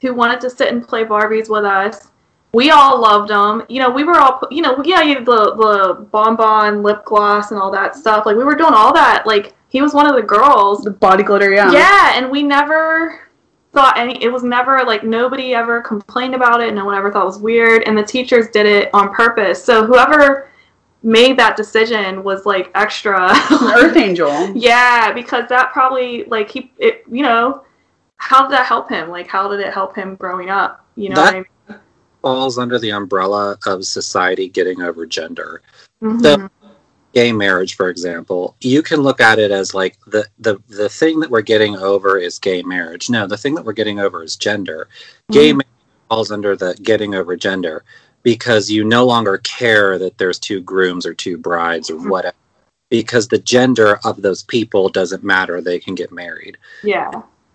who 0.00 0.14
wanted 0.14 0.40
to 0.42 0.48
sit 0.50 0.68
and 0.72 0.86
play 0.86 1.04
Barbies 1.04 1.48
with 1.50 1.64
us. 1.64 2.08
We 2.52 2.70
all 2.70 3.00
loved 3.00 3.30
them. 3.30 3.64
You 3.68 3.80
know, 3.80 3.90
we 3.90 4.04
were 4.04 4.16
all 4.16 4.40
you 4.52 4.62
know, 4.62 4.80
yeah, 4.84 5.02
you 5.02 5.24
the 5.24 5.56
the 5.56 6.06
bonbon 6.12 6.84
lip 6.84 7.04
gloss 7.04 7.50
and 7.50 7.60
all 7.60 7.72
that 7.72 7.96
stuff. 7.96 8.26
Like 8.26 8.36
we 8.36 8.44
were 8.44 8.54
doing 8.54 8.74
all 8.74 8.94
that. 8.94 9.26
Like 9.26 9.54
he 9.70 9.82
was 9.82 9.92
one 9.92 10.06
of 10.08 10.14
the 10.14 10.22
girls. 10.22 10.84
the 10.84 10.92
body 10.92 11.24
glitter, 11.24 11.50
yeah. 11.52 11.72
Yeah, 11.72 12.12
and 12.14 12.30
we 12.30 12.44
never 12.44 13.18
thought 13.74 13.98
any 13.98 14.22
it 14.22 14.28
was 14.32 14.42
never 14.42 14.82
like 14.84 15.02
nobody 15.04 15.54
ever 15.54 15.80
complained 15.82 16.34
about 16.34 16.60
it 16.62 16.72
no 16.74 16.84
one 16.84 16.94
ever 16.96 17.12
thought 17.12 17.22
it 17.22 17.26
was 17.26 17.38
weird 17.38 17.82
and 17.84 17.98
the 17.98 18.02
teachers 18.02 18.48
did 18.50 18.64
it 18.66 18.88
on 18.94 19.12
purpose 19.12 19.62
so 19.62 19.84
whoever 19.84 20.48
made 21.02 21.36
that 21.38 21.56
decision 21.56 22.22
was 22.24 22.46
like 22.46 22.70
extra 22.74 23.30
Earth 23.76 23.96
Angel. 23.96 24.50
yeah 24.56 25.12
because 25.12 25.48
that 25.48 25.72
probably 25.72 26.24
like 26.24 26.50
he 26.50 26.72
it 26.78 27.04
you 27.10 27.22
know 27.22 27.62
how 28.16 28.42
did 28.42 28.52
that 28.52 28.64
help 28.66 28.88
him 28.88 29.10
like 29.10 29.26
how 29.26 29.48
did 29.48 29.60
it 29.60 29.72
help 29.74 29.94
him 29.94 30.14
growing 30.16 30.48
up 30.50 30.84
you 30.96 31.08
know 31.10 31.16
That- 31.16 31.34
what 31.34 31.46
I 31.68 31.74
Falls 32.22 32.56
under 32.56 32.78
the 32.78 32.88
umbrella 32.90 33.58
of 33.66 33.84
society 33.84 34.48
getting 34.48 34.80
over 34.80 35.04
gender. 35.04 35.60
mean? 36.00 36.22
the- 36.22 36.36
Mhm. 36.38 36.50
Gay 37.14 37.32
marriage 37.32 37.76
for 37.76 37.88
example 37.88 38.56
you 38.60 38.82
can 38.82 39.00
look 39.00 39.20
at 39.20 39.38
it 39.38 39.50
as 39.50 39.72
like 39.72 39.98
the 40.08 40.26
the 40.40 40.60
the 40.68 40.88
thing 40.88 41.20
that 41.20 41.30
we're 41.30 41.40
getting 41.42 41.76
over 41.76 42.18
is 42.18 42.38
gay 42.38 42.62
marriage. 42.62 43.08
No 43.08 43.26
the 43.26 43.36
thing 43.36 43.54
that 43.54 43.64
we're 43.64 43.72
getting 43.72 44.00
over 44.00 44.22
is 44.22 44.36
gender. 44.36 44.88
Gay 45.30 45.50
Mhm. 45.52 45.56
marriage 45.58 45.66
falls 46.08 46.30
under 46.30 46.56
the 46.56 46.74
getting 46.82 47.14
over 47.14 47.36
gender 47.36 47.84
because 48.22 48.70
you 48.70 48.84
no 48.84 49.04
longer 49.06 49.38
care 49.38 49.98
that 49.98 50.18
there's 50.18 50.38
two 50.38 50.60
grooms 50.60 51.06
or 51.06 51.14
two 51.14 51.36
brides 51.36 51.88
or 51.90 51.96
Mhm. 51.96 52.08
whatever 52.10 52.34
because 52.90 53.28
the 53.28 53.38
gender 53.38 53.98
of 54.04 54.22
those 54.22 54.42
people 54.42 54.88
doesn't 54.88 55.24
matter. 55.24 55.60
They 55.60 55.78
can 55.78 55.94
get 55.94 56.12
married. 56.12 56.56
Yeah. 56.82 57.10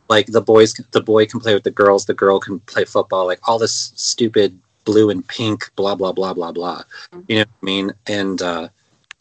Like 0.10 0.28
the 0.28 0.42
boys 0.42 0.74
the 0.92 1.02
boy 1.02 1.26
can 1.26 1.40
play 1.40 1.54
with 1.54 1.64
the 1.64 1.72
girls 1.72 2.06
the 2.06 2.14
girl 2.14 2.40
can 2.40 2.60
play 2.62 2.86
football 2.86 3.26
like 3.26 3.40
all 3.48 3.60
this 3.60 3.92
stupid 3.96 4.58
blue 4.86 5.10
and 5.10 5.28
pink 5.28 5.70
blah 5.76 5.96
blah 5.96 6.14
blah 6.14 6.34
blah 6.34 6.52
blah. 6.52 6.84
You 7.28 7.36
know 7.38 7.42
what 7.42 7.62
i 7.62 7.66
mean? 7.66 7.94
And 8.08 8.42
uh 8.42 8.70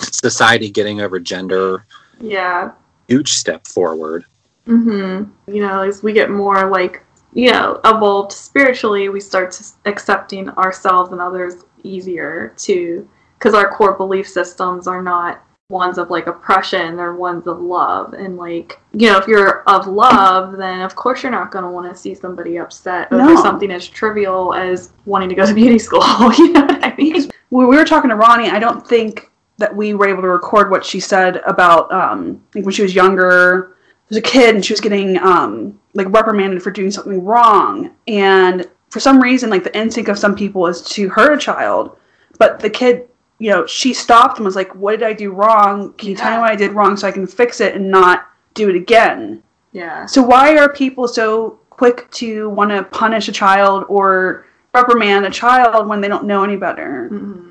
society 0.00 0.70
getting 0.70 1.00
over 1.00 1.18
gender 1.18 1.86
yeah. 2.20 2.72
huge 3.08 3.32
step 3.32 3.66
forward. 3.66 4.24
Mm-hmm. 4.66 5.52
You 5.52 5.62
know, 5.62 5.82
as 5.82 6.02
we 6.02 6.12
get 6.12 6.30
more 6.30 6.70
like 6.70 7.04
you 7.34 7.50
know 7.50 7.80
evolved 7.84 8.32
spiritually, 8.32 9.08
we 9.08 9.20
start 9.20 9.50
to 9.52 9.64
accepting 9.86 10.50
ourselves 10.50 11.12
and 11.12 11.20
others 11.20 11.64
easier 11.82 12.54
too, 12.56 13.08
because 13.38 13.54
our 13.54 13.70
core 13.70 13.94
belief 13.94 14.28
systems 14.28 14.86
are 14.86 15.02
not 15.02 15.42
ones 15.70 15.98
of 15.98 16.08
like 16.08 16.26
oppression 16.26 16.96
they're 16.96 17.14
ones 17.14 17.46
of 17.46 17.60
love. 17.60 18.14
And 18.14 18.36
like 18.36 18.78
you 18.92 19.10
know 19.10 19.18
if 19.18 19.26
you're 19.26 19.62
of 19.68 19.86
love 19.86 20.56
then 20.56 20.80
of 20.80 20.94
course 20.94 21.22
you're 21.22 21.32
not 21.32 21.50
going 21.50 21.64
to 21.64 21.70
want 21.70 21.90
to 21.90 21.98
see 21.98 22.14
somebody 22.14 22.58
upset 22.58 23.12
over 23.12 23.36
something 23.36 23.70
as 23.70 23.86
trivial 23.86 24.54
as 24.54 24.92
wanting 25.04 25.28
to 25.28 25.34
go 25.34 25.44
to 25.44 25.52
beauty 25.52 25.78
school 25.78 26.02
you 26.38 26.52
know 26.52 26.64
what 26.64 26.84
i 26.84 26.94
mean? 26.96 27.30
When 27.50 27.68
we 27.68 27.76
were 27.76 27.84
talking 27.84 28.10
to 28.10 28.16
Ronnie, 28.16 28.50
I 28.50 28.58
don't 28.58 28.86
think 28.86 29.27
that 29.58 29.74
we 29.74 29.92
were 29.94 30.08
able 30.08 30.22
to 30.22 30.28
record 30.28 30.70
what 30.70 30.84
she 30.84 31.00
said 31.00 31.36
about 31.46 31.92
um, 31.92 32.42
like 32.54 32.64
when 32.64 32.72
she 32.72 32.82
was 32.82 32.94
younger. 32.94 33.74
As 34.10 34.16
a 34.16 34.22
kid, 34.22 34.54
and 34.54 34.64
she 34.64 34.72
was 34.72 34.80
getting 34.80 35.18
um, 35.18 35.78
like 35.92 36.06
reprimanded 36.08 36.62
for 36.62 36.70
doing 36.70 36.90
something 36.90 37.22
wrong, 37.22 37.90
and 38.06 38.66
for 38.88 39.00
some 39.00 39.20
reason, 39.20 39.50
like 39.50 39.64
the 39.64 39.78
instinct 39.78 40.08
of 40.08 40.18
some 40.18 40.34
people 40.34 40.66
is 40.66 40.80
to 40.82 41.10
hurt 41.10 41.34
a 41.34 41.36
child, 41.36 41.94
but 42.38 42.58
the 42.58 42.70
kid, 42.70 43.06
you 43.38 43.50
know, 43.50 43.66
she 43.66 43.92
stopped 43.92 44.38
and 44.38 44.46
was 44.46 44.56
like, 44.56 44.74
"What 44.74 44.92
did 44.92 45.02
I 45.02 45.12
do 45.12 45.30
wrong? 45.32 45.92
Can 45.94 46.08
you 46.08 46.16
tell 46.16 46.30
me 46.30 46.38
what 46.38 46.50
I 46.50 46.56
did 46.56 46.72
wrong 46.72 46.96
so 46.96 47.06
I 47.06 47.10
can 47.10 47.26
fix 47.26 47.60
it 47.60 47.74
and 47.74 47.90
not 47.90 48.26
do 48.54 48.70
it 48.70 48.76
again?" 48.76 49.42
yeah 49.72 50.06
So 50.06 50.22
why 50.22 50.56
are 50.56 50.72
people 50.72 51.06
so 51.06 51.58
quick 51.68 52.10
to 52.12 52.48
want 52.48 52.70
to 52.70 52.84
punish 52.84 53.28
a 53.28 53.32
child 53.32 53.84
or 53.88 54.46
reprimand 54.72 55.26
a 55.26 55.30
child 55.30 55.86
when 55.86 56.00
they 56.00 56.08
don't 56.08 56.24
know 56.24 56.44
any 56.44 56.56
better? 56.56 57.10
mm-hmm. 57.12 57.47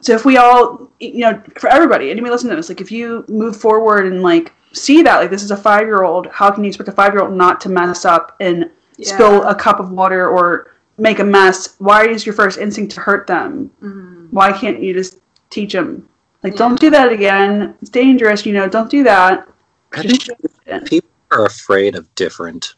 So 0.00 0.14
if 0.14 0.24
we 0.24 0.36
all, 0.36 0.90
you 1.00 1.18
know, 1.18 1.42
for 1.56 1.68
everybody, 1.68 2.10
anybody 2.10 2.30
listening 2.30 2.50
to 2.50 2.56
this, 2.56 2.68
like 2.68 2.80
if 2.80 2.92
you 2.92 3.24
move 3.28 3.56
forward 3.56 4.06
and 4.06 4.22
like 4.22 4.52
see 4.72 5.02
that, 5.02 5.16
like 5.16 5.30
this 5.30 5.42
is 5.42 5.50
a 5.50 5.56
five 5.56 5.86
year 5.86 6.04
old, 6.04 6.26
how 6.28 6.50
can 6.50 6.64
you 6.64 6.68
expect 6.68 6.88
a 6.88 6.92
five 6.92 7.12
year 7.12 7.22
old 7.22 7.32
not 7.32 7.60
to 7.62 7.68
mess 7.68 8.04
up 8.04 8.36
and 8.40 8.70
spill 9.02 9.42
a 9.44 9.54
cup 9.54 9.80
of 9.80 9.90
water 9.90 10.28
or 10.28 10.74
make 10.98 11.18
a 11.18 11.24
mess? 11.24 11.74
Why 11.78 12.06
is 12.06 12.24
your 12.26 12.34
first 12.34 12.58
instinct 12.58 12.94
to 12.94 13.00
hurt 13.00 13.26
them? 13.26 13.70
mm-hmm. 13.82 14.26
Why 14.30 14.52
can't 14.52 14.82
you 14.82 14.92
just 14.92 15.18
teach 15.50 15.72
them? 15.72 16.08
Like, 16.42 16.54
don't 16.54 16.78
do 16.78 16.90
that 16.90 17.10
again. 17.10 17.74
It's 17.80 17.90
dangerous, 17.90 18.46
you 18.46 18.52
know, 18.52 18.68
don't 18.68 18.90
do 18.90 19.02
that. 19.04 19.48
I 19.92 20.02
think 20.02 20.88
people 20.88 21.10
are 21.32 21.46
afraid 21.46 21.96
of 21.96 22.14
different. 22.14 22.74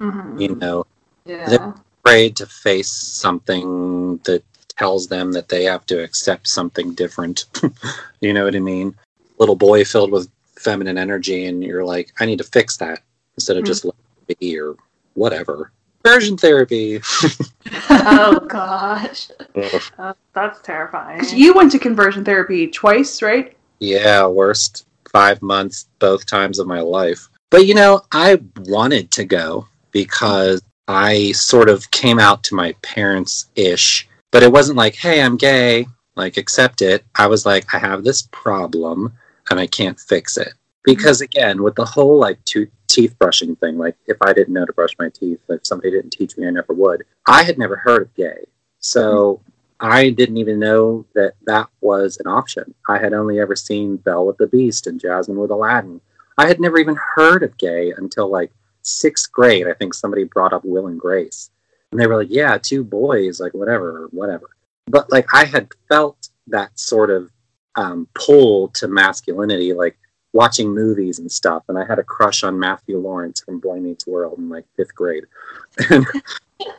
Mm-hmm. 0.00 0.38
You 0.38 0.54
know, 0.56 0.86
yeah 1.24 1.48
They're 1.48 1.74
afraid 2.04 2.36
to 2.36 2.46
face 2.46 2.90
something 2.90 4.18
that 4.24 4.42
tells 4.78 5.06
them 5.06 5.32
that 5.32 5.48
they 5.48 5.64
have 5.64 5.86
to 5.86 6.02
accept 6.02 6.48
something 6.48 6.94
different. 6.94 7.44
you 8.20 8.32
know 8.32 8.44
what 8.44 8.56
I 8.56 8.60
mean? 8.60 8.94
Little 9.38 9.56
boy 9.56 9.84
filled 9.84 10.10
with 10.10 10.28
feminine 10.56 10.98
energy, 10.98 11.46
and 11.46 11.62
you're 11.62 11.84
like, 11.84 12.12
I 12.20 12.26
need 12.26 12.38
to 12.38 12.44
fix 12.44 12.76
that 12.78 13.00
instead 13.36 13.56
of 13.56 13.64
Mhm. 13.64 13.66
just 13.66 13.84
letting 13.84 14.00
it 14.28 14.38
be 14.38 14.58
or 14.58 14.76
whatever. 15.14 15.70
Conversion 16.02 16.36
therapy. 16.36 17.00
oh 17.90 18.38
gosh 18.48 19.30
Ugh. 19.56 19.82
Uh, 19.98 20.12
that's 20.34 20.60
terrifying. 20.60 21.22
you 21.34 21.54
went 21.54 21.72
to 21.72 21.78
conversion 21.78 22.24
therapy 22.24 22.66
twice, 22.68 23.22
right? 23.22 23.56
yeah, 23.80 24.26
worst 24.26 24.86
five 25.12 25.40
months 25.42 25.86
both 25.98 26.26
times 26.26 26.58
of 26.58 26.66
my 26.66 26.80
life. 26.80 27.28
But 27.50 27.66
you 27.66 27.74
know, 27.74 28.02
I 28.12 28.40
wanted 28.66 29.10
to 29.12 29.24
go 29.24 29.66
because 29.92 30.62
I 30.88 31.32
sort 31.32 31.68
of 31.68 31.90
came 31.90 32.18
out 32.18 32.42
to 32.44 32.54
my 32.54 32.72
parents 32.82 33.46
ish, 33.56 34.08
but 34.34 34.42
it 34.42 34.50
wasn't 34.50 34.76
like, 34.76 34.96
hey, 34.96 35.22
I'm 35.22 35.36
gay, 35.36 35.86
like 36.16 36.38
accept 36.38 36.82
it. 36.82 37.04
I 37.14 37.28
was 37.28 37.46
like, 37.46 37.72
I 37.72 37.78
have 37.78 38.02
this 38.02 38.22
problem 38.32 39.12
and 39.48 39.60
I 39.60 39.68
can't 39.68 40.00
fix 40.00 40.36
it. 40.36 40.54
Because 40.82 41.18
mm-hmm. 41.18 41.38
again, 41.38 41.62
with 41.62 41.76
the 41.76 41.84
whole 41.84 42.18
like 42.18 42.44
to- 42.46 42.66
teeth 42.88 43.16
brushing 43.16 43.54
thing, 43.54 43.78
like 43.78 43.94
if 44.08 44.16
I 44.22 44.32
didn't 44.32 44.52
know 44.52 44.66
to 44.66 44.72
brush 44.72 44.96
my 44.98 45.08
teeth, 45.08 45.38
if 45.48 45.64
somebody 45.64 45.92
didn't 45.92 46.10
teach 46.10 46.36
me, 46.36 46.48
I 46.48 46.50
never 46.50 46.72
would. 46.72 47.04
I 47.28 47.44
had 47.44 47.58
never 47.58 47.76
heard 47.76 48.02
of 48.02 48.14
gay. 48.16 48.44
So 48.80 49.40
mm-hmm. 49.44 49.92
I 49.92 50.10
didn't 50.10 50.38
even 50.38 50.58
know 50.58 51.06
that 51.14 51.34
that 51.46 51.68
was 51.80 52.16
an 52.18 52.26
option. 52.26 52.74
I 52.88 52.98
had 52.98 53.12
only 53.12 53.38
ever 53.38 53.54
seen 53.54 53.98
Belle 53.98 54.26
with 54.26 54.38
the 54.38 54.48
Beast 54.48 54.88
and 54.88 54.98
Jasmine 54.98 55.38
with 55.38 55.52
Aladdin. 55.52 56.00
I 56.38 56.48
had 56.48 56.58
never 56.58 56.78
even 56.78 56.96
heard 56.96 57.44
of 57.44 57.56
gay 57.56 57.92
until 57.96 58.28
like 58.32 58.50
sixth 58.82 59.30
grade. 59.30 59.68
I 59.68 59.74
think 59.74 59.94
somebody 59.94 60.24
brought 60.24 60.52
up 60.52 60.64
Will 60.64 60.88
and 60.88 60.98
Grace. 60.98 61.50
And 61.94 62.00
they 62.00 62.08
were 62.08 62.16
like, 62.16 62.28
yeah, 62.28 62.58
two 62.58 62.82
boys, 62.82 63.38
like 63.38 63.54
whatever, 63.54 64.08
whatever. 64.10 64.50
But 64.88 65.12
like 65.12 65.32
I 65.32 65.44
had 65.44 65.68
felt 65.88 66.28
that 66.48 66.76
sort 66.76 67.08
of 67.08 67.30
um, 67.76 68.08
pull 68.14 68.66
to 68.70 68.88
masculinity, 68.88 69.72
like 69.72 69.96
watching 70.32 70.74
movies 70.74 71.20
and 71.20 71.30
stuff. 71.30 71.62
And 71.68 71.78
I 71.78 71.84
had 71.84 72.00
a 72.00 72.02
crush 72.02 72.42
on 72.42 72.58
Matthew 72.58 72.98
Lawrence 72.98 73.42
from 73.42 73.60
Boy 73.60 73.78
Meets 73.78 74.08
World 74.08 74.38
in 74.38 74.48
like 74.48 74.64
fifth 74.76 74.92
grade. 74.92 75.26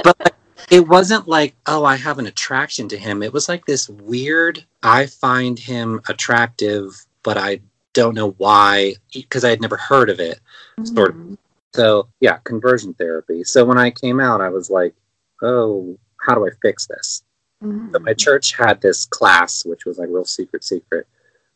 but 0.04 0.20
like, 0.20 0.36
it 0.70 0.86
wasn't 0.86 1.30
like, 1.30 1.56
oh, 1.66 1.86
I 1.86 1.96
have 1.96 2.20
an 2.20 2.26
attraction 2.26 2.90
to 2.90 2.98
him. 2.98 3.24
It 3.24 3.32
was 3.32 3.48
like 3.48 3.66
this 3.66 3.88
weird, 3.88 4.66
I 4.84 5.06
find 5.06 5.58
him 5.58 6.02
attractive, 6.10 7.06
but 7.24 7.38
I 7.38 7.62
don't 7.94 8.16
know 8.16 8.32
why, 8.32 8.96
because 9.14 9.46
I 9.46 9.50
had 9.52 9.62
never 9.62 9.78
heard 9.78 10.10
of 10.10 10.20
it. 10.20 10.42
Sort 10.84 11.12
of. 11.12 11.16
Mhm. 11.16 11.38
So, 11.74 12.10
yeah, 12.20 12.40
conversion 12.44 12.94
therapy. 12.96 13.46
So 13.46 13.64
when 13.64 13.78
I 13.78 13.92
came 13.92 14.20
out, 14.20 14.42
I 14.42 14.50
was 14.50 14.70
like, 14.70 14.94
oh, 15.42 15.98
how 16.22 16.36
do 16.36 16.46
I 16.46 16.52
fix 16.62 16.88
this? 16.88 17.24
Mhm. 17.64 17.92
So 17.94 18.00
my 18.00 18.14
church 18.14 18.56
had 18.56 18.82
this 18.82 19.06
class, 19.06 19.66
which 19.66 19.86
was 19.86 19.98
like 19.98 20.10
real 20.10 20.26
secret, 20.26 20.64
secret, 20.64 21.08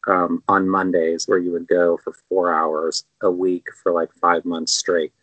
um, 0.07 0.43
on 0.47 0.67
Mondays, 0.69 1.27
where 1.27 1.37
you 1.39 1.51
would 1.51 1.67
go 1.67 1.97
for 1.97 2.13
four 2.29 2.53
hours 2.53 3.03
a 3.21 3.29
week 3.31 3.67
for 3.83 3.91
like 3.91 4.11
five 4.13 4.45
months 4.45 4.73
straight. 4.73 5.13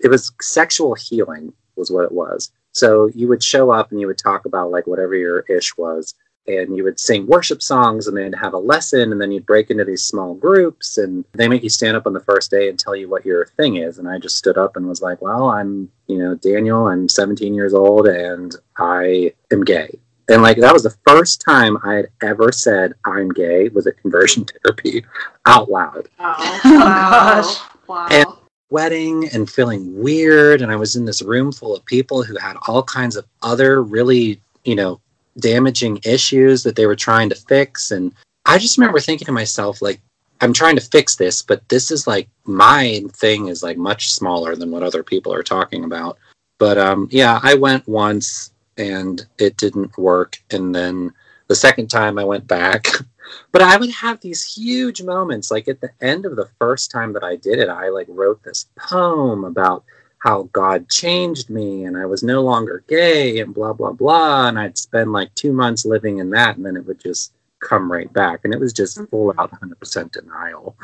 It 0.00 0.08
was 0.08 0.32
sexual 0.40 0.94
healing, 0.94 1.52
was 1.76 1.90
what 1.90 2.04
it 2.04 2.12
was. 2.12 2.52
So 2.72 3.06
you 3.14 3.28
would 3.28 3.42
show 3.42 3.70
up 3.70 3.90
and 3.90 4.00
you 4.00 4.06
would 4.06 4.18
talk 4.18 4.44
about 4.44 4.70
like 4.70 4.86
whatever 4.86 5.14
your 5.14 5.40
ish 5.48 5.76
was, 5.76 6.14
and 6.48 6.76
you 6.76 6.84
would 6.84 6.98
sing 7.00 7.26
worship 7.26 7.62
songs, 7.62 8.06
and 8.06 8.16
they'd 8.16 8.34
have 8.34 8.54
a 8.54 8.58
lesson, 8.58 9.12
and 9.12 9.20
then 9.20 9.32
you'd 9.32 9.46
break 9.46 9.70
into 9.70 9.84
these 9.84 10.02
small 10.04 10.34
groups, 10.34 10.98
and 10.98 11.24
they 11.32 11.48
make 11.48 11.62
you 11.62 11.68
stand 11.70 11.96
up 11.96 12.06
on 12.06 12.12
the 12.12 12.20
first 12.20 12.50
day 12.50 12.68
and 12.68 12.78
tell 12.78 12.94
you 12.96 13.08
what 13.08 13.26
your 13.26 13.46
thing 13.46 13.76
is. 13.76 13.98
And 13.98 14.08
I 14.08 14.18
just 14.18 14.36
stood 14.38 14.58
up 14.58 14.76
and 14.76 14.88
was 14.88 15.02
like, 15.02 15.20
"Well, 15.22 15.48
I'm, 15.48 15.90
you 16.06 16.18
know, 16.18 16.34
Daniel. 16.34 16.86
I'm 16.86 17.08
17 17.08 17.54
years 17.54 17.74
old, 17.74 18.06
and 18.06 18.54
I 18.78 19.32
am 19.52 19.64
gay." 19.64 19.98
And 20.28 20.42
like 20.42 20.56
that 20.58 20.72
was 20.72 20.82
the 20.82 20.96
first 21.06 21.40
time 21.40 21.78
I 21.84 21.94
had 21.94 22.08
ever 22.22 22.50
said 22.50 22.94
I'm 23.04 23.28
gay 23.28 23.68
was 23.68 23.86
at 23.86 23.96
conversion 23.98 24.44
therapy 24.64 25.04
out 25.46 25.70
loud. 25.70 26.08
Oh, 26.18 26.34
oh, 26.38 26.60
wow. 26.64 27.40
Oh, 27.42 27.42
gosh. 27.42 27.60
Wow. 27.86 28.08
And- 28.10 28.26
Sweating 28.68 29.28
and 29.32 29.48
feeling 29.48 29.96
weird. 29.96 30.60
And 30.60 30.72
I 30.72 30.76
was 30.76 30.96
in 30.96 31.04
this 31.04 31.22
room 31.22 31.52
full 31.52 31.76
of 31.76 31.84
people 31.84 32.24
who 32.24 32.36
had 32.36 32.56
all 32.66 32.82
kinds 32.82 33.14
of 33.14 33.24
other 33.40 33.80
really, 33.80 34.42
you 34.64 34.74
know, 34.74 35.00
damaging 35.38 36.00
issues 36.04 36.62
that 36.62 36.76
they 36.76 36.86
were 36.86 36.96
trying 36.96 37.28
to 37.28 37.34
fix. 37.34 37.90
And 37.90 38.12
I 38.44 38.58
just 38.58 38.78
remember 38.78 39.00
thinking 39.00 39.26
to 39.26 39.32
myself, 39.32 39.82
like, 39.82 40.00
I'm 40.40 40.52
trying 40.52 40.76
to 40.76 40.82
fix 40.82 41.16
this, 41.16 41.42
but 41.42 41.66
this 41.68 41.90
is 41.90 42.06
like 42.06 42.28
my 42.44 43.02
thing 43.14 43.48
is 43.48 43.62
like 43.62 43.78
much 43.78 44.10
smaller 44.10 44.54
than 44.54 44.70
what 44.70 44.82
other 44.82 45.02
people 45.02 45.32
are 45.32 45.42
talking 45.42 45.84
about. 45.84 46.18
But 46.58 46.78
um, 46.78 47.08
yeah, 47.10 47.40
I 47.42 47.54
went 47.54 47.88
once 47.88 48.52
and 48.76 49.26
it 49.38 49.56
didn't 49.56 49.96
work. 49.96 50.38
And 50.50 50.74
then 50.74 51.12
the 51.48 51.54
second 51.54 51.88
time 51.88 52.18
I 52.18 52.24
went 52.24 52.46
back, 52.46 52.86
but 53.52 53.62
I 53.62 53.76
would 53.76 53.90
have 53.90 54.20
these 54.20 54.44
huge 54.44 55.02
moments. 55.02 55.50
Like 55.50 55.68
at 55.68 55.80
the 55.80 55.90
end 56.00 56.26
of 56.26 56.36
the 56.36 56.48
first 56.58 56.90
time 56.90 57.12
that 57.14 57.24
I 57.24 57.36
did 57.36 57.58
it, 57.58 57.68
I 57.68 57.88
like 57.88 58.06
wrote 58.08 58.42
this 58.42 58.66
poem 58.76 59.44
about 59.44 59.84
how 60.18 60.48
God 60.52 60.88
changed 60.88 61.50
me 61.50 61.84
and 61.84 61.96
I 61.96 62.06
was 62.06 62.22
no 62.22 62.42
longer 62.42 62.84
gay 62.88 63.38
and 63.40 63.54
blah, 63.54 63.72
blah, 63.72 63.92
blah. 63.92 64.48
And 64.48 64.58
I'd 64.58 64.78
spend 64.78 65.12
like 65.12 65.34
two 65.34 65.52
months 65.52 65.84
living 65.84 66.18
in 66.18 66.30
that 66.30 66.56
and 66.56 66.66
then 66.66 66.76
it 66.76 66.86
would 66.86 67.00
just 67.00 67.32
come 67.60 67.90
right 67.90 68.12
back. 68.12 68.40
And 68.44 68.52
it 68.52 68.60
was 68.60 68.72
just 68.72 69.00
full 69.10 69.34
out 69.38 69.50
100% 69.52 70.12
denial. 70.12 70.76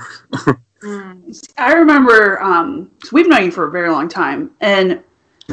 Mm. 0.83 1.49
I 1.59 1.75
remember 1.75 2.43
um, 2.43 2.91
so 3.05 3.11
we've 3.13 3.29
known 3.29 3.45
you 3.45 3.51
for 3.53 3.69
a 3.69 3.71
very 3.71 3.91
long 3.91 4.09
time, 4.09 4.51
and 4.61 5.01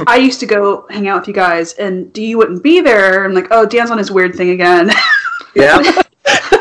I 0.08 0.18
used 0.18 0.40
to 0.40 0.48
go 0.48 0.88
hang 0.90 1.08
out 1.08 1.22
with 1.22 1.28
you 1.28 1.34
guys, 1.36 1.74
and 1.74 2.12
D 2.14 2.34
wouldn't 2.34 2.64
be 2.64 2.82
there. 2.82 3.26
I'm 3.26 3.34
like, 3.34 3.48
oh, 3.52 3.66
Dan's 3.66 3.92
on 3.92 4.00
his 4.00 4.12
weird 4.12 4.36
thing 4.36 4.50
again. 4.50 4.90
Yeah. 5.56 6.02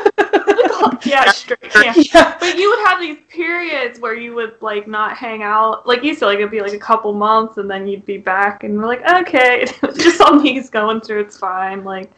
yeah, 1.08 1.30
straight. 1.30 1.58
Yeah. 1.74 1.94
yeah. 1.96 2.36
But 2.38 2.56
you 2.56 2.68
would 2.70 2.86
have 2.88 3.00
these 3.00 3.18
periods 3.28 4.00
where 4.00 4.14
you 4.14 4.34
would 4.34 4.54
like 4.60 4.86
not 4.86 5.16
hang 5.16 5.42
out. 5.42 5.86
Like 5.86 6.02
you 6.04 6.14
said, 6.14 6.26
like 6.26 6.38
it'd 6.38 6.50
be 6.50 6.60
like 6.60 6.72
a 6.74 6.78
couple 6.78 7.12
months, 7.12 7.56
and 7.58 7.70
then 7.70 7.86
you'd 7.88 8.04
be 8.04 8.18
back, 8.18 8.64
and 8.64 8.76
we're 8.78 8.86
like, 8.86 9.04
okay, 9.08 9.66
just 9.96 10.20
all 10.20 10.38
he's 10.38 10.70
going 10.70 11.00
through, 11.00 11.20
it's 11.20 11.36
fine. 11.38 11.84
Like 11.84 12.10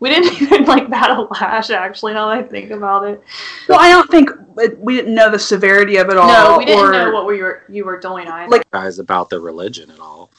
we 0.00 0.10
didn't 0.10 0.32
even 0.42 0.64
like 0.64 0.88
bat 0.90 1.10
a 1.10 1.22
lash. 1.22 1.70
Actually, 1.70 2.12
now 2.14 2.28
that 2.28 2.38
I 2.38 2.42
think 2.42 2.70
about 2.70 3.04
it, 3.04 3.22
Well, 3.68 3.80
I 3.80 3.88
don't 3.90 4.10
think 4.10 4.30
we 4.78 4.96
didn't 4.96 5.14
know 5.14 5.30
the 5.30 5.38
severity 5.38 5.96
of 5.96 6.08
it 6.08 6.16
all. 6.16 6.28
no, 6.28 6.58
we 6.58 6.64
didn't 6.66 6.84
or, 6.84 6.92
know 6.92 7.12
what 7.12 7.26
we 7.26 7.42
were 7.42 7.64
you 7.68 7.84
were 7.84 7.98
doing 7.98 8.26
either. 8.28 8.50
Like- 8.50 8.70
Guys 8.70 8.98
about 8.98 9.30
the 9.30 9.40
religion 9.40 9.90
and 9.90 10.00
all. 10.00 10.30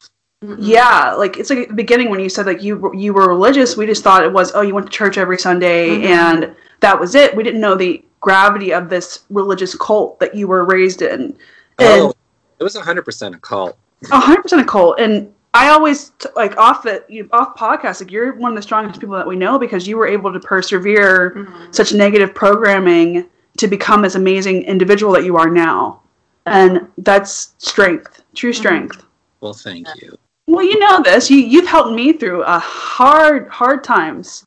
Mm-mm. 0.46 0.58
Yeah, 0.60 1.14
like 1.16 1.38
it's 1.38 1.50
like 1.50 1.60
at 1.60 1.68
the 1.70 1.74
beginning 1.74 2.12
when 2.12 2.20
you 2.20 2.30
said 2.30 2.46
like 2.46 2.62
you 2.62 2.92
you 2.94 3.12
were 3.12 3.28
religious, 3.28 3.76
we 3.76 3.88
just 3.88 4.04
thought 4.04 4.24
it 4.24 4.32
was 4.32 4.52
oh 4.54 4.62
you 4.62 4.76
went 4.76 4.86
to 4.86 4.92
church 4.92 5.18
every 5.18 5.40
Sunday 5.40 5.90
Mhm. 5.98 6.04
and 6.06 6.56
that 6.82 7.00
was 7.00 7.16
it. 7.16 7.36
We 7.36 7.44
didn't 7.44 7.62
know 7.62 7.76
the 7.76 8.04
gravity 8.20 8.74
of 8.74 8.90
this 8.90 9.24
religious 9.30 9.76
cult 9.76 10.20
that 10.20 10.34
you 10.36 10.48
were 10.48 10.66
raised 10.66 11.02
in. 11.02 11.36
And 11.80 12.02
Oh, 12.02 12.14
It 12.60 12.64
was 12.64 12.76
100% 12.76 13.36
a 13.36 13.40
cult. 13.40 13.78
Hundred 14.10 14.44
percent 14.44 14.62
a 14.62 14.66
cult, 14.66 15.00
and 15.00 15.32
I 15.56 15.70
always 15.70 16.12
t- 16.20 16.30
like 16.36 16.56
off 16.58 16.84
the 16.84 17.04
you, 17.10 17.28
off 17.32 17.56
podcast. 17.56 18.00
Like 18.02 18.12
you're 18.12 18.34
one 18.36 18.52
of 18.52 18.56
the 18.56 18.62
strongest 18.62 19.00
people 19.00 19.16
that 19.16 19.26
we 19.28 19.36
know 19.36 19.58
because 19.58 19.88
you 19.88 19.98
were 19.98 20.06
able 20.08 20.32
to 20.32 20.40
persevere 20.40 21.34
Mhm. 21.36 21.74
such 21.74 21.94
negative 21.94 22.36
programming 22.36 23.26
to 23.58 23.68
become 23.68 24.04
this 24.04 24.14
amazing 24.14 24.62
individual 24.64 25.12
that 25.14 25.24
you 25.24 25.36
are 25.36 25.50
now, 25.50 26.00
and 26.46 26.88
that's 27.00 27.54
strength, 27.58 28.22
true 28.36 28.54
strength. 28.54 29.04
Well, 29.42 29.54
thank 29.54 29.88
you. 30.00 30.16
Well, 30.46 30.64
you 30.64 30.78
know 30.78 31.02
this. 31.02 31.32
You 31.32 31.38
you've 31.40 31.68
helped 31.68 31.92
me 31.94 32.14
through 32.14 32.44
a 32.44 32.60
hard 32.60 33.48
hard 33.50 33.84
times 33.84 34.46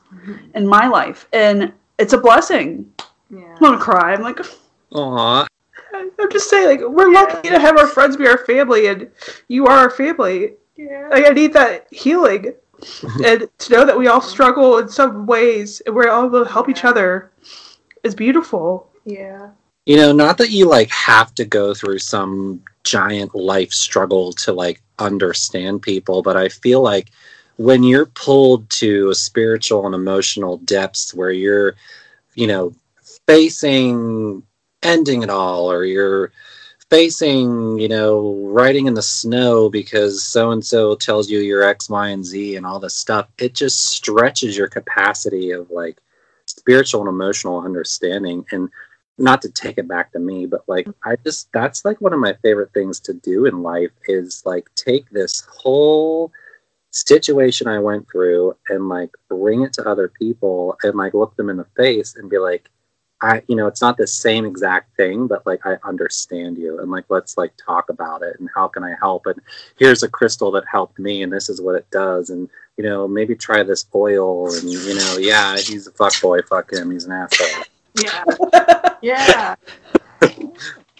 in 0.54 0.64
my 0.64 0.86
life, 0.86 1.26
and 1.32 1.72
it's 2.00 2.12
a 2.12 2.18
blessing. 2.18 2.92
Yeah. 3.30 3.54
I'm 3.54 3.60
gonna 3.60 3.78
cry. 3.78 4.14
I'm 4.14 4.22
like, 4.22 4.40
Aw. 4.92 5.46
I'm 5.92 6.30
just 6.30 6.50
saying, 6.50 6.80
like 6.80 6.88
we're 6.88 7.12
lucky 7.12 7.48
to 7.48 7.58
have 7.58 7.76
our 7.76 7.86
friends 7.86 8.16
be 8.16 8.26
our 8.26 8.38
family, 8.38 8.86
and 8.86 9.10
you 9.48 9.66
are 9.66 9.78
our 9.78 9.90
family. 9.90 10.54
Yeah. 10.76 11.08
Like, 11.10 11.26
I 11.26 11.30
need 11.30 11.52
that 11.52 11.86
healing, 11.92 12.54
and 13.24 13.48
to 13.58 13.72
know 13.72 13.84
that 13.84 13.98
we 13.98 14.08
all 14.08 14.20
struggle 14.20 14.78
in 14.78 14.88
some 14.88 15.26
ways, 15.26 15.80
and 15.86 15.94
we're 15.94 16.08
all 16.08 16.26
able 16.26 16.44
to 16.44 16.50
help 16.50 16.68
each 16.68 16.84
other 16.84 17.32
is 18.02 18.14
beautiful. 18.14 18.90
Yeah. 19.04 19.50
You 19.86 19.96
know, 19.96 20.12
not 20.12 20.38
that 20.38 20.50
you 20.50 20.66
like 20.66 20.90
have 20.90 21.34
to 21.36 21.44
go 21.44 21.74
through 21.74 21.98
some 21.98 22.62
giant 22.84 23.34
life 23.34 23.72
struggle 23.72 24.32
to 24.34 24.52
like 24.52 24.82
understand 24.98 25.82
people, 25.82 26.22
but 26.22 26.36
I 26.36 26.48
feel 26.48 26.80
like 26.80 27.10
when 27.60 27.84
you're 27.84 28.06
pulled 28.06 28.70
to 28.70 29.10
a 29.10 29.14
spiritual 29.14 29.84
and 29.84 29.94
emotional 29.94 30.56
depths 30.64 31.12
where 31.12 31.30
you're, 31.30 31.74
you 32.34 32.46
know, 32.46 32.74
facing 33.26 34.42
ending 34.82 35.22
it 35.22 35.28
all 35.28 35.70
or 35.70 35.84
you're 35.84 36.32
facing, 36.88 37.78
you 37.78 37.86
know, 37.86 38.34
riding 38.46 38.86
in 38.86 38.94
the 38.94 39.02
snow 39.02 39.68
because 39.68 40.24
so 40.24 40.52
and 40.52 40.64
so 40.64 40.94
tells 40.94 41.28
you 41.28 41.40
you're 41.40 41.62
X, 41.62 41.90
Y, 41.90 42.08
and 42.08 42.24
Z 42.24 42.56
and 42.56 42.64
all 42.64 42.80
this 42.80 42.96
stuff, 42.96 43.28
it 43.36 43.52
just 43.52 43.90
stretches 43.90 44.56
your 44.56 44.68
capacity 44.68 45.50
of 45.50 45.70
like 45.70 45.98
spiritual 46.46 47.02
and 47.02 47.10
emotional 47.10 47.60
understanding. 47.60 48.42
And 48.52 48.70
not 49.18 49.42
to 49.42 49.50
take 49.50 49.76
it 49.76 49.86
back 49.86 50.12
to 50.12 50.18
me, 50.18 50.46
but 50.46 50.66
like 50.66 50.88
I 51.04 51.16
just 51.16 51.52
that's 51.52 51.84
like 51.84 52.00
one 52.00 52.14
of 52.14 52.20
my 52.20 52.32
favorite 52.42 52.72
things 52.72 53.00
to 53.00 53.12
do 53.12 53.44
in 53.44 53.62
life 53.62 53.90
is 54.08 54.42
like 54.46 54.74
take 54.76 55.10
this 55.10 55.46
whole 55.46 56.32
situation 56.90 57.66
I 57.66 57.78
went 57.78 58.08
through 58.10 58.56
and 58.68 58.88
like 58.88 59.10
bring 59.28 59.62
it 59.62 59.72
to 59.74 59.88
other 59.88 60.08
people 60.08 60.76
and 60.82 60.94
like 60.94 61.14
look 61.14 61.36
them 61.36 61.50
in 61.50 61.56
the 61.56 61.66
face 61.76 62.16
and 62.16 62.30
be 62.30 62.38
like, 62.38 62.68
I 63.22 63.42
you 63.48 63.56
know, 63.56 63.66
it's 63.66 63.82
not 63.82 63.96
the 63.96 64.06
same 64.06 64.46
exact 64.46 64.96
thing, 64.96 65.26
but 65.26 65.44
like 65.46 65.66
I 65.66 65.76
understand 65.84 66.56
you 66.56 66.80
and 66.80 66.90
like 66.90 67.04
let's 67.08 67.36
like 67.36 67.52
talk 67.56 67.90
about 67.90 68.22
it 68.22 68.40
and 68.40 68.48
how 68.54 68.68
can 68.68 68.82
I 68.82 68.94
help 68.98 69.26
and 69.26 69.40
here's 69.78 70.02
a 70.02 70.08
crystal 70.08 70.50
that 70.52 70.64
helped 70.70 70.98
me 70.98 71.22
and 71.22 71.32
this 71.32 71.48
is 71.48 71.60
what 71.60 71.74
it 71.74 71.88
does 71.90 72.30
and 72.30 72.48
you 72.76 72.84
know, 72.84 73.06
maybe 73.06 73.34
try 73.34 73.62
this 73.62 73.84
oil 73.94 74.52
and 74.54 74.70
you 74.70 74.94
know, 74.94 75.16
yeah, 75.18 75.56
he's 75.56 75.86
a 75.86 75.92
fuck 75.92 76.18
boy, 76.20 76.40
fuck 76.42 76.72
him, 76.72 76.90
he's 76.90 77.04
an 77.04 77.12
asshole. 77.12 77.64
Yeah. 77.94 78.24
yeah. 79.02 79.54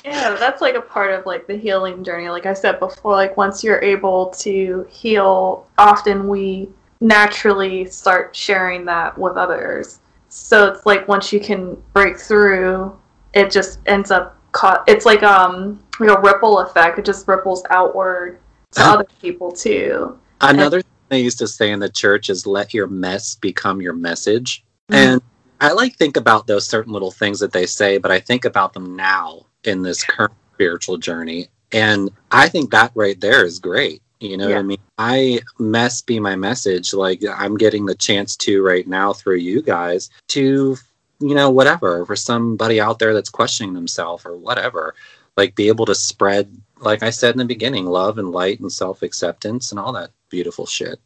Yeah, 0.05 0.37
that's 0.39 0.61
like 0.61 0.75
a 0.75 0.81
part 0.81 1.13
of 1.13 1.27
like 1.27 1.47
the 1.47 1.57
healing 1.57 2.03
journey. 2.03 2.29
Like 2.29 2.47
I 2.47 2.55
said 2.55 2.79
before, 2.79 3.13
like 3.13 3.37
once 3.37 3.63
you're 3.63 3.83
able 3.83 4.27
to 4.39 4.87
heal, 4.91 5.67
often 5.79 6.29
we 6.29 6.69
naturally 7.01 7.87
start 7.87 8.35
sharing 8.35 8.85
that 8.87 9.17
with 9.17 9.37
others. 9.37 10.01
So 10.29 10.69
it's 10.69 10.87
like 10.87 11.09
once 11.09 11.33
you 11.33 11.41
can 11.41 11.81
break 11.93 12.19
through, 12.19 12.97
it 13.35 13.51
just 13.51 13.81
ends 13.87 14.11
up 14.11 14.39
caught. 14.53 14.85
It's 14.87 15.05
like 15.05 15.23
um 15.23 15.83
like 15.99 16.17
a 16.17 16.21
ripple 16.21 16.61
effect. 16.61 16.99
It 16.99 17.05
just 17.05 17.29
ripples 17.29 17.63
outward 17.71 18.39
to 18.73 18.83
other 18.83 19.07
people 19.21 19.53
too. 19.53 20.19
Another 20.41 20.81
thing 20.81 20.91
they 21.09 21.21
used 21.21 21.39
to 21.39 21.49
say 21.49 21.71
in 21.71 21.81
the 21.81 21.89
church 21.89 22.31
is 22.31 22.47
let 22.47 22.73
your 22.73 22.87
mess 22.87 23.35
become 23.35 23.83
your 23.83 23.93
message. 23.93 24.65
Mhm. 24.91 24.97
And 24.97 25.23
I 25.61 25.73
like 25.73 25.97
think 25.97 26.17
about 26.17 26.47
those 26.47 26.67
certain 26.67 26.93
little 26.93 27.11
things 27.11 27.41
that 27.41 27.53
they 27.53 27.67
say, 27.67 27.99
but 27.99 28.11
I 28.11 28.19
think 28.19 28.47
about 28.47 28.73
them 28.73 28.97
now 28.97 29.45
in 29.65 29.83
this 29.83 30.05
current 30.05 30.33
spiritual 30.55 30.99
journey. 30.99 31.49
And 31.73 32.11
I 32.31 32.49
think 32.49 32.71
that 32.71 32.93
right 32.95 33.21
there 33.21 33.45
is 33.45 33.59
great. 33.59 34.03
You 34.21 34.37
know 34.37 34.49
what 34.51 34.59
I 34.59 34.63
mean? 34.63 34.79
I 34.99 35.41
mess 35.59 36.03
be 36.03 36.21
my 36.21 36.37
message. 36.37 36.93
Like 36.93 37.23
I'm 37.27 37.57
getting 37.57 37.87
the 37.87 37.95
chance 37.95 38.37
to 38.37 38.63
right 38.63 38.87
now 38.87 39.15
through 39.15 39.37
you 39.37 39.63
guys 39.63 40.11
to, 40.29 40.77
you 41.21 41.35
know, 41.35 41.49
whatever, 41.49 42.05
for 42.05 42.17
somebody 42.17 42.81
out 42.81 42.99
there 42.99 43.15
that's 43.15 43.31
questioning 43.31 43.73
themselves 43.73 44.27
or 44.27 44.37
whatever, 44.37 44.95
like 45.39 45.55
be 45.55 45.69
able 45.69 45.87
to 45.87 45.95
spread, 45.95 46.55
like 46.81 47.03
I 47.03 47.09
said 47.09 47.33
in 47.33 47.39
the 47.39 47.47
beginning, 47.47 47.87
love 47.87 48.19
and 48.19 48.31
light 48.31 48.61
and 48.61 48.71
self 48.71 49.01
acceptance 49.01 49.71
and 49.71 49.81
all 49.81 49.93
that 49.95 50.11
beautiful 50.29 50.67
shit. 50.67 51.01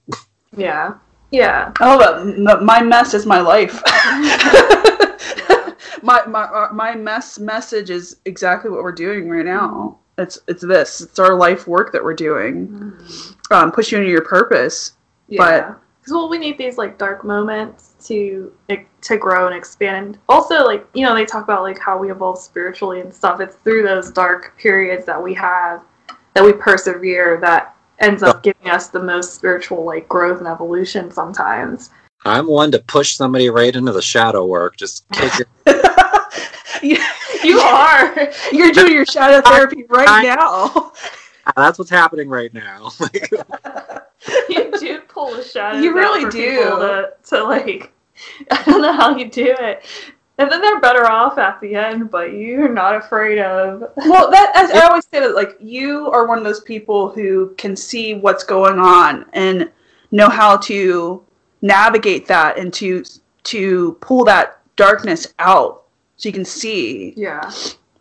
Yeah. 0.57 0.95
Yeah. 1.31 1.73
Oh, 1.81 2.25
my 2.63 2.83
mess 2.83 3.15
is 3.15 3.27
my 3.27 3.41
life. 3.41 3.81
my 6.05 6.25
my 6.27 6.69
my 6.71 6.95
mess 6.95 7.39
message 7.39 7.89
is 7.89 8.17
exactly 8.27 8.71
what 8.71 8.83
we're 8.83 8.93
doing 8.93 9.29
right 9.29 9.45
now. 9.45 9.99
It's 10.19 10.39
it's 10.47 10.63
this. 10.63 11.01
It's 11.01 11.19
our 11.19 11.35
life 11.35 11.67
work 11.67 11.93
that 11.93 12.05
we're 12.05 12.15
doing. 12.15 12.93
Um, 13.51 13.73
push 13.73 13.91
you 13.91 13.99
into 13.99 14.11
your 14.11 14.23
purpose. 14.23 14.93
Yeah. 15.29 15.75
Because 16.01 16.13
well, 16.13 16.29
we 16.29 16.37
need 16.37 16.59
these 16.59 16.77
like 16.77 16.99
dark 16.99 17.25
moments 17.25 17.95
to 18.07 18.53
to 19.01 19.17
grow 19.17 19.47
and 19.47 19.57
expand. 19.57 20.19
Also, 20.29 20.65
like 20.65 20.87
you 20.93 21.05
know, 21.05 21.15
they 21.15 21.25
talk 21.25 21.43
about 21.43 21.63
like 21.63 21.79
how 21.79 21.97
we 21.99 22.11
evolve 22.11 22.39
spiritually 22.39 23.01
and 23.01 23.13
stuff. 23.13 23.41
It's 23.41 23.57
through 23.57 23.85
those 23.85 24.11
dark 24.11 24.57
periods 24.59 25.07
that 25.07 25.21
we 25.21 25.33
have 25.35 25.83
that 26.35 26.45
we 26.45 26.53
persevere 26.53 27.41
that 27.41 27.75
ends 28.01 28.23
up 28.23 28.43
giving 28.43 28.69
us 28.69 28.89
the 28.89 29.03
most 29.03 29.35
spiritual 29.35 29.85
like 29.85 30.07
growth 30.09 30.39
and 30.39 30.49
evolution. 30.49 31.11
Sometimes. 31.11 31.91
I'm 32.27 32.47
one 32.47 32.73
to 32.73 32.79
push 32.79 33.17
somebody 33.17 33.51
right 33.51 33.75
into 33.75 33.93
the 33.93 34.03
shadow 34.03 34.47
work. 34.47 34.77
Just 34.77 35.09
kick 35.11 35.33
it. 35.41 35.49
you, 36.85 36.99
You 37.45 37.59
are. 37.59 38.31
You're 38.53 38.73
doing 38.73 38.93
your 38.93 39.07
shadow 39.07 39.41
therapy 39.41 39.85
right 39.89 40.09
I- 40.09 40.23
now. 40.23 40.93
That's 41.57 41.79
what's 41.79 41.91
happening 41.91 42.29
right 42.29 42.53
now. 42.55 42.91
you 44.49 44.73
do 44.79 45.01
pull 45.09 45.35
the 45.35 45.43
shadows. 45.43 45.85
You 45.85 45.95
really 45.95 46.31
do. 46.31 46.57
To, 46.57 47.13
to 47.25 47.45
like, 47.45 47.93
I 48.51 48.63
don't 48.65 48.81
know 48.83 48.93
how 48.93 49.17
you 49.17 49.31
do 49.31 49.55
it. 49.59 49.85
And 50.39 50.51
then 50.51 50.61
they're 50.61 50.81
better 50.81 51.07
off 51.07 51.39
at 51.39 51.61
the 51.61 51.77
end, 51.77 52.11
but 52.11 52.33
you're 52.33 52.69
not 52.69 52.97
afraid 52.97 53.39
of. 53.39 53.93
well, 53.97 54.31
that 54.31 54.53
as 54.57 54.71
I 54.73 54.87
always 54.89 55.05
say 55.13 55.21
that 55.21 55.35
like 55.35 55.57
you 55.61 56.11
are 56.11 56.27
one 56.27 56.39
of 56.39 56.45
those 56.45 56.61
people 56.61 57.09
who 57.11 57.55
can 57.57 57.77
see 57.77 58.15
what's 58.15 58.43
going 58.43 58.81
on 58.81 59.27
and 59.33 59.71
know 60.11 60.29
how 60.29 60.57
to 60.57 61.23
navigate 61.63 62.27
that 62.27 62.59
and 62.59 62.73
to 62.75 63.05
to 63.45 63.93
pull 64.01 64.25
that 64.25 64.59
darkness 64.77 65.33
out 65.39 65.84
so 66.17 66.29
you 66.29 66.33
can 66.33 66.45
see. 66.45 67.15
Yeah. 67.17 67.51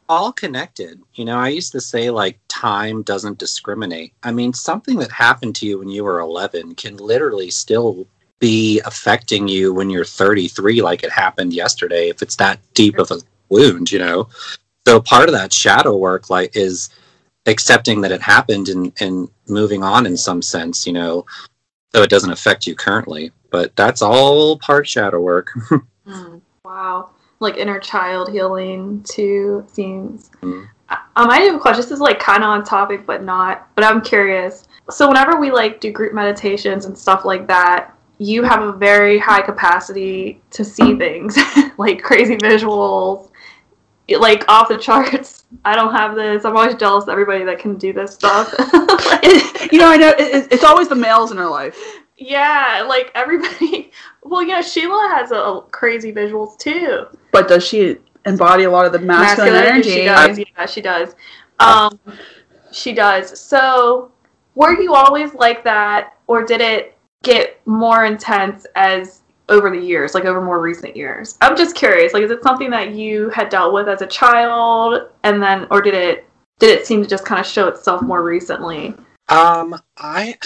All 0.09 0.31
connected. 0.31 1.01
You 1.15 1.25
know, 1.25 1.37
I 1.37 1.49
used 1.49 1.71
to 1.71 1.81
say 1.81 2.09
like 2.09 2.39
time 2.47 3.03
doesn't 3.03 3.39
discriminate. 3.39 4.13
I 4.23 4.31
mean, 4.31 4.53
something 4.53 4.97
that 4.99 5.11
happened 5.11 5.55
to 5.57 5.65
you 5.65 5.79
when 5.79 5.89
you 5.89 6.03
were 6.03 6.19
11 6.19 6.75
can 6.75 6.97
literally 6.97 7.49
still 7.49 8.07
be 8.39 8.81
affecting 8.85 9.47
you 9.47 9.73
when 9.73 9.89
you're 9.89 10.05
33 10.05 10.81
like 10.81 11.03
it 11.03 11.11
happened 11.11 11.53
yesterday 11.53 12.09
if 12.09 12.21
it's 12.21 12.35
that 12.35 12.59
deep 12.73 12.97
of 12.97 13.09
a 13.11 13.19
wound, 13.49 13.91
you 13.91 13.99
know. 13.99 14.27
So 14.85 14.99
part 14.99 15.29
of 15.29 15.33
that 15.33 15.53
shadow 15.53 15.95
work 15.95 16.29
like 16.29 16.55
is 16.55 16.89
accepting 17.45 18.01
that 18.01 18.11
it 18.11 18.21
happened 18.21 18.69
and 18.69 18.91
and 18.99 19.29
moving 19.47 19.83
on 19.83 20.05
in 20.05 20.17
some 20.17 20.41
sense, 20.41 20.85
you 20.85 20.93
know, 20.93 21.25
so 21.93 22.01
it 22.01 22.09
doesn't 22.09 22.31
affect 22.31 22.67
you 22.67 22.75
currently. 22.75 23.31
But 23.49 23.75
that's 23.75 24.01
all 24.01 24.57
part 24.59 24.87
shadow 24.87 25.19
work. 25.19 25.51
Mm, 26.05 26.41
wow. 26.65 27.11
Like 27.43 27.57
inner 27.57 27.79
child 27.79 28.31
healing 28.31 29.03
too 29.03 29.65
seems. 29.71 30.31
Mm. 30.41 30.67
I, 30.89 30.97
I 31.15 31.25
might 31.27 31.41
have 31.41 31.55
a 31.55 31.59
question. 31.59 31.81
This 31.81 31.91
is 31.91 31.99
like 31.99 32.19
kind 32.19 32.43
of 32.43 32.49
on 32.49 32.63
topic, 32.63 33.05
but 33.05 33.23
not. 33.23 33.67
But 33.75 33.83
I'm 33.83 34.01
curious. 34.01 34.63
So 34.89 35.07
whenever 35.07 35.39
we 35.39 35.51
like 35.51 35.79
do 35.79 35.91
group 35.91 36.13
meditations 36.13 36.85
and 36.85 36.97
stuff 36.97 37.23
like 37.25 37.47
that, 37.47 37.95
you 38.17 38.43
have 38.43 38.61
a 38.61 38.71
very 38.71 39.17
high 39.19 39.41
capacity 39.41 40.41
to 40.51 40.63
see 40.65 40.95
things, 40.97 41.37
like 41.77 42.01
crazy 42.01 42.37
visuals, 42.37 43.29
like 44.19 44.45
off 44.49 44.67
the 44.69 44.77
charts. 44.77 45.45
I 45.65 45.75
don't 45.75 45.93
have 45.93 46.15
this. 46.15 46.45
I'm 46.45 46.55
always 46.57 46.75
jealous 46.75 47.03
of 47.03 47.09
everybody 47.09 47.43
that 47.45 47.59
can 47.59 47.75
do 47.77 47.91
this 47.93 48.13
stuff. 48.13 48.53
you 49.71 49.79
know, 49.79 49.87
I 49.89 49.97
know 49.97 50.09
it, 50.09 50.19
it- 50.19 50.51
it's 50.51 50.63
always 50.63 50.87
the 50.89 50.95
males 50.95 51.31
in 51.31 51.37
our 51.37 51.49
life. 51.49 51.77
yeah, 52.17 52.85
like 52.87 53.11
everybody. 53.15 53.91
Well, 54.23 54.41
you 54.41 54.49
know, 54.49 54.61
Sheila 54.61 55.13
has 55.15 55.31
a, 55.31 55.35
a 55.35 55.61
crazy 55.63 56.13
visuals 56.13 56.57
too. 56.57 57.07
But 57.31 57.47
does 57.47 57.65
she 57.65 57.97
embody 58.25 58.63
a 58.63 58.71
lot 58.71 58.85
of 58.85 58.91
the 58.91 58.99
masculine, 58.99 59.53
energy? 59.53 59.89
She 59.89 60.03
does. 60.05 60.39
Yeah, 60.39 60.65
she 60.65 60.81
does. 60.81 61.15
Um, 61.59 61.99
she 62.71 62.93
does. 62.93 63.39
So, 63.39 64.11
were 64.55 64.79
you 64.79 64.93
always 64.93 65.33
like 65.33 65.63
that, 65.63 66.17
or 66.27 66.43
did 66.43 66.61
it 66.61 66.97
get 67.23 67.59
more 67.65 68.05
intense 68.05 68.65
as 68.75 69.21
over 69.49 69.69
the 69.69 69.79
years, 69.79 70.13
like 70.13 70.25
over 70.25 70.41
more 70.41 70.61
recent 70.61 70.95
years? 70.95 71.37
I'm 71.41 71.55
just 71.55 71.75
curious. 71.75 72.13
Like, 72.13 72.23
is 72.23 72.31
it 72.31 72.43
something 72.43 72.69
that 72.71 72.91
you 72.91 73.29
had 73.29 73.49
dealt 73.49 73.73
with 73.73 73.87
as 73.87 74.01
a 74.01 74.07
child, 74.07 75.09
and 75.23 75.41
then, 75.41 75.67
or 75.69 75.81
did 75.81 75.93
it 75.93 76.25
did 76.59 76.69
it 76.69 76.85
seem 76.85 77.03
to 77.03 77.09
just 77.09 77.25
kind 77.25 77.39
of 77.39 77.45
show 77.45 77.67
itself 77.67 78.01
more 78.01 78.23
recently? 78.23 78.95
Um, 79.29 79.75
I, 79.97 80.37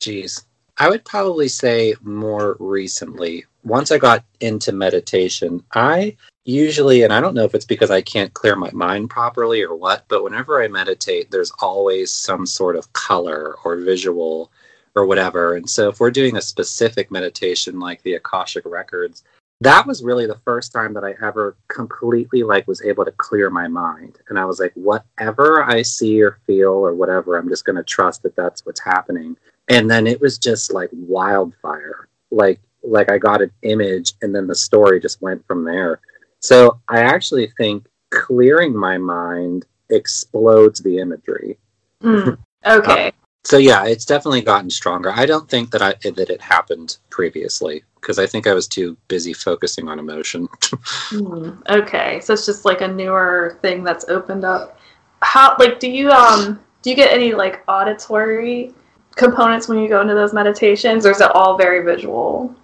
geez, 0.00 0.44
I 0.76 0.88
would 0.88 1.04
probably 1.04 1.48
say 1.48 1.94
more 2.02 2.56
recently. 2.58 3.44
Once 3.62 3.92
I 3.92 3.98
got 3.98 4.24
into 4.40 4.72
meditation, 4.72 5.62
I 5.72 6.16
usually, 6.44 7.02
and 7.02 7.12
I 7.12 7.20
don't 7.20 7.34
know 7.34 7.44
if 7.44 7.54
it's 7.54 7.64
because 7.64 7.90
I 7.90 8.02
can't 8.02 8.34
clear 8.34 8.56
my 8.56 8.70
mind 8.72 9.08
properly 9.08 9.62
or 9.62 9.76
what, 9.76 10.04
but 10.08 10.24
whenever 10.24 10.62
I 10.62 10.68
meditate, 10.68 11.30
there's 11.30 11.52
always 11.60 12.10
some 12.12 12.44
sort 12.44 12.76
of 12.76 12.92
color 12.92 13.56
or 13.64 13.76
visual 13.76 14.50
or 14.96 15.06
whatever. 15.06 15.54
And 15.54 15.68
so 15.68 15.88
if 15.88 16.00
we're 16.00 16.10
doing 16.10 16.36
a 16.36 16.42
specific 16.42 17.10
meditation 17.10 17.78
like 17.78 18.02
the 18.02 18.14
Akashic 18.14 18.64
records, 18.66 19.22
that 19.60 19.86
was 19.86 20.02
really 20.02 20.26
the 20.26 20.40
first 20.44 20.72
time 20.72 20.92
that 20.94 21.04
I 21.04 21.14
ever 21.24 21.56
completely 21.68 22.42
like 22.42 22.66
was 22.66 22.82
able 22.82 23.04
to 23.04 23.12
clear 23.12 23.48
my 23.48 23.68
mind. 23.68 24.18
And 24.28 24.38
I 24.38 24.44
was 24.44 24.58
like, 24.58 24.72
whatever 24.74 25.64
I 25.64 25.82
see 25.82 26.20
or 26.20 26.40
feel 26.46 26.72
or 26.72 26.94
whatever, 26.94 27.38
I'm 27.38 27.48
just 27.48 27.64
going 27.64 27.76
to 27.76 27.84
trust 27.84 28.24
that 28.24 28.36
that's 28.36 28.66
what's 28.66 28.80
happening. 28.80 29.36
And 29.68 29.90
then 29.90 30.06
it 30.06 30.20
was 30.20 30.38
just 30.38 30.72
like 30.72 30.90
wildfire. 30.92 32.08
Like 32.30 32.60
like 32.82 33.10
I 33.10 33.18
got 33.18 33.42
an 33.42 33.50
image 33.62 34.12
and 34.22 34.34
then 34.34 34.46
the 34.46 34.54
story 34.54 35.00
just 35.00 35.22
went 35.22 35.44
from 35.46 35.64
there. 35.64 36.00
So 36.40 36.80
I 36.88 37.00
actually 37.00 37.50
think 37.56 37.86
clearing 38.10 38.76
my 38.76 38.98
mind 38.98 39.64
explodes 39.90 40.80
the 40.80 40.98
imagery. 40.98 41.58
Mm, 42.02 42.38
okay. 42.66 43.12
So 43.44 43.58
yeah, 43.58 43.84
it's 43.84 44.06
definitely 44.06 44.40
gotten 44.40 44.70
stronger. 44.70 45.10
I 45.10 45.26
don't 45.26 45.48
think 45.48 45.70
that 45.70 45.82
I 45.82 45.94
that 46.10 46.30
it 46.30 46.40
happened 46.40 46.96
previously 47.10 47.84
because 48.00 48.18
I 48.18 48.26
think 48.26 48.46
I 48.46 48.54
was 48.54 48.66
too 48.66 48.96
busy 49.08 49.34
focusing 49.34 49.88
on 49.88 49.98
emotion. 49.98 50.48
mm, 51.10 51.70
okay, 51.70 52.20
so 52.20 52.32
it's 52.32 52.46
just 52.46 52.64
like 52.64 52.80
a 52.80 52.88
newer 52.88 53.58
thing 53.60 53.84
that's 53.84 54.06
opened 54.08 54.44
up. 54.44 54.78
How 55.20 55.56
like 55.58 55.78
do 55.78 55.90
you 55.90 56.10
um 56.10 56.58
do 56.80 56.88
you 56.88 56.96
get 56.96 57.12
any 57.12 57.34
like 57.34 57.62
auditory 57.68 58.72
components 59.16 59.68
when 59.68 59.78
you 59.78 59.88
go 59.88 60.00
into 60.00 60.14
those 60.14 60.32
meditations, 60.32 61.06
or 61.06 61.12
is 61.12 61.20
it 61.20 61.30
all 61.32 61.56
very 61.56 61.84
visual? 61.84 62.54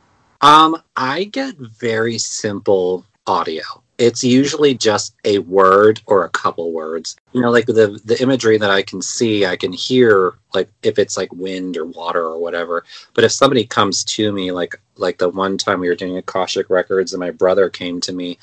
Um, 0.40 0.82
I 0.96 1.24
get 1.24 1.56
very 1.56 2.18
simple 2.18 3.04
audio 3.26 3.62
it's 4.00 4.24
usually 4.24 4.72
just 4.74 5.14
a 5.26 5.40
word 5.40 6.00
or 6.06 6.24
a 6.24 6.30
couple 6.30 6.72
words. 6.72 7.16
You 7.32 7.42
know, 7.42 7.50
like 7.50 7.66
the 7.66 8.00
the 8.02 8.20
imagery 8.22 8.56
that 8.56 8.70
I 8.70 8.80
can 8.80 9.02
see, 9.02 9.44
I 9.44 9.56
can 9.56 9.74
hear 9.74 10.38
like 10.54 10.70
if 10.82 10.98
it's 10.98 11.18
like 11.18 11.30
wind 11.34 11.76
or 11.76 11.84
water 11.84 12.22
or 12.22 12.38
whatever. 12.38 12.84
But 13.12 13.24
if 13.24 13.32
somebody 13.32 13.66
comes 13.66 14.02
to 14.04 14.32
me, 14.32 14.52
like 14.52 14.80
like 14.96 15.18
the 15.18 15.28
one 15.28 15.58
time 15.58 15.80
we 15.80 15.88
were 15.88 15.94
doing 15.94 16.16
Akashic 16.16 16.70
Records, 16.70 17.12
and 17.12 17.20
my 17.20 17.30
brother 17.30 17.68
came 17.68 18.00
to 18.00 18.14
me, 18.14 18.38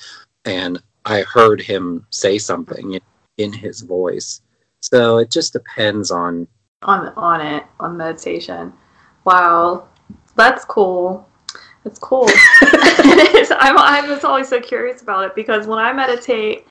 and 0.45 0.79
I 1.05 1.21
heard 1.21 1.59
him 1.59 2.05
say 2.11 2.37
something 2.37 2.99
in 3.39 3.51
his 3.51 3.81
voice. 3.81 4.41
So 4.81 5.17
it 5.17 5.31
just 5.31 5.53
depends 5.53 6.11
on 6.11 6.47
on 6.83 7.11
on 7.15 7.41
it 7.41 7.63
on 7.79 7.97
meditation. 7.97 8.73
Wow, 9.25 9.87
that's 10.35 10.63
cool. 10.65 11.27
It's 11.85 11.99
cool. 11.99 12.27
I'm, 12.61 13.77
I'm 13.77 14.05
just 14.07 14.25
always 14.25 14.47
so 14.47 14.59
curious 14.59 15.01
about 15.01 15.25
it 15.25 15.35
because 15.35 15.67
when 15.67 15.79
I 15.79 15.93
meditate, 15.93 16.67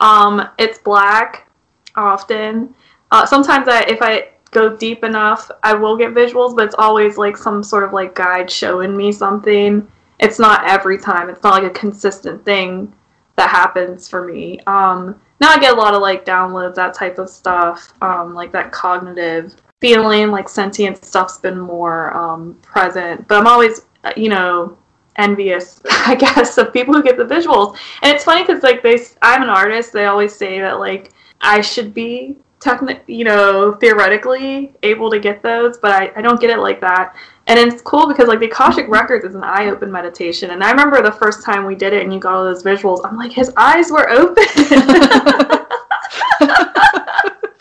um, 0.00 0.48
it's 0.58 0.78
black 0.78 1.50
often. 1.96 2.74
Uh, 3.10 3.24
sometimes 3.24 3.66
I, 3.68 3.82
if 3.82 4.02
I 4.02 4.28
go 4.50 4.76
deep 4.76 5.04
enough, 5.04 5.50
I 5.62 5.74
will 5.74 5.96
get 5.96 6.12
visuals, 6.12 6.54
but 6.54 6.66
it's 6.66 6.74
always 6.78 7.16
like 7.16 7.36
some 7.36 7.62
sort 7.62 7.84
of 7.84 7.92
like 7.92 8.14
guide 8.14 8.50
showing 8.50 8.96
me 8.96 9.10
something. 9.10 9.90
It's 10.20 10.38
not 10.38 10.68
every 10.68 10.98
time. 10.98 11.30
It's 11.30 11.42
not 11.42 11.62
like 11.62 11.70
a 11.70 11.74
consistent 11.74 12.44
thing 12.44 12.92
that 13.38 13.50
happens 13.50 14.08
for 14.08 14.26
me. 14.26 14.60
Um, 14.66 15.20
now 15.40 15.48
I 15.48 15.58
get 15.58 15.72
a 15.72 15.76
lot 15.76 15.94
of 15.94 16.02
like 16.02 16.26
downloads, 16.26 16.74
that 16.74 16.92
type 16.92 17.18
of 17.18 17.30
stuff, 17.30 17.94
um, 18.02 18.34
like 18.34 18.52
that 18.52 18.72
cognitive 18.72 19.54
feeling, 19.80 20.30
like 20.30 20.48
sentient 20.48 21.02
stuff's 21.04 21.38
been 21.38 21.58
more 21.58 22.14
um, 22.14 22.58
present. 22.62 23.26
But 23.28 23.38
I'm 23.38 23.46
always 23.46 23.82
uh, 24.04 24.12
you 24.16 24.28
know, 24.28 24.76
envious, 25.16 25.80
I 25.90 26.14
guess, 26.14 26.56
of 26.58 26.72
people 26.72 26.94
who 26.94 27.02
get 27.02 27.16
the 27.16 27.24
visuals. 27.24 27.76
And 28.02 28.14
it's 28.14 28.24
funny 28.24 28.44
because 28.44 28.62
like 28.62 28.82
they, 28.82 28.98
I'm 29.22 29.42
an 29.42 29.48
artist. 29.48 29.92
They 29.92 30.06
always 30.06 30.34
say 30.34 30.60
that 30.60 30.78
like 30.78 31.12
I 31.40 31.60
should 31.60 31.92
be 31.92 32.36
technically, 32.60 33.14
you 33.14 33.24
know, 33.24 33.72
theoretically 33.74 34.72
able 34.82 35.10
to 35.10 35.18
get 35.18 35.42
those, 35.42 35.78
but 35.78 35.92
I, 35.92 36.12
I 36.16 36.22
don't 36.22 36.40
get 36.40 36.50
it 36.50 36.58
like 36.58 36.80
that. 36.80 37.14
And 37.46 37.58
it's 37.58 37.80
cool 37.82 38.06
because 38.06 38.28
like 38.28 38.40
the 38.40 38.46
Akashic 38.46 38.88
Records 38.88 39.24
is 39.24 39.34
an 39.34 39.44
eye 39.44 39.70
open 39.70 39.90
meditation. 39.90 40.50
And 40.50 40.62
I 40.62 40.70
remember 40.70 41.02
the 41.02 41.12
first 41.12 41.44
time 41.44 41.64
we 41.64 41.74
did 41.74 41.92
it 41.92 42.02
and 42.02 42.12
you 42.12 42.20
got 42.20 42.34
all 42.34 42.44
those 42.44 42.62
visuals, 42.62 43.00
I'm 43.04 43.16
like, 43.16 43.32
his 43.32 43.52
eyes 43.56 43.90
were 43.90 44.10
open. 44.10 44.44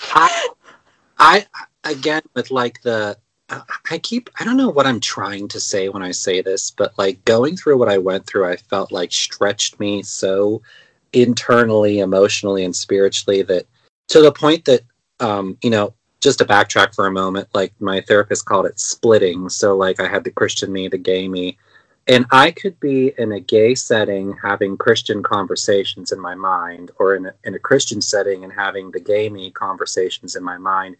I, 0.10 0.54
I 1.20 1.45
again 1.84 2.22
with 2.34 2.52
like 2.52 2.82
the 2.82 3.18
I 3.89 3.98
keep 4.00 4.30
I 4.39 4.43
don't 4.43 4.58
know 4.58 4.70
what 4.70 4.86
I'm 4.86 5.00
trying 5.00 5.48
to 5.50 5.60
say 5.60 5.88
when 5.88 6.04
I 6.04 6.12
say 6.12 6.41
this, 6.41 6.70
but 6.70 6.98
like 6.98 7.24
going 7.24 7.56
through 7.56 7.78
what 7.78 7.88
I 7.88 7.98
went 7.98 8.26
through, 8.26 8.45
I 8.45 8.58
felt 8.58 8.91
like 8.91 9.14
stretched 9.14 9.80
me 9.80 10.04
so 10.04 10.62
internally, 11.14 12.00
emotionally, 12.00 12.66
and 12.66 12.76
spiritually 12.76 13.41
that 13.43 13.66
to 14.08 14.22
the 14.22 14.32
point 14.32 14.66
that 14.66 14.82
um, 15.20 15.58
you 15.64 15.70
know, 15.70 15.93
just 16.22 16.39
to 16.39 16.45
backtrack 16.45 16.93
for 16.93 17.08
a 17.08 17.12
moment, 17.12 17.47
like 17.53 17.74
my 17.80 18.01
therapist 18.01 18.45
called 18.45 18.66
it 18.66 18.80
splitting. 18.80 19.49
So 19.49 19.76
like 19.76 19.99
I 19.99 20.08
had 20.08 20.24
the 20.24 20.32
Christian 20.32 20.72
me, 20.72 20.88
the 20.88 20.97
gay 20.97 21.28
me, 21.28 21.58
and 22.08 22.26
I 22.32 22.51
could 22.51 22.80
be 22.80 23.14
in 23.18 23.32
a 23.32 23.39
gay 23.39 23.76
setting 23.76 24.36
having 24.41 24.78
Christian 24.78 25.24
conversations 25.24 26.12
in 26.12 26.20
my 26.20 26.36
mind, 26.36 26.91
or 26.99 27.16
in 27.16 27.28
a, 27.28 27.34
in 27.43 27.55
a 27.55 27.60
Christian 27.60 28.01
setting 28.01 28.43
and 28.43 28.53
having 28.53 28.91
the 28.91 28.99
gay 28.99 29.30
me 29.30 29.51
conversations 29.51 30.36
in 30.36 30.43
my 30.43 30.58
mind 30.58 30.97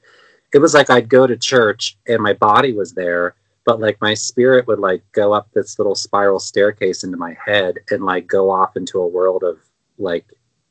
it 0.54 0.60
was 0.60 0.74
like 0.74 0.90
I'd 0.90 1.10
go 1.10 1.28
to 1.28 1.38
church 1.38 1.98
and 2.08 2.22
my 2.22 2.34
body 2.34 2.74
was 2.74 2.94
there, 2.94 3.36
but 3.66 3.80
like 3.80 4.00
my 4.02 4.14
spirit 4.14 4.68
would 4.68 4.80
like 4.80 5.04
go 5.12 5.34
up 5.34 5.50
this 5.54 5.78
little 5.78 5.96
spiral 5.96 6.40
staircase 6.40 7.04
into 7.04 7.18
my 7.18 7.36
head 7.44 7.76
and 7.92 8.04
like 8.04 8.28
go 8.28 8.50
off 8.50 8.78
into 8.78 9.00
a 9.00 9.08
world 9.08 9.44
of 9.44 9.60
like 9.98 10.26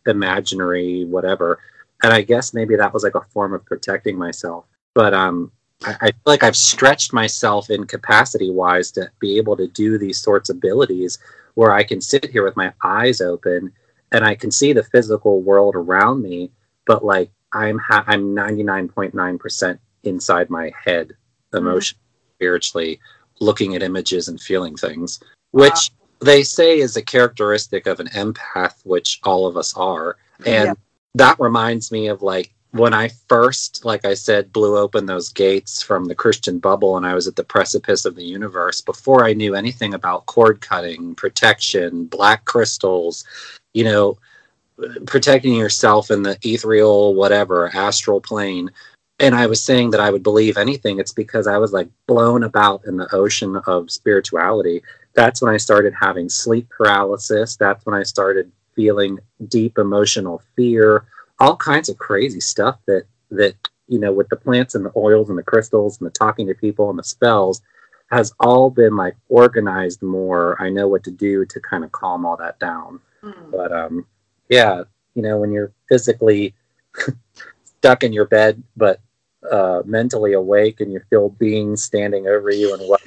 imaginary 0.06 1.04
whatever. 1.04 1.58
And 2.02 2.12
I 2.12 2.22
guess 2.22 2.54
maybe 2.54 2.76
that 2.76 2.92
was 2.92 3.02
like 3.02 3.14
a 3.14 3.26
form 3.32 3.54
of 3.54 3.64
protecting 3.64 4.16
myself. 4.18 4.66
But 4.94 5.14
um 5.14 5.52
I, 5.84 5.96
I 6.00 6.06
feel 6.06 6.22
like 6.26 6.42
I've 6.42 6.56
stretched 6.56 7.12
myself 7.12 7.70
in 7.70 7.84
capacity 7.84 8.50
wise 8.50 8.90
to 8.92 9.10
be 9.20 9.36
able 9.36 9.56
to 9.56 9.68
do 9.68 9.98
these 9.98 10.18
sorts 10.18 10.48
of 10.48 10.56
abilities 10.56 11.18
where 11.54 11.72
I 11.72 11.82
can 11.82 12.00
sit 12.00 12.30
here 12.30 12.44
with 12.44 12.56
my 12.56 12.72
eyes 12.82 13.20
open 13.20 13.72
and 14.12 14.24
I 14.24 14.34
can 14.34 14.50
see 14.50 14.72
the 14.72 14.84
physical 14.84 15.42
world 15.42 15.74
around 15.74 16.22
me, 16.22 16.50
but 16.86 17.04
like 17.04 17.30
I'm 17.52 17.78
ha- 17.78 18.04
I'm 18.06 18.34
99.9% 18.34 19.78
inside 20.04 20.50
my 20.50 20.70
head, 20.84 21.12
emotionally, 21.52 22.00
mm. 22.00 22.36
spiritually, 22.36 23.00
looking 23.40 23.74
at 23.74 23.82
images 23.82 24.28
and 24.28 24.40
feeling 24.40 24.76
things, 24.76 25.20
which 25.50 25.72
wow. 25.72 26.06
they 26.20 26.42
say 26.42 26.78
is 26.78 26.96
a 26.96 27.02
characteristic 27.02 27.86
of 27.86 28.00
an 28.00 28.08
empath, 28.08 28.84
which 28.84 29.20
all 29.24 29.46
of 29.46 29.56
us 29.56 29.74
are. 29.76 30.16
And 30.44 30.66
yeah. 30.66 30.74
That 31.16 31.40
reminds 31.40 31.90
me 31.90 32.08
of 32.08 32.20
like 32.20 32.52
when 32.72 32.92
I 32.92 33.08
first, 33.28 33.86
like 33.86 34.04
I 34.04 34.12
said, 34.12 34.52
blew 34.52 34.76
open 34.76 35.06
those 35.06 35.30
gates 35.30 35.82
from 35.82 36.04
the 36.04 36.14
Christian 36.14 36.58
bubble 36.58 36.98
and 36.98 37.06
I 37.06 37.14
was 37.14 37.26
at 37.26 37.36
the 37.36 37.44
precipice 37.44 38.04
of 38.04 38.16
the 38.16 38.24
universe 38.24 38.82
before 38.82 39.24
I 39.24 39.32
knew 39.32 39.54
anything 39.54 39.94
about 39.94 40.26
cord 40.26 40.60
cutting, 40.60 41.14
protection, 41.14 42.04
black 42.04 42.44
crystals, 42.44 43.24
you 43.72 43.84
know, 43.84 44.18
protecting 45.06 45.54
yourself 45.54 46.10
in 46.10 46.22
the 46.22 46.38
ethereal, 46.42 47.14
whatever, 47.14 47.74
astral 47.74 48.20
plane. 48.20 48.70
And 49.18 49.34
I 49.34 49.46
was 49.46 49.62
saying 49.62 49.92
that 49.92 50.00
I 50.00 50.10
would 50.10 50.22
believe 50.22 50.58
anything. 50.58 50.98
It's 50.98 51.14
because 51.14 51.46
I 51.46 51.56
was 51.56 51.72
like 51.72 51.88
blown 52.06 52.42
about 52.42 52.84
in 52.84 52.98
the 52.98 53.12
ocean 53.14 53.56
of 53.66 53.90
spirituality. 53.90 54.82
That's 55.14 55.40
when 55.40 55.54
I 55.54 55.56
started 55.56 55.94
having 55.98 56.28
sleep 56.28 56.68
paralysis. 56.68 57.56
That's 57.56 57.86
when 57.86 57.94
I 57.94 58.02
started 58.02 58.52
feeling 58.76 59.18
deep 59.48 59.78
emotional 59.78 60.42
fear, 60.54 61.06
all 61.40 61.56
kinds 61.56 61.88
of 61.88 61.98
crazy 61.98 62.40
stuff 62.40 62.78
that, 62.86 63.04
that, 63.30 63.54
you 63.88 63.98
know, 63.98 64.12
with 64.12 64.28
the 64.28 64.36
plants 64.36 64.74
and 64.74 64.84
the 64.84 64.92
oils 64.96 65.30
and 65.30 65.38
the 65.38 65.42
crystals 65.42 65.98
and 65.98 66.06
the 66.06 66.12
talking 66.12 66.46
to 66.46 66.54
people 66.54 66.90
and 66.90 66.98
the 66.98 67.04
spells 67.04 67.62
has 68.10 68.32
all 68.38 68.70
been 68.70 68.96
like 68.96 69.16
organized 69.28 70.02
more. 70.02 70.60
I 70.62 70.70
know 70.70 70.86
what 70.86 71.02
to 71.04 71.10
do 71.10 71.44
to 71.46 71.60
kind 71.60 71.82
of 71.82 71.90
calm 71.90 72.24
all 72.24 72.36
that 72.36 72.58
down. 72.60 73.00
Mm. 73.22 73.50
But 73.50 73.72
um 73.72 74.06
yeah, 74.48 74.84
you 75.14 75.22
know, 75.22 75.38
when 75.38 75.50
you're 75.50 75.72
physically 75.88 76.54
stuck 77.64 78.04
in 78.04 78.12
your 78.12 78.26
bed, 78.26 78.62
but 78.76 79.00
uh, 79.50 79.82
mentally 79.84 80.32
awake 80.32 80.80
and 80.80 80.92
you 80.92 81.00
feel 81.10 81.30
beings 81.30 81.82
standing 81.82 82.26
over 82.26 82.50
you 82.50 82.74
and 82.74 82.88
what 82.88 83.02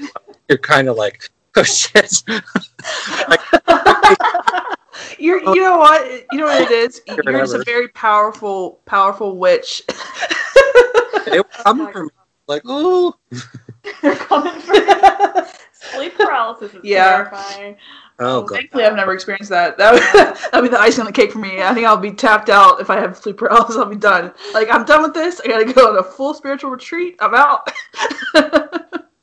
you're 0.47 0.57
kind 0.57 0.87
of 0.87 0.95
like, 0.95 1.29
oh 1.55 1.63
shit. 1.63 2.23
you're, 5.17 5.41
you 5.41 5.61
know 5.61 5.77
what? 5.77 6.25
You 6.31 6.39
know 6.39 6.45
what 6.45 6.61
it 6.61 6.71
is? 6.71 7.01
You're 7.07 7.39
just 7.39 7.55
a 7.55 7.63
very 7.63 7.87
powerful, 7.89 8.81
powerful 8.85 9.37
witch. 9.37 9.83
it 9.89 11.45
coming 11.51 11.91
from 11.91 12.09
like, 12.47 12.61
oh. 12.65 13.15
You're 14.03 14.15
coming 14.15 14.59
from 14.61 15.45
sleep 15.71 16.15
paralysis 16.15 16.73
is 16.73 16.81
yeah. 16.83 17.23
terrifying. 17.23 17.75
Oh, 18.19 18.39
um, 18.39 18.45
God. 18.45 18.55
Thankfully, 18.55 18.83
I've 18.83 18.95
never 18.95 19.13
experienced 19.13 19.49
that. 19.49 19.77
That 19.77 19.93
would 19.93 20.35
that'd 20.51 20.63
be 20.63 20.69
the 20.69 20.79
icing 20.79 21.01
on 21.01 21.05
the 21.05 21.13
cake 21.13 21.31
for 21.31 21.39
me. 21.39 21.61
I 21.61 21.73
think 21.73 21.85
I'll 21.85 21.97
be 21.97 22.11
tapped 22.11 22.49
out 22.49 22.81
if 22.81 22.89
I 22.89 22.99
have 22.99 23.15
sleep 23.15 23.37
paralysis. 23.37 23.77
I'll 23.77 23.85
be 23.85 23.95
done. 23.95 24.33
Like 24.53 24.67
I'm 24.69 24.83
done 24.83 25.03
with 25.03 25.13
this. 25.13 25.39
I 25.39 25.47
gotta 25.47 25.71
go 25.71 25.89
on 25.89 25.97
a 25.97 26.03
full 26.03 26.33
spiritual 26.33 26.71
retreat. 26.71 27.15
I'm 27.19 27.33
out. 27.33 27.69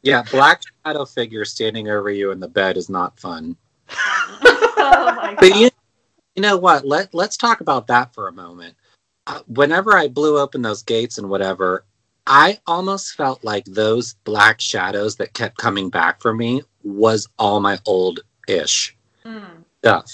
Yeah, 0.06 0.22
black 0.30 0.62
shadow 0.84 1.04
figure 1.04 1.44
standing 1.44 1.88
over 1.88 2.10
you 2.10 2.30
in 2.30 2.38
the 2.38 2.46
bed 2.46 2.76
is 2.76 2.88
not 2.88 3.18
fun. 3.18 3.56
oh 3.90 5.12
my. 5.16 5.36
But 5.38 5.56
you, 5.56 5.70
you 6.34 6.42
know 6.42 6.56
what? 6.56 6.86
Let 6.86 7.14
let's 7.14 7.36
talk 7.36 7.60
about 7.60 7.86
that 7.88 8.14
for 8.14 8.28
a 8.28 8.32
moment. 8.32 8.74
Uh, 9.26 9.40
whenever 9.48 9.96
I 9.96 10.08
blew 10.08 10.38
open 10.38 10.62
those 10.62 10.82
gates 10.82 11.18
and 11.18 11.28
whatever, 11.28 11.84
I 12.26 12.58
almost 12.66 13.14
felt 13.14 13.44
like 13.44 13.64
those 13.64 14.14
black 14.24 14.60
shadows 14.60 15.16
that 15.16 15.34
kept 15.34 15.58
coming 15.58 15.90
back 15.90 16.20
for 16.20 16.32
me 16.34 16.62
was 16.82 17.28
all 17.38 17.60
my 17.60 17.78
old 17.86 18.20
ish 18.48 18.96
Mm. 19.24 19.64
stuff. 19.80 20.10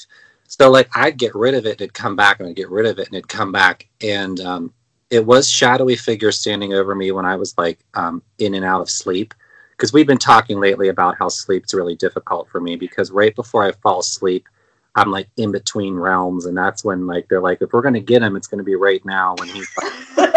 So 0.49 0.71
like 0.71 0.89
I'd 0.95 1.19
get 1.19 1.35
rid 1.35 1.55
of 1.55 1.67
it, 1.67 1.73
and 1.73 1.81
it'd 1.83 1.95
come 1.95 2.17
back, 2.17 2.41
and 2.41 2.49
I'd 2.49 2.57
get 2.57 2.71
rid 2.71 2.87
of 2.87 2.99
it, 2.99 3.07
and 3.07 3.17
it'd 3.17 3.29
come 3.29 3.53
back. 3.53 3.89
And 4.01 4.41
um, 4.41 4.73
it 5.11 5.25
was 5.25 5.49
shadowy 5.49 5.97
figures 5.97 6.39
standing 6.39 6.73
over 6.75 6.95
me 6.95 7.11
when 7.13 7.27
I 7.27 7.37
was 7.37 7.57
like 7.59 7.79
um, 7.95 8.23
in 8.39 8.55
and 8.55 8.65
out 8.65 8.81
of 8.81 8.91
sleep. 8.91 9.35
Because 9.73 9.93
we've 9.93 10.07
been 10.07 10.19
talking 10.19 10.61
lately 10.61 10.89
about 10.89 11.17
how 11.19 11.29
sleep's 11.29 11.75
really 11.75 11.97
difficult 11.97 12.49
for 12.49 12.61
me. 12.61 12.77
Because 12.77 13.11
right 13.11 13.35
before 13.35 13.65
I 13.65 13.73
fall 13.73 14.01
asleep, 14.01 14.49
I'm 14.95 15.11
like 15.11 15.29
in 15.37 15.53
between 15.53 15.95
realms, 15.95 16.47
and 16.47 16.57
that's 16.57 16.85
when 16.85 17.07
like 17.07 17.29
they're 17.29 17.41
like, 17.41 17.63
if 17.63 17.73
we're 17.73 17.83
gonna 17.83 18.01
get 18.01 18.23
him, 18.23 18.37
it's 18.37 18.47
gonna 18.47 18.63
be 18.63 18.77
right 18.77 19.05
now 19.05 19.35
when 19.39 19.49
he's 19.49 19.69
like. 20.17 20.33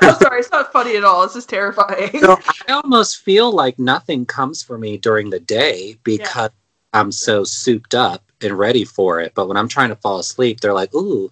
I'm 0.00 0.16
sorry, 0.16 0.40
it's 0.40 0.50
not 0.50 0.72
funny 0.72 0.96
at 0.96 1.04
all. 1.04 1.22
It's 1.22 1.34
just 1.34 1.48
terrifying. 1.48 2.18
so 2.18 2.38
I 2.68 2.72
almost 2.72 3.18
feel 3.18 3.52
like 3.52 3.78
nothing 3.78 4.26
comes 4.26 4.62
for 4.62 4.78
me 4.78 4.96
during 4.96 5.30
the 5.30 5.40
day 5.40 5.96
because 6.02 6.50
I'm 6.92 7.12
so 7.12 7.44
souped 7.44 7.94
up 7.94 8.24
and 8.40 8.58
ready 8.58 8.84
for 8.84 9.20
it. 9.20 9.32
But 9.34 9.48
when 9.48 9.56
I'm 9.56 9.68
trying 9.68 9.90
to 9.90 9.96
fall 9.96 10.18
asleep, 10.18 10.60
they're 10.60 10.74
like, 10.74 10.94
ooh. 10.94 11.30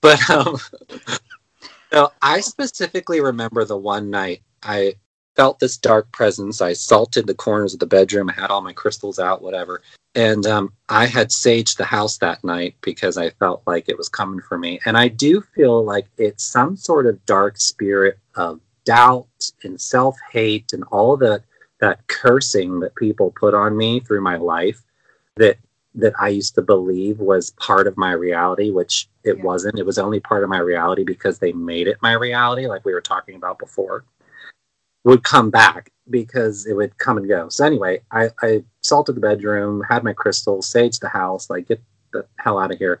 But 0.00 0.30
um, 0.30 0.58
so 1.92 2.12
I 2.22 2.40
specifically 2.40 3.20
remember 3.20 3.64
the 3.64 3.76
one 3.76 4.10
night 4.10 4.42
I 4.62 4.94
felt 5.36 5.58
this 5.58 5.76
dark 5.76 6.10
presence. 6.12 6.60
I 6.60 6.72
salted 6.72 7.26
the 7.26 7.34
corners 7.34 7.74
of 7.74 7.80
the 7.80 7.86
bedroom, 7.86 8.28
had 8.28 8.50
all 8.50 8.62
my 8.62 8.72
crystals 8.72 9.18
out, 9.18 9.42
whatever. 9.42 9.82
And 10.14 10.46
um, 10.46 10.72
I 10.88 11.06
had 11.06 11.28
saged 11.28 11.76
the 11.76 11.84
house 11.84 12.16
that 12.18 12.42
night 12.42 12.74
because 12.80 13.18
I 13.18 13.30
felt 13.30 13.62
like 13.66 13.88
it 13.88 13.98
was 13.98 14.08
coming 14.08 14.40
for 14.40 14.56
me. 14.56 14.80
And 14.86 14.96
I 14.96 15.08
do 15.08 15.42
feel 15.54 15.84
like 15.84 16.06
it's 16.16 16.42
some 16.42 16.74
sort 16.74 17.06
of 17.06 17.24
dark 17.26 17.58
spirit 17.58 18.18
of 18.34 18.60
doubt 18.84 19.50
and 19.62 19.78
self 19.78 20.16
hate 20.32 20.72
and 20.72 20.84
all 20.84 21.16
the 21.16 21.42
that 21.80 22.06
cursing 22.06 22.80
that 22.80 22.94
people 22.94 23.34
put 23.38 23.52
on 23.52 23.76
me 23.76 24.00
through 24.00 24.22
my 24.22 24.36
life 24.36 24.82
that 25.36 25.58
that 25.94 26.14
I 26.18 26.28
used 26.28 26.54
to 26.54 26.62
believe 26.62 27.18
was 27.20 27.50
part 27.52 27.86
of 27.86 27.96
my 27.96 28.12
reality, 28.12 28.70
which 28.70 29.08
it 29.24 29.38
Yeah. 29.38 29.44
wasn't. 29.44 29.78
It 29.78 29.86
was 29.86 29.98
only 29.98 30.20
part 30.20 30.44
of 30.44 30.50
my 30.50 30.58
reality 30.58 31.04
because 31.04 31.38
they 31.38 31.52
made 31.52 31.88
it 31.88 31.96
my 32.02 32.12
reality, 32.12 32.66
like 32.66 32.84
we 32.84 32.92
were 32.94 33.00
talking 33.00 33.34
about 33.34 33.58
before, 33.58 34.04
would 35.06 35.22
come 35.22 35.50
back 35.50 35.92
because 36.10 36.66
it 36.66 36.72
would 36.74 36.98
come 36.98 37.16
and 37.16 37.28
go. 37.28 37.48
So 37.48 37.64
anyway, 37.64 38.00
I, 38.10 38.28
I 38.42 38.64
salted 38.82 39.14
the 39.14 39.20
bedroom, 39.20 39.84
had 39.88 40.02
my 40.02 40.12
crystals, 40.12 40.68
saged 40.68 40.98
the 40.98 41.08
house, 41.08 41.48
like 41.48 41.68
get 41.68 41.80
the 42.12 42.26
hell 42.40 42.58
out 42.58 42.72
of 42.72 42.78
here. 42.78 43.00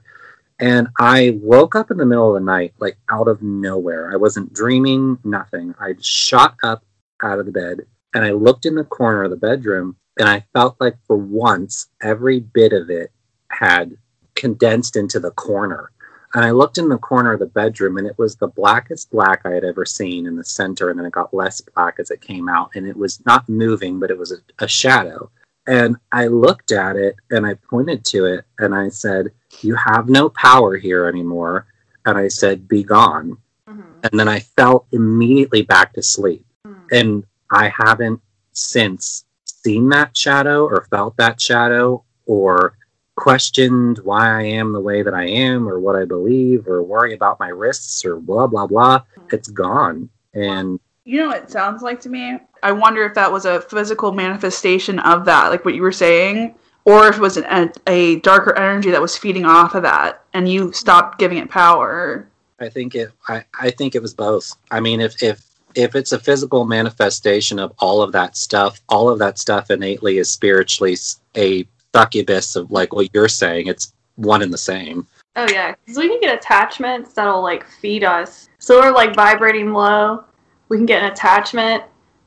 And 0.60 0.86
I 1.00 1.36
woke 1.42 1.74
up 1.74 1.90
in 1.90 1.96
the 1.96 2.06
middle 2.06 2.34
of 2.34 2.40
the 2.40 2.46
night, 2.46 2.74
like 2.78 2.96
out 3.10 3.26
of 3.26 3.42
nowhere. 3.42 4.12
I 4.12 4.16
wasn't 4.16 4.52
dreaming, 4.52 5.18
nothing. 5.24 5.74
I 5.80 5.94
shot 6.00 6.54
up 6.62 6.84
out 7.24 7.40
of 7.40 7.46
the 7.46 7.52
bed 7.52 7.80
and 8.14 8.24
I 8.24 8.30
looked 8.30 8.66
in 8.66 8.76
the 8.76 8.84
corner 8.84 9.24
of 9.24 9.30
the 9.30 9.36
bedroom 9.36 9.96
and 10.16 10.28
I 10.28 10.44
felt 10.52 10.76
like 10.78 10.96
for 11.08 11.16
once 11.16 11.88
every 12.00 12.38
bit 12.38 12.72
of 12.72 12.88
it 12.88 13.10
had 13.50 13.96
condensed 14.36 14.94
into 14.94 15.18
the 15.18 15.32
corner. 15.32 15.90
And 16.36 16.44
I 16.44 16.50
looked 16.50 16.76
in 16.76 16.90
the 16.90 16.98
corner 16.98 17.32
of 17.32 17.40
the 17.40 17.46
bedroom 17.46 17.96
and 17.96 18.06
it 18.06 18.18
was 18.18 18.36
the 18.36 18.48
blackest 18.48 19.10
black 19.10 19.40
I 19.46 19.52
had 19.52 19.64
ever 19.64 19.86
seen 19.86 20.26
in 20.26 20.36
the 20.36 20.44
center. 20.44 20.90
And 20.90 20.98
then 20.98 21.06
it 21.06 21.12
got 21.12 21.32
less 21.32 21.62
black 21.62 21.94
as 21.98 22.10
it 22.10 22.20
came 22.20 22.46
out. 22.46 22.72
And 22.74 22.86
it 22.86 22.94
was 22.94 23.24
not 23.24 23.48
moving, 23.48 23.98
but 23.98 24.10
it 24.10 24.18
was 24.18 24.32
a, 24.32 24.36
a 24.58 24.68
shadow. 24.68 25.30
And 25.66 25.96
I 26.12 26.26
looked 26.26 26.72
at 26.72 26.94
it 26.94 27.16
and 27.30 27.46
I 27.46 27.54
pointed 27.54 28.04
to 28.06 28.26
it 28.26 28.44
and 28.58 28.74
I 28.74 28.90
said, 28.90 29.32
You 29.62 29.76
have 29.76 30.10
no 30.10 30.28
power 30.28 30.76
here 30.76 31.06
anymore. 31.06 31.68
And 32.04 32.18
I 32.18 32.28
said, 32.28 32.68
Be 32.68 32.84
gone. 32.84 33.38
Mhm. 33.66 33.86
And 34.02 34.20
then 34.20 34.28
I 34.28 34.40
fell 34.40 34.86
immediately 34.92 35.62
back 35.62 35.94
to 35.94 36.02
sleep. 36.02 36.44
Mm. 36.66 36.76
And 36.92 37.24
I 37.50 37.70
haven't 37.70 38.20
since 38.52 39.24
seen 39.46 39.88
that 39.88 40.14
shadow 40.14 40.66
or 40.66 40.86
felt 40.90 41.16
that 41.16 41.40
shadow 41.40 42.04
or 42.26 42.76
questioned 43.16 43.98
why 43.98 44.40
I 44.40 44.42
am 44.42 44.72
the 44.72 44.80
way 44.80 45.02
that 45.02 45.14
I 45.14 45.26
am 45.26 45.68
or 45.68 45.80
what 45.80 45.96
I 45.96 46.04
believe 46.04 46.68
or 46.68 46.82
worry 46.82 47.14
about 47.14 47.40
my 47.40 47.48
wrists 47.48 48.04
or 48.04 48.16
blah, 48.16 48.46
blah, 48.46 48.66
blah. 48.66 49.02
It's 49.32 49.48
gone. 49.48 50.08
And 50.34 50.78
You 51.04 51.20
know 51.20 51.28
what 51.28 51.44
it 51.44 51.50
sounds 51.50 51.82
like 51.82 52.00
to 52.02 52.08
me? 52.08 52.38
I 52.62 52.72
wonder 52.72 53.04
if 53.04 53.14
that 53.14 53.32
was 53.32 53.46
a 53.46 53.62
physical 53.62 54.12
manifestation 54.12 54.98
of 55.00 55.24
that, 55.24 55.48
like 55.48 55.64
what 55.64 55.74
you 55.74 55.82
were 55.82 55.92
saying, 55.92 56.54
or 56.84 57.08
if 57.08 57.16
it 57.16 57.20
was 57.20 57.36
an, 57.36 57.44
a, 57.46 57.90
a 57.90 58.20
darker 58.20 58.56
energy 58.56 58.90
that 58.90 59.00
was 59.00 59.16
feeding 59.16 59.44
off 59.44 59.74
of 59.74 59.82
that 59.82 60.22
and 60.34 60.48
you 60.48 60.72
stopped 60.72 61.18
giving 61.18 61.38
it 61.38 61.50
power. 61.50 62.28
I 62.60 62.68
think 62.68 62.94
it 62.94 63.10
I, 63.28 63.44
I 63.58 63.70
think 63.70 63.94
it 63.94 64.02
was 64.02 64.14
both. 64.14 64.54
I 64.70 64.80
mean 64.80 65.00
if 65.00 65.22
if 65.22 65.42
if 65.74 65.94
it's 65.94 66.12
a 66.12 66.18
physical 66.18 66.64
manifestation 66.64 67.58
of 67.58 67.72
all 67.78 68.02
of 68.02 68.12
that 68.12 68.36
stuff, 68.36 68.80
all 68.88 69.10
of 69.10 69.18
that 69.18 69.38
stuff 69.38 69.70
innately 69.70 70.18
is 70.18 70.30
spiritually 70.30 70.96
a 71.36 71.66
succubus 71.96 72.56
of 72.56 72.70
like 72.70 72.92
what 72.92 73.08
you're 73.14 73.28
saying. 73.28 73.68
It's 73.68 73.94
one 74.16 74.42
and 74.42 74.52
the 74.52 74.58
same. 74.58 75.06
Oh 75.36 75.46
yeah, 75.50 75.74
because 75.84 75.98
we 75.98 76.08
can 76.08 76.20
get 76.20 76.34
attachments 76.34 77.14
that'll 77.14 77.42
like 77.42 77.66
feed 77.66 78.04
us. 78.04 78.48
So 78.58 78.80
we're 78.80 78.92
like 78.92 79.14
vibrating 79.14 79.72
low. 79.72 80.24
We 80.68 80.76
can 80.76 80.86
get 80.86 81.02
an 81.02 81.12
attachment 81.12 81.84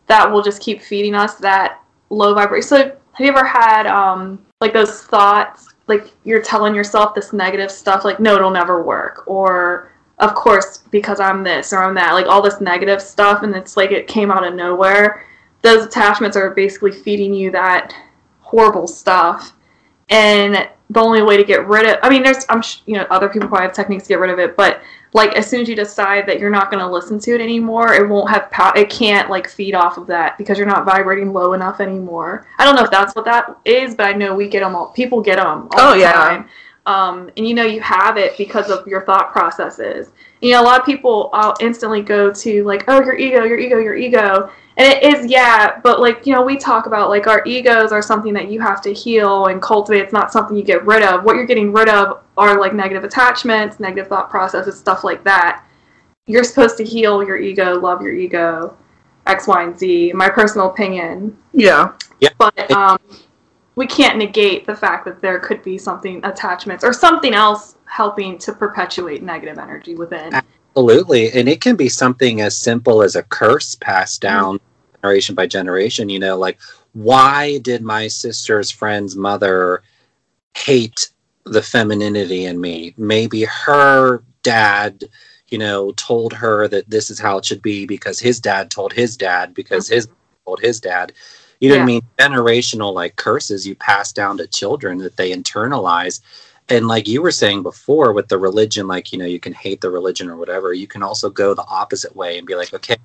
that 0.08 0.30
will 0.30 0.42
just 0.42 0.62
keep 0.62 0.82
feeding 0.82 1.14
us 1.14 1.36
that 1.36 1.84
low 2.10 2.34
vibration. 2.34 2.68
So 2.68 2.78
have 2.78 3.26
you 3.26 3.28
ever 3.28 3.46
had 3.46 3.86
um 3.86 4.44
like 4.62 4.74
those 4.74 5.04
thoughts 5.04 5.68
like 5.88 6.14
you're 6.24 6.42
telling 6.42 6.74
yourself 6.74 7.14
this 7.14 7.34
negative 7.34 7.72
stuff 7.72 8.06
like 8.06 8.20
no 8.20 8.36
it'll 8.36 8.52
never 8.52 8.84
work 8.84 9.24
or 9.28 9.92
of 10.20 10.34
course 10.36 10.84
because 10.92 11.20
I'm 11.20 11.44
this 11.44 11.74
or 11.74 11.84
I'm 11.84 11.96
that 11.96 12.14
like 12.14 12.28
all 12.28 12.42
this 12.42 12.62
negative 12.62 13.02
stuff 13.02 13.44
and 13.44 13.56
it's 13.56 13.76
like 13.78 13.92
it 13.92 14.08
came 14.08 14.32
out 14.32 14.48
of 14.48 14.54
nowhere. 14.54 15.26
Those 15.62 15.86
attachments 15.86 16.38
are 16.38 16.52
basically 16.52 16.92
feeding 16.92 17.34
you 17.34 17.52
that 17.52 17.94
horrible 18.40 18.88
stuff 18.88 19.54
and 20.10 20.68
the 20.92 21.00
only 21.00 21.22
way 21.22 21.38
to 21.38 21.44
get 21.44 21.68
rid 21.68 21.86
of 21.88 21.98
i 22.02 22.10
mean 22.10 22.24
there's 22.24 22.46
i'm 22.50 22.62
sh- 22.62 22.80
you 22.88 22.96
know 22.96 23.04
other 23.12 23.30
people 23.30 23.48
probably 23.48 23.66
have 23.66 23.74
techniques 23.76 24.04
to 24.06 24.10
get 24.10 24.20
rid 24.20 24.32
of 24.32 24.40
it 24.40 24.58
but 24.58 24.82
like 25.14 25.34
as 25.36 25.48
soon 25.48 25.62
as 25.62 25.70
you 25.70 25.76
decide 25.76 26.26
that 26.28 26.40
you're 26.40 26.50
not 26.50 26.72
going 26.72 26.84
to 26.84 26.90
listen 26.92 27.20
to 27.20 27.32
it 27.34 27.42
anymore 27.42 27.94
it 27.94 28.08
won't 28.08 28.30
have 28.30 28.50
power 28.52 28.72
it 28.76 28.90
can't 28.90 29.30
like 29.30 29.48
feed 29.48 29.76
off 29.76 29.98
of 29.98 30.08
that 30.08 30.38
because 30.38 30.58
you're 30.58 30.68
not 30.68 30.86
vibrating 30.86 31.32
low 31.34 31.54
enough 31.54 31.80
anymore. 31.80 32.48
I 32.60 32.66
don't 32.66 32.76
know 32.76 32.84
if 32.84 32.92
that's 32.92 33.16
what 33.16 33.26
that 33.26 33.56
is 33.66 33.94
but 33.96 34.06
i 34.08 34.14
know 34.14 34.36
we 34.36 34.48
get 34.48 34.62
them 34.62 34.76
all 34.76 34.88
people 34.92 35.22
get 35.22 35.38
them 35.38 35.68
all 35.72 35.80
Oh, 35.80 35.94
the 35.94 36.00
yeah. 36.02 36.12
time. 36.14 36.50
Um, 36.86 37.30
and 37.38 37.48
you 37.48 37.54
know 37.54 37.66
you 37.66 37.82
have 37.82 38.18
it 38.18 38.36
because 38.38 38.72
of 38.72 38.88
your 38.88 39.06
thought 39.06 39.32
processes. 39.32 40.12
You 40.42 40.54
know 40.54 40.62
a 40.62 40.66
lot 40.66 40.80
of 40.80 40.86
people 40.88 41.30
uh, 41.34 41.54
instantly 41.60 42.02
go 42.02 42.34
to 42.34 42.64
like 42.64 42.84
oh 42.88 43.00
your 43.04 43.16
ego 43.16 43.44
your 43.44 43.60
ego 43.60 43.78
your 43.78 43.96
ego 43.96 44.50
and 44.80 44.94
it 44.94 45.04
is 45.04 45.30
yeah 45.30 45.80
but 45.82 46.00
like 46.00 46.26
you 46.26 46.34
know 46.34 46.42
we 46.42 46.58
talk 46.58 46.86
about 46.86 47.10
like 47.10 47.28
our 47.28 47.44
egos 47.46 47.92
are 47.92 48.02
something 48.02 48.34
that 48.34 48.50
you 48.50 48.60
have 48.62 48.82
to 48.82 48.94
heal 48.94 49.48
and 49.48 49.62
cultivate. 49.62 50.00
It's 50.00 50.14
not 50.14 50.32
something 50.32 50.56
you 50.58 50.64
get 50.64 50.84
rid 50.86 51.04
of. 51.04 51.24
What 51.24 51.36
you're 51.36 51.46
getting 51.46 51.72
rid 51.72 51.90
of 51.90 52.24
are 52.38 52.60
like 52.60 52.74
negative 52.74 53.04
attachments 53.04 53.80
negative 53.80 54.08
thought 54.08 54.30
processes 54.30 54.80
stuff 54.80 55.04
like 55.04 55.24
that. 55.26 55.66
You're 56.26 56.46
supposed 56.46 56.78
to 56.78 56.84
heal 56.84 57.24
your 57.24 57.38
ego 57.38 57.80
love 57.80 58.02
your 58.02 58.14
ego 58.14 58.76
x 59.28 59.48
y 59.48 59.64
and 59.64 59.78
z 59.78 60.14
my 60.14 60.30
personal 60.30 60.70
opinion. 60.70 61.38
Yeah. 61.54 61.94
yeah. 62.20 62.30
But 62.38 62.72
um, 62.72 63.00
we 63.76 63.86
can't 63.86 64.18
negate 64.18 64.66
the 64.66 64.76
fact 64.76 65.04
that 65.06 65.22
there 65.22 65.40
could 65.40 65.62
be 65.62 65.78
something 65.78 66.24
attachments 66.24 66.84
or 66.84 66.94
something 66.94 67.34
else 67.34 67.76
helping 67.86 68.38
to 68.38 68.54
perpetuate 68.54 69.24
negative 69.24 69.58
energy 69.58 69.96
within 69.96 70.32
Absolutely. 70.80 71.32
And 71.34 71.50
it 71.50 71.60
can 71.60 71.76
be 71.76 71.90
something 71.90 72.42
as 72.42 72.58
simple 72.58 73.02
as 73.02 73.16
a 73.16 73.24
curse 73.24 73.76
passed 73.76 74.22
mm-hmm. 74.22 74.36
down 74.36 74.60
generation 75.02 75.36
by 75.36 75.46
generation. 75.46 76.10
You 76.10 76.20
know, 76.20 76.38
like, 76.38 76.60
why 76.94 77.60
did 77.60 77.82
my 77.82 78.08
sister's 78.08 78.72
friend's 78.72 79.16
mother 79.16 79.84
hate 80.56 81.10
the 81.46 81.62
femininity 81.62 82.46
in 82.46 82.60
me? 82.62 82.94
Maybe 82.98 83.44
her 83.44 84.24
dad, 84.42 85.04
you 85.50 85.58
know, 85.58 85.92
told 85.94 86.34
her 86.34 86.68
that 86.70 86.90
this 86.90 87.10
is 87.10 87.20
how 87.20 87.38
it 87.38 87.46
should 87.46 87.62
be 87.62 87.86
because 87.86 88.20
his 88.20 88.40
dad 88.40 88.72
told 88.72 88.94
his 88.94 89.18
dad 89.18 89.54
because 89.54 89.90
his 89.90 90.08
mm-hmm. 90.08 90.16
told 90.46 90.62
his 90.62 90.80
dad. 90.80 91.12
You 91.60 91.70
know 91.70 91.76
what 91.76 91.84
I 91.84 91.88
mean? 91.88 92.02
Generational 92.18 92.94
like 92.94 93.18
curses 93.18 93.68
you 93.68 93.76
pass 93.76 94.14
down 94.14 94.38
to 94.38 94.48
children 94.48 94.98
that 95.00 95.18
they 95.18 95.34
internalize 95.34 96.22
and 96.70 96.88
like 96.88 97.08
you 97.08 97.22
were 97.22 97.32
saying 97.32 97.64
before 97.64 98.14
with 98.14 98.28
the 98.28 98.38
religion 98.38 98.88
like 98.88 99.12
you 99.12 99.18
know 99.18 99.26
you 99.26 99.40
can 99.40 99.54
hate 99.54 99.82
the 99.82 99.90
religion 99.90 100.30
or 100.30 100.38
whatever 100.38 100.74
you 100.74 100.88
can 100.88 101.04
also 101.04 101.30
go 101.30 101.54
the 101.54 101.66
opposite 101.68 102.16
way 102.16 102.38
and 102.38 102.48
be 102.48 102.56
like 102.56 102.74
okay 102.74 102.96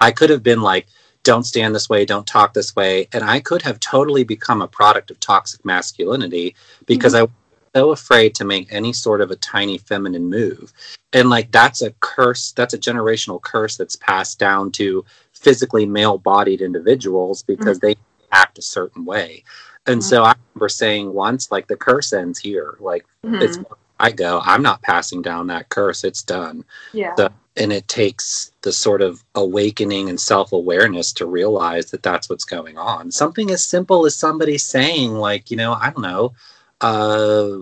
i 0.00 0.10
could 0.10 0.30
have 0.30 0.42
been 0.42 0.60
like 0.60 0.86
don't 1.26 1.42
stand 1.44 1.74
this 1.74 1.88
way, 1.88 2.04
don't 2.04 2.26
talk 2.26 2.54
this 2.54 2.76
way. 2.76 3.08
And 3.12 3.24
I 3.24 3.40
could 3.40 3.60
have 3.62 3.80
totally 3.80 4.22
become 4.22 4.62
a 4.62 4.68
product 4.68 5.10
of 5.10 5.18
toxic 5.18 5.64
masculinity 5.64 6.54
because 6.86 7.14
mm-hmm. 7.14 7.22
I 7.22 7.22
was 7.22 7.30
so 7.74 7.90
afraid 7.90 8.34
to 8.36 8.44
make 8.44 8.72
any 8.72 8.92
sort 8.92 9.20
of 9.20 9.32
a 9.32 9.36
tiny 9.36 9.76
feminine 9.76 10.30
move. 10.30 10.72
And 11.12 11.28
like 11.28 11.50
that's 11.50 11.82
a 11.82 11.90
curse, 11.98 12.52
that's 12.52 12.74
a 12.74 12.78
generational 12.78 13.42
curse 13.42 13.76
that's 13.76 13.96
passed 13.96 14.38
down 14.38 14.70
to 14.72 15.04
physically 15.32 15.84
male 15.84 16.16
bodied 16.16 16.60
individuals 16.60 17.42
because 17.42 17.80
mm-hmm. 17.80 17.88
they 17.88 17.96
act 18.30 18.58
a 18.58 18.62
certain 18.62 19.04
way. 19.04 19.42
And 19.86 20.02
so 20.02 20.24
I 20.24 20.34
remember 20.54 20.68
saying 20.68 21.12
once, 21.12 21.50
like, 21.50 21.66
the 21.68 21.76
curse 21.76 22.12
ends 22.12 22.38
here. 22.38 22.76
Like, 22.80 23.04
Mhm. 23.24 23.42
it's 23.42 23.58
I 23.98 24.10
go, 24.10 24.42
I'm 24.44 24.60
not 24.62 24.82
passing 24.82 25.22
down 25.22 25.46
that 25.46 25.70
curse. 25.70 26.04
It's 26.04 26.22
done. 26.22 26.64
yeah. 26.92 27.14
the- 27.16 27.32
and 27.58 27.72
it 27.72 27.88
takes 27.88 28.50
the 28.60 28.70
sort 28.70 29.00
of 29.00 29.24
awakening 29.34 30.10
and 30.10 30.20
self-awareness 30.20 31.14
to 31.14 31.24
realize 31.24 31.90
that 31.90 32.02
that's 32.02 32.28
what's 32.28 32.44
going 32.44 32.76
on 32.76 33.10
something 33.10 33.50
as 33.50 33.64
simple 33.64 34.04
as 34.04 34.14
somebody 34.14 34.58
saying 34.58 35.12
like 35.14 35.50
you 35.50 35.56
know 35.56 35.72
i 35.80 35.88
don't 35.88 36.02
know 36.02 36.34
uh 36.82 37.56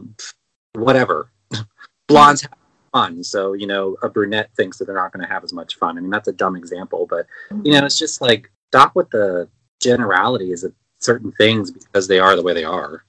whatever 0.75 1.31
blondes 2.09 2.43
have 2.43 2.51
fun 2.93 3.23
so 3.23 3.53
you 3.53 3.69
know 3.69 3.97
a 4.03 4.09
brunette 4.09 4.51
thinks 4.57 4.79
that 4.79 4.87
they're 4.87 4.97
not 4.97 5.13
going 5.13 5.25
to 5.25 5.33
have 5.33 5.45
as 5.45 5.53
much 5.53 5.77
fun 5.77 5.97
i 5.97 6.01
mean 6.01 6.11
that's 6.11 6.27
a 6.29 6.33
dumb 6.33 6.57
example 6.57 7.07
but 7.09 7.27
you 7.63 7.71
know 7.73 7.85
it's 7.85 7.99
just 7.99 8.21
like 8.21 8.51
stop 8.73 8.97
with 8.97 9.09
the 9.11 9.49
generalities 9.81 10.65
of 10.65 10.73
certain 11.05 11.33
things 11.33 11.71
because 11.71 12.09
they 12.09 12.19
are 12.19 12.35
the 12.35 12.43
way 12.43 12.55
they 12.55 12.65
are 12.65 13.05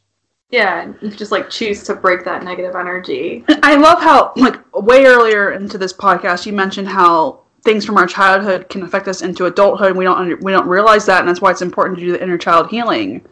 Yeah, 0.51 0.81
and 0.81 0.95
you 1.01 1.09
just 1.11 1.31
like 1.31 1.49
choose 1.49 1.83
to 1.83 1.95
break 1.95 2.23
that 2.25 2.43
negative 2.43 2.75
energy. 2.75 3.43
I 3.63 3.75
love 3.75 3.99
how, 4.01 4.33
like, 4.35 4.57
way 4.73 5.05
earlier 5.05 5.51
into 5.53 5.77
this 5.77 5.93
podcast, 5.93 6.45
you 6.45 6.53
mentioned 6.53 6.87
how 6.87 7.41
things 7.63 7.83
from 7.83 7.97
our 7.97 8.05
childhood 8.05 8.69
can 8.69 8.83
affect 8.83 9.07
us 9.07 9.21
into 9.21 9.47
adulthood. 9.47 9.89
And 9.89 9.97
we 9.97 10.05
don't 10.05 10.17
under, 10.17 10.37
we 10.37 10.51
don't 10.51 10.67
realize 10.67 11.05
that, 11.07 11.19
and 11.19 11.27
that's 11.27 11.41
why 11.41 11.51
it's 11.51 11.63
important 11.63 11.97
to 11.99 12.05
do 12.05 12.11
the 12.11 12.21
inner 12.21 12.37
child 12.37 12.69
healing. 12.69 13.25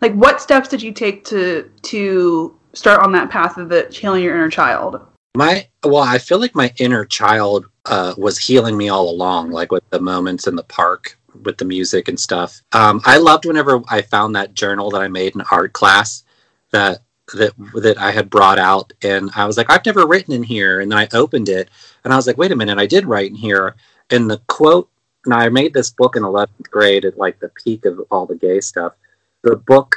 Like, 0.00 0.14
what 0.14 0.40
steps 0.40 0.68
did 0.68 0.80
you 0.80 0.92
take 0.92 1.24
to 1.24 1.68
to 1.82 2.56
start 2.72 3.02
on 3.02 3.12
that 3.12 3.30
path 3.30 3.58
of 3.58 3.68
the 3.68 3.88
healing 3.90 4.22
your 4.22 4.34
inner 4.34 4.48
child? 4.48 5.00
My 5.36 5.68
well, 5.84 6.02
I 6.02 6.18
feel 6.18 6.38
like 6.38 6.54
my 6.54 6.72
inner 6.78 7.04
child 7.04 7.66
uh, 7.84 8.14
was 8.16 8.38
healing 8.38 8.76
me 8.76 8.88
all 8.88 9.10
along, 9.10 9.50
like 9.50 9.70
with 9.72 9.88
the 9.90 10.00
moments 10.00 10.46
in 10.46 10.56
the 10.56 10.64
park 10.64 11.18
with 11.42 11.58
the 11.58 11.64
music 11.64 12.08
and 12.08 12.18
stuff. 12.18 12.62
Um, 12.72 13.00
I 13.04 13.18
loved 13.18 13.46
whenever 13.46 13.82
I 13.88 14.02
found 14.02 14.36
that 14.36 14.54
journal 14.54 14.90
that 14.90 15.02
I 15.02 15.08
made 15.08 15.34
in 15.34 15.42
art 15.50 15.72
class 15.72 16.24
that 16.70 17.02
that 17.34 17.52
that 17.74 17.98
I 17.98 18.10
had 18.10 18.30
brought 18.30 18.58
out, 18.58 18.92
and 19.02 19.30
I 19.34 19.46
was 19.46 19.56
like, 19.56 19.70
I've 19.70 19.86
never 19.86 20.06
written 20.06 20.34
in 20.34 20.42
here, 20.42 20.80
and 20.80 20.90
then 20.90 20.98
I 20.98 21.08
opened 21.12 21.48
it, 21.48 21.70
and 22.04 22.12
I 22.12 22.16
was 22.16 22.26
like, 22.26 22.38
wait 22.38 22.52
a 22.52 22.56
minute, 22.56 22.78
I 22.78 22.86
did 22.86 23.06
write 23.06 23.30
in 23.30 23.36
here, 23.36 23.76
and 24.10 24.30
the 24.30 24.40
quote. 24.48 24.88
And 25.26 25.34
I 25.34 25.50
made 25.50 25.74
this 25.74 25.90
book 25.90 26.16
in 26.16 26.22
11th 26.22 26.70
grade 26.70 27.04
at 27.04 27.18
like 27.18 27.38
the 27.40 27.50
peak 27.62 27.84
of 27.84 28.00
all 28.10 28.24
the 28.24 28.36
gay 28.36 28.58
stuff. 28.60 28.94
The 29.42 29.54
book 29.54 29.96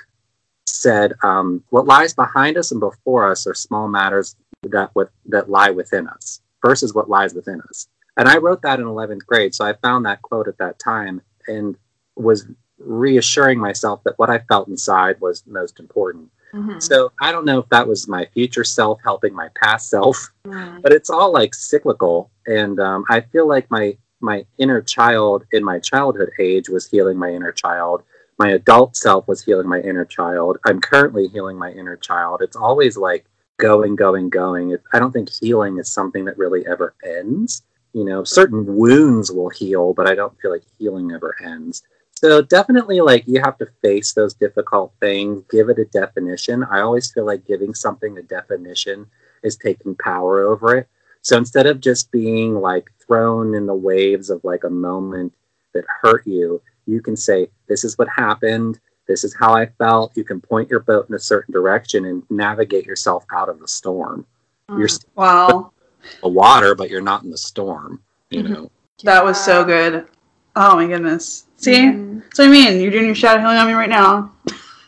said, 0.66 1.14
um, 1.24 1.64
"What 1.70 1.88
lies 1.88 2.14
behind 2.14 2.58
us 2.58 2.72
and 2.72 2.80
before 2.82 3.32
us 3.32 3.48
are 3.48 3.54
small 3.54 3.88
matters 3.88 4.36
that 4.64 4.94
with 4.96 5.10
that 5.28 5.50
lie 5.50 5.70
within 5.70 6.08
us 6.08 6.42
versus 6.62 6.94
what 6.94 7.10
lies 7.10 7.34
within 7.34 7.62
us." 7.70 7.88
And 8.18 8.28
I 8.28 8.38
wrote 8.38 8.62
that 8.62 8.80
in 8.80 8.86
11th 8.86 9.26
grade, 9.26 9.56
so 9.56 9.66
I 9.66 9.74
found 9.74 10.06
that 10.06 10.22
quote 10.22 10.48
at 10.48 10.58
that 10.60 10.80
time 10.80 11.22
and 11.48 11.76
was 12.16 12.46
reassuring 12.78 13.60
myself 13.60 14.04
that 14.04 14.18
what 14.18 14.30
I 14.30 14.40
felt 14.40 14.68
inside 14.68 15.20
was 15.22 15.44
most 15.48 15.80
important. 15.80 16.30
Mhm. 16.54 16.82
So 16.82 17.12
I 17.22 17.32
don't 17.32 17.46
know 17.46 17.60
if 17.60 17.70
that 17.70 17.88
was 17.88 18.08
my 18.08 18.26
future 18.34 18.64
self 18.64 19.00
helping 19.04 19.34
my 19.34 19.50
past 19.56 19.90
self 19.90 20.32
Mm. 20.46 20.82
but 20.82 20.92
it's 20.92 21.10
all 21.10 21.32
like 21.32 21.56
cyclical 21.56 22.30
and 22.48 22.78
um, 22.82 23.06
i 23.08 23.22
feel 23.22 23.48
like 23.48 23.72
my 23.72 23.98
my 24.20 24.46
inner 24.58 24.82
child 24.82 25.46
in 25.54 25.64
my 25.64 25.80
childhood 25.80 26.30
age 26.38 26.68
was 26.68 26.86
healing 26.86 27.18
my 27.18 27.30
inner 27.32 27.54
child 27.54 28.04
my 28.38 28.50
adult 28.50 28.98
self 28.98 29.26
was 29.26 29.42
healing 29.42 29.68
my 29.70 29.80
inner 29.80 30.04
child 30.04 30.58
i'm 30.66 30.82
currently 30.82 31.28
healing 31.30 31.58
my 31.58 31.72
inner 31.72 31.96
child 31.96 32.42
it's 32.42 32.58
always 32.58 32.98
like 32.98 33.26
going 33.58 33.96
going 33.96 34.30
going 34.30 34.72
it, 34.72 34.84
i 34.94 35.00
don't 35.00 35.14
think 35.14 35.30
healing 35.30 35.78
is 35.78 35.90
something 35.90 36.26
that 36.26 36.38
really 36.38 36.68
ever 36.68 36.94
ends 37.06 37.62
you 37.94 38.04
know 38.04 38.24
certain 38.24 38.76
wounds 38.76 39.32
will 39.32 39.50
heal 39.50 39.94
but 39.94 40.08
i 40.08 40.16
don't 40.16 40.40
feel 40.42 40.52
like 40.52 40.64
healing 40.78 41.12
ever 41.12 41.36
ends 41.44 41.84
so 42.16 42.42
definitely 42.42 43.02
like 43.02 43.24
you 43.28 43.42
have 43.42 43.58
to 43.58 43.68
face 43.82 44.14
those 44.14 44.34
difficult 44.34 44.94
things 45.00 45.44
give 45.50 45.70
it 45.70 45.80
a 45.80 45.86
definition 45.86 46.64
i 46.66 46.82
always 46.82 47.12
feel 47.12 47.26
like 47.26 47.46
giving 47.46 47.74
something 47.74 48.18
a 48.18 48.22
definition 48.24 49.08
is 49.44 49.58
taking 49.58 49.96
power 49.96 50.42
over 50.42 50.78
it. 50.78 50.88
So 51.22 51.38
instead 51.38 51.68
of 51.68 51.80
just 51.80 52.12
being 52.12 52.56
like 52.56 52.90
thrown 53.06 53.54
in 53.54 53.66
the 53.66 53.76
waves 53.76 54.30
of 54.30 54.44
like 54.44 54.64
a 54.64 54.70
moment 54.70 55.34
that 55.74 55.86
hurt 56.02 56.26
you, 56.26 56.62
you 56.88 57.02
can 57.02 57.16
say, 57.16 57.48
This 57.68 57.84
is 57.84 57.98
what 57.98 58.10
happened. 58.10 58.80
This 59.08 59.24
is 59.24 59.36
how 59.36 59.54
I 59.54 59.66
felt. 59.66 60.18
You 60.18 60.24
can 60.24 60.42
point 60.42 60.70
your 60.70 60.80
boat 60.80 61.08
in 61.10 61.16
a 61.16 61.20
certain 61.20 61.54
direction 61.54 62.06
and 62.06 62.24
navigate 62.30 62.86
yourself 62.86 63.26
out 63.32 63.50
of 63.50 63.60
the 63.60 63.68
storm. 63.68 64.26
You're 64.70 64.88
mm, 64.88 64.92
still 64.92 65.10
Wow, 65.16 65.73
the 66.22 66.28
water, 66.30 66.76
but 66.76 66.90
you're 66.90 67.02
not 67.02 67.24
in 67.24 67.30
the 67.32 67.38
storm. 67.38 68.02
You 68.30 68.44
Mhm. 68.44 68.50
know, 68.50 68.72
that 69.04 69.24
was 69.24 69.44
so 69.44 69.64
good. 69.64 70.08
Oh 70.56 70.76
my 70.76 70.88
goodness. 70.88 71.46
See, 71.58 71.76
Mhm. 71.76 72.24
so 72.34 72.44
I 72.44 72.48
mean, 72.48 72.80
you're 72.82 72.92
doing 72.92 73.06
your 73.06 73.16
shadow 73.16 73.40
healing 73.42 73.58
on 73.58 73.68
me 73.68 73.74
right 73.74 73.90
now. 73.90 74.32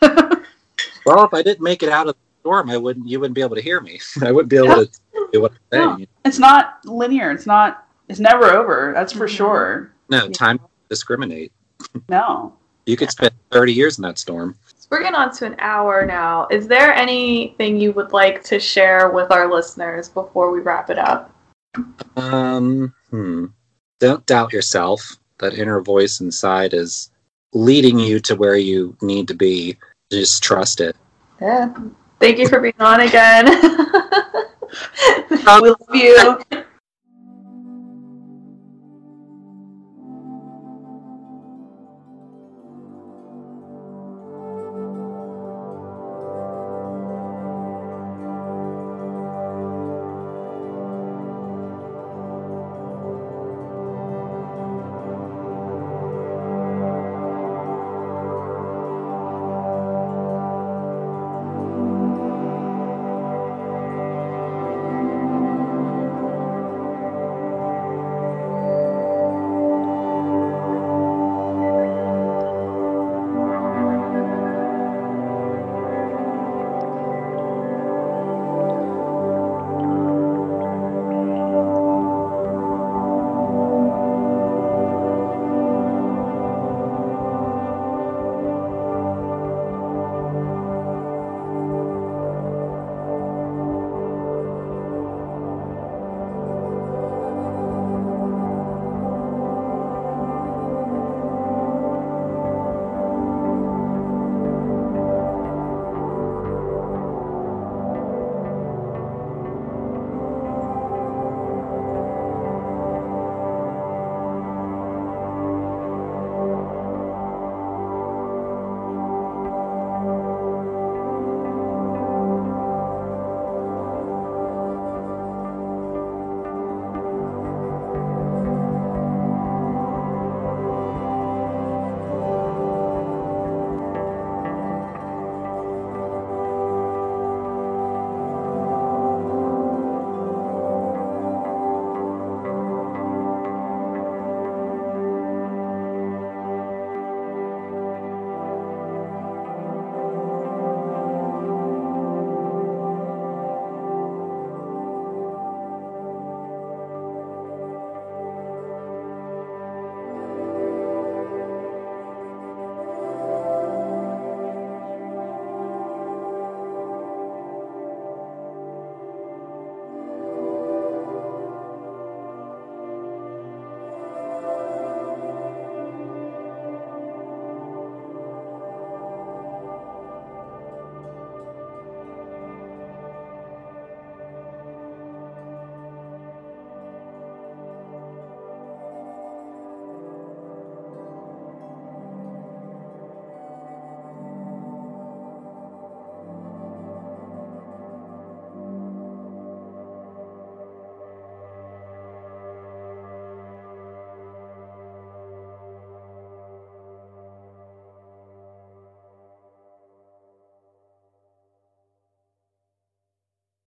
well, 1.04 1.24
if 1.24 1.34
I 1.34 1.42
didn't 1.42 1.62
make 1.62 1.82
it 1.82 1.88
out 1.88 2.08
of 2.08 2.14
the 2.14 2.20
storm, 2.40 2.70
I 2.70 2.76
wouldn't. 2.76 3.08
You 3.08 3.20
wouldn't 3.20 3.34
be 3.34 3.40
able 3.42 3.56
to 3.56 3.62
hear 3.62 3.80
me. 3.80 4.00
I 4.22 4.32
wouldn't 4.32 4.50
be 4.50 4.56
able 4.56 4.84
to 4.86 4.90
do 5.32 5.40
what 5.40 5.52
I'm 5.72 5.78
No. 5.78 5.96
saying. 5.96 6.08
It's 6.24 6.38
not 6.38 6.78
linear. 6.84 7.30
It's 7.30 7.46
not. 7.46 7.86
It's 8.08 8.20
never 8.20 8.52
over. 8.52 8.92
That's 8.94 9.12
for 9.12 9.26
Mhm. 9.26 9.36
sure. 9.36 9.90
No, 10.08 10.28
time 10.28 10.58
to 10.58 10.64
discriminate. 10.88 11.52
No. 12.08 12.52
You 12.86 12.96
could 12.96 13.10
spend 13.10 13.32
30 13.50 13.72
years 13.72 13.98
in 13.98 14.02
that 14.02 14.18
storm. 14.18 14.56
So 14.86 14.96
we're 14.96 15.02
getting 15.02 15.16
on 15.16 15.32
to 15.32 15.46
an 15.46 15.56
hour 15.58 16.06
now. 16.06 16.46
Is 16.48 16.68
there 16.68 16.94
anything 16.94 17.80
you 17.80 17.90
would 17.94 18.12
like 18.12 18.44
to 18.44 18.60
share 18.60 19.10
with 19.10 19.32
our 19.32 19.52
listeners 19.52 20.08
before 20.08 20.52
we 20.52 20.60
wrap 20.60 20.90
it 20.90 20.98
up? 20.98 21.34
Um, 22.14 22.94
hmm. 23.10 23.46
Don't 23.98 24.24
doubt 24.26 24.52
yourself. 24.52 25.16
That 25.40 25.54
inner 25.54 25.80
voice 25.80 26.20
inside 26.20 26.72
is 26.72 27.10
leading 27.52 27.98
you 27.98 28.20
to 28.20 28.36
where 28.36 28.58
you 28.58 28.96
need 29.02 29.26
to 29.26 29.34
be. 29.34 29.76
Just 30.12 30.44
trust 30.44 30.80
it. 30.80 30.94
Yeah. 31.40 31.74
Thank 32.20 32.38
you 32.38 32.46
for 32.46 32.60
being 32.60 32.74
on 32.78 33.00
again. 33.00 33.46
We 35.30 35.36
love 35.44 35.78
you. 35.94 36.38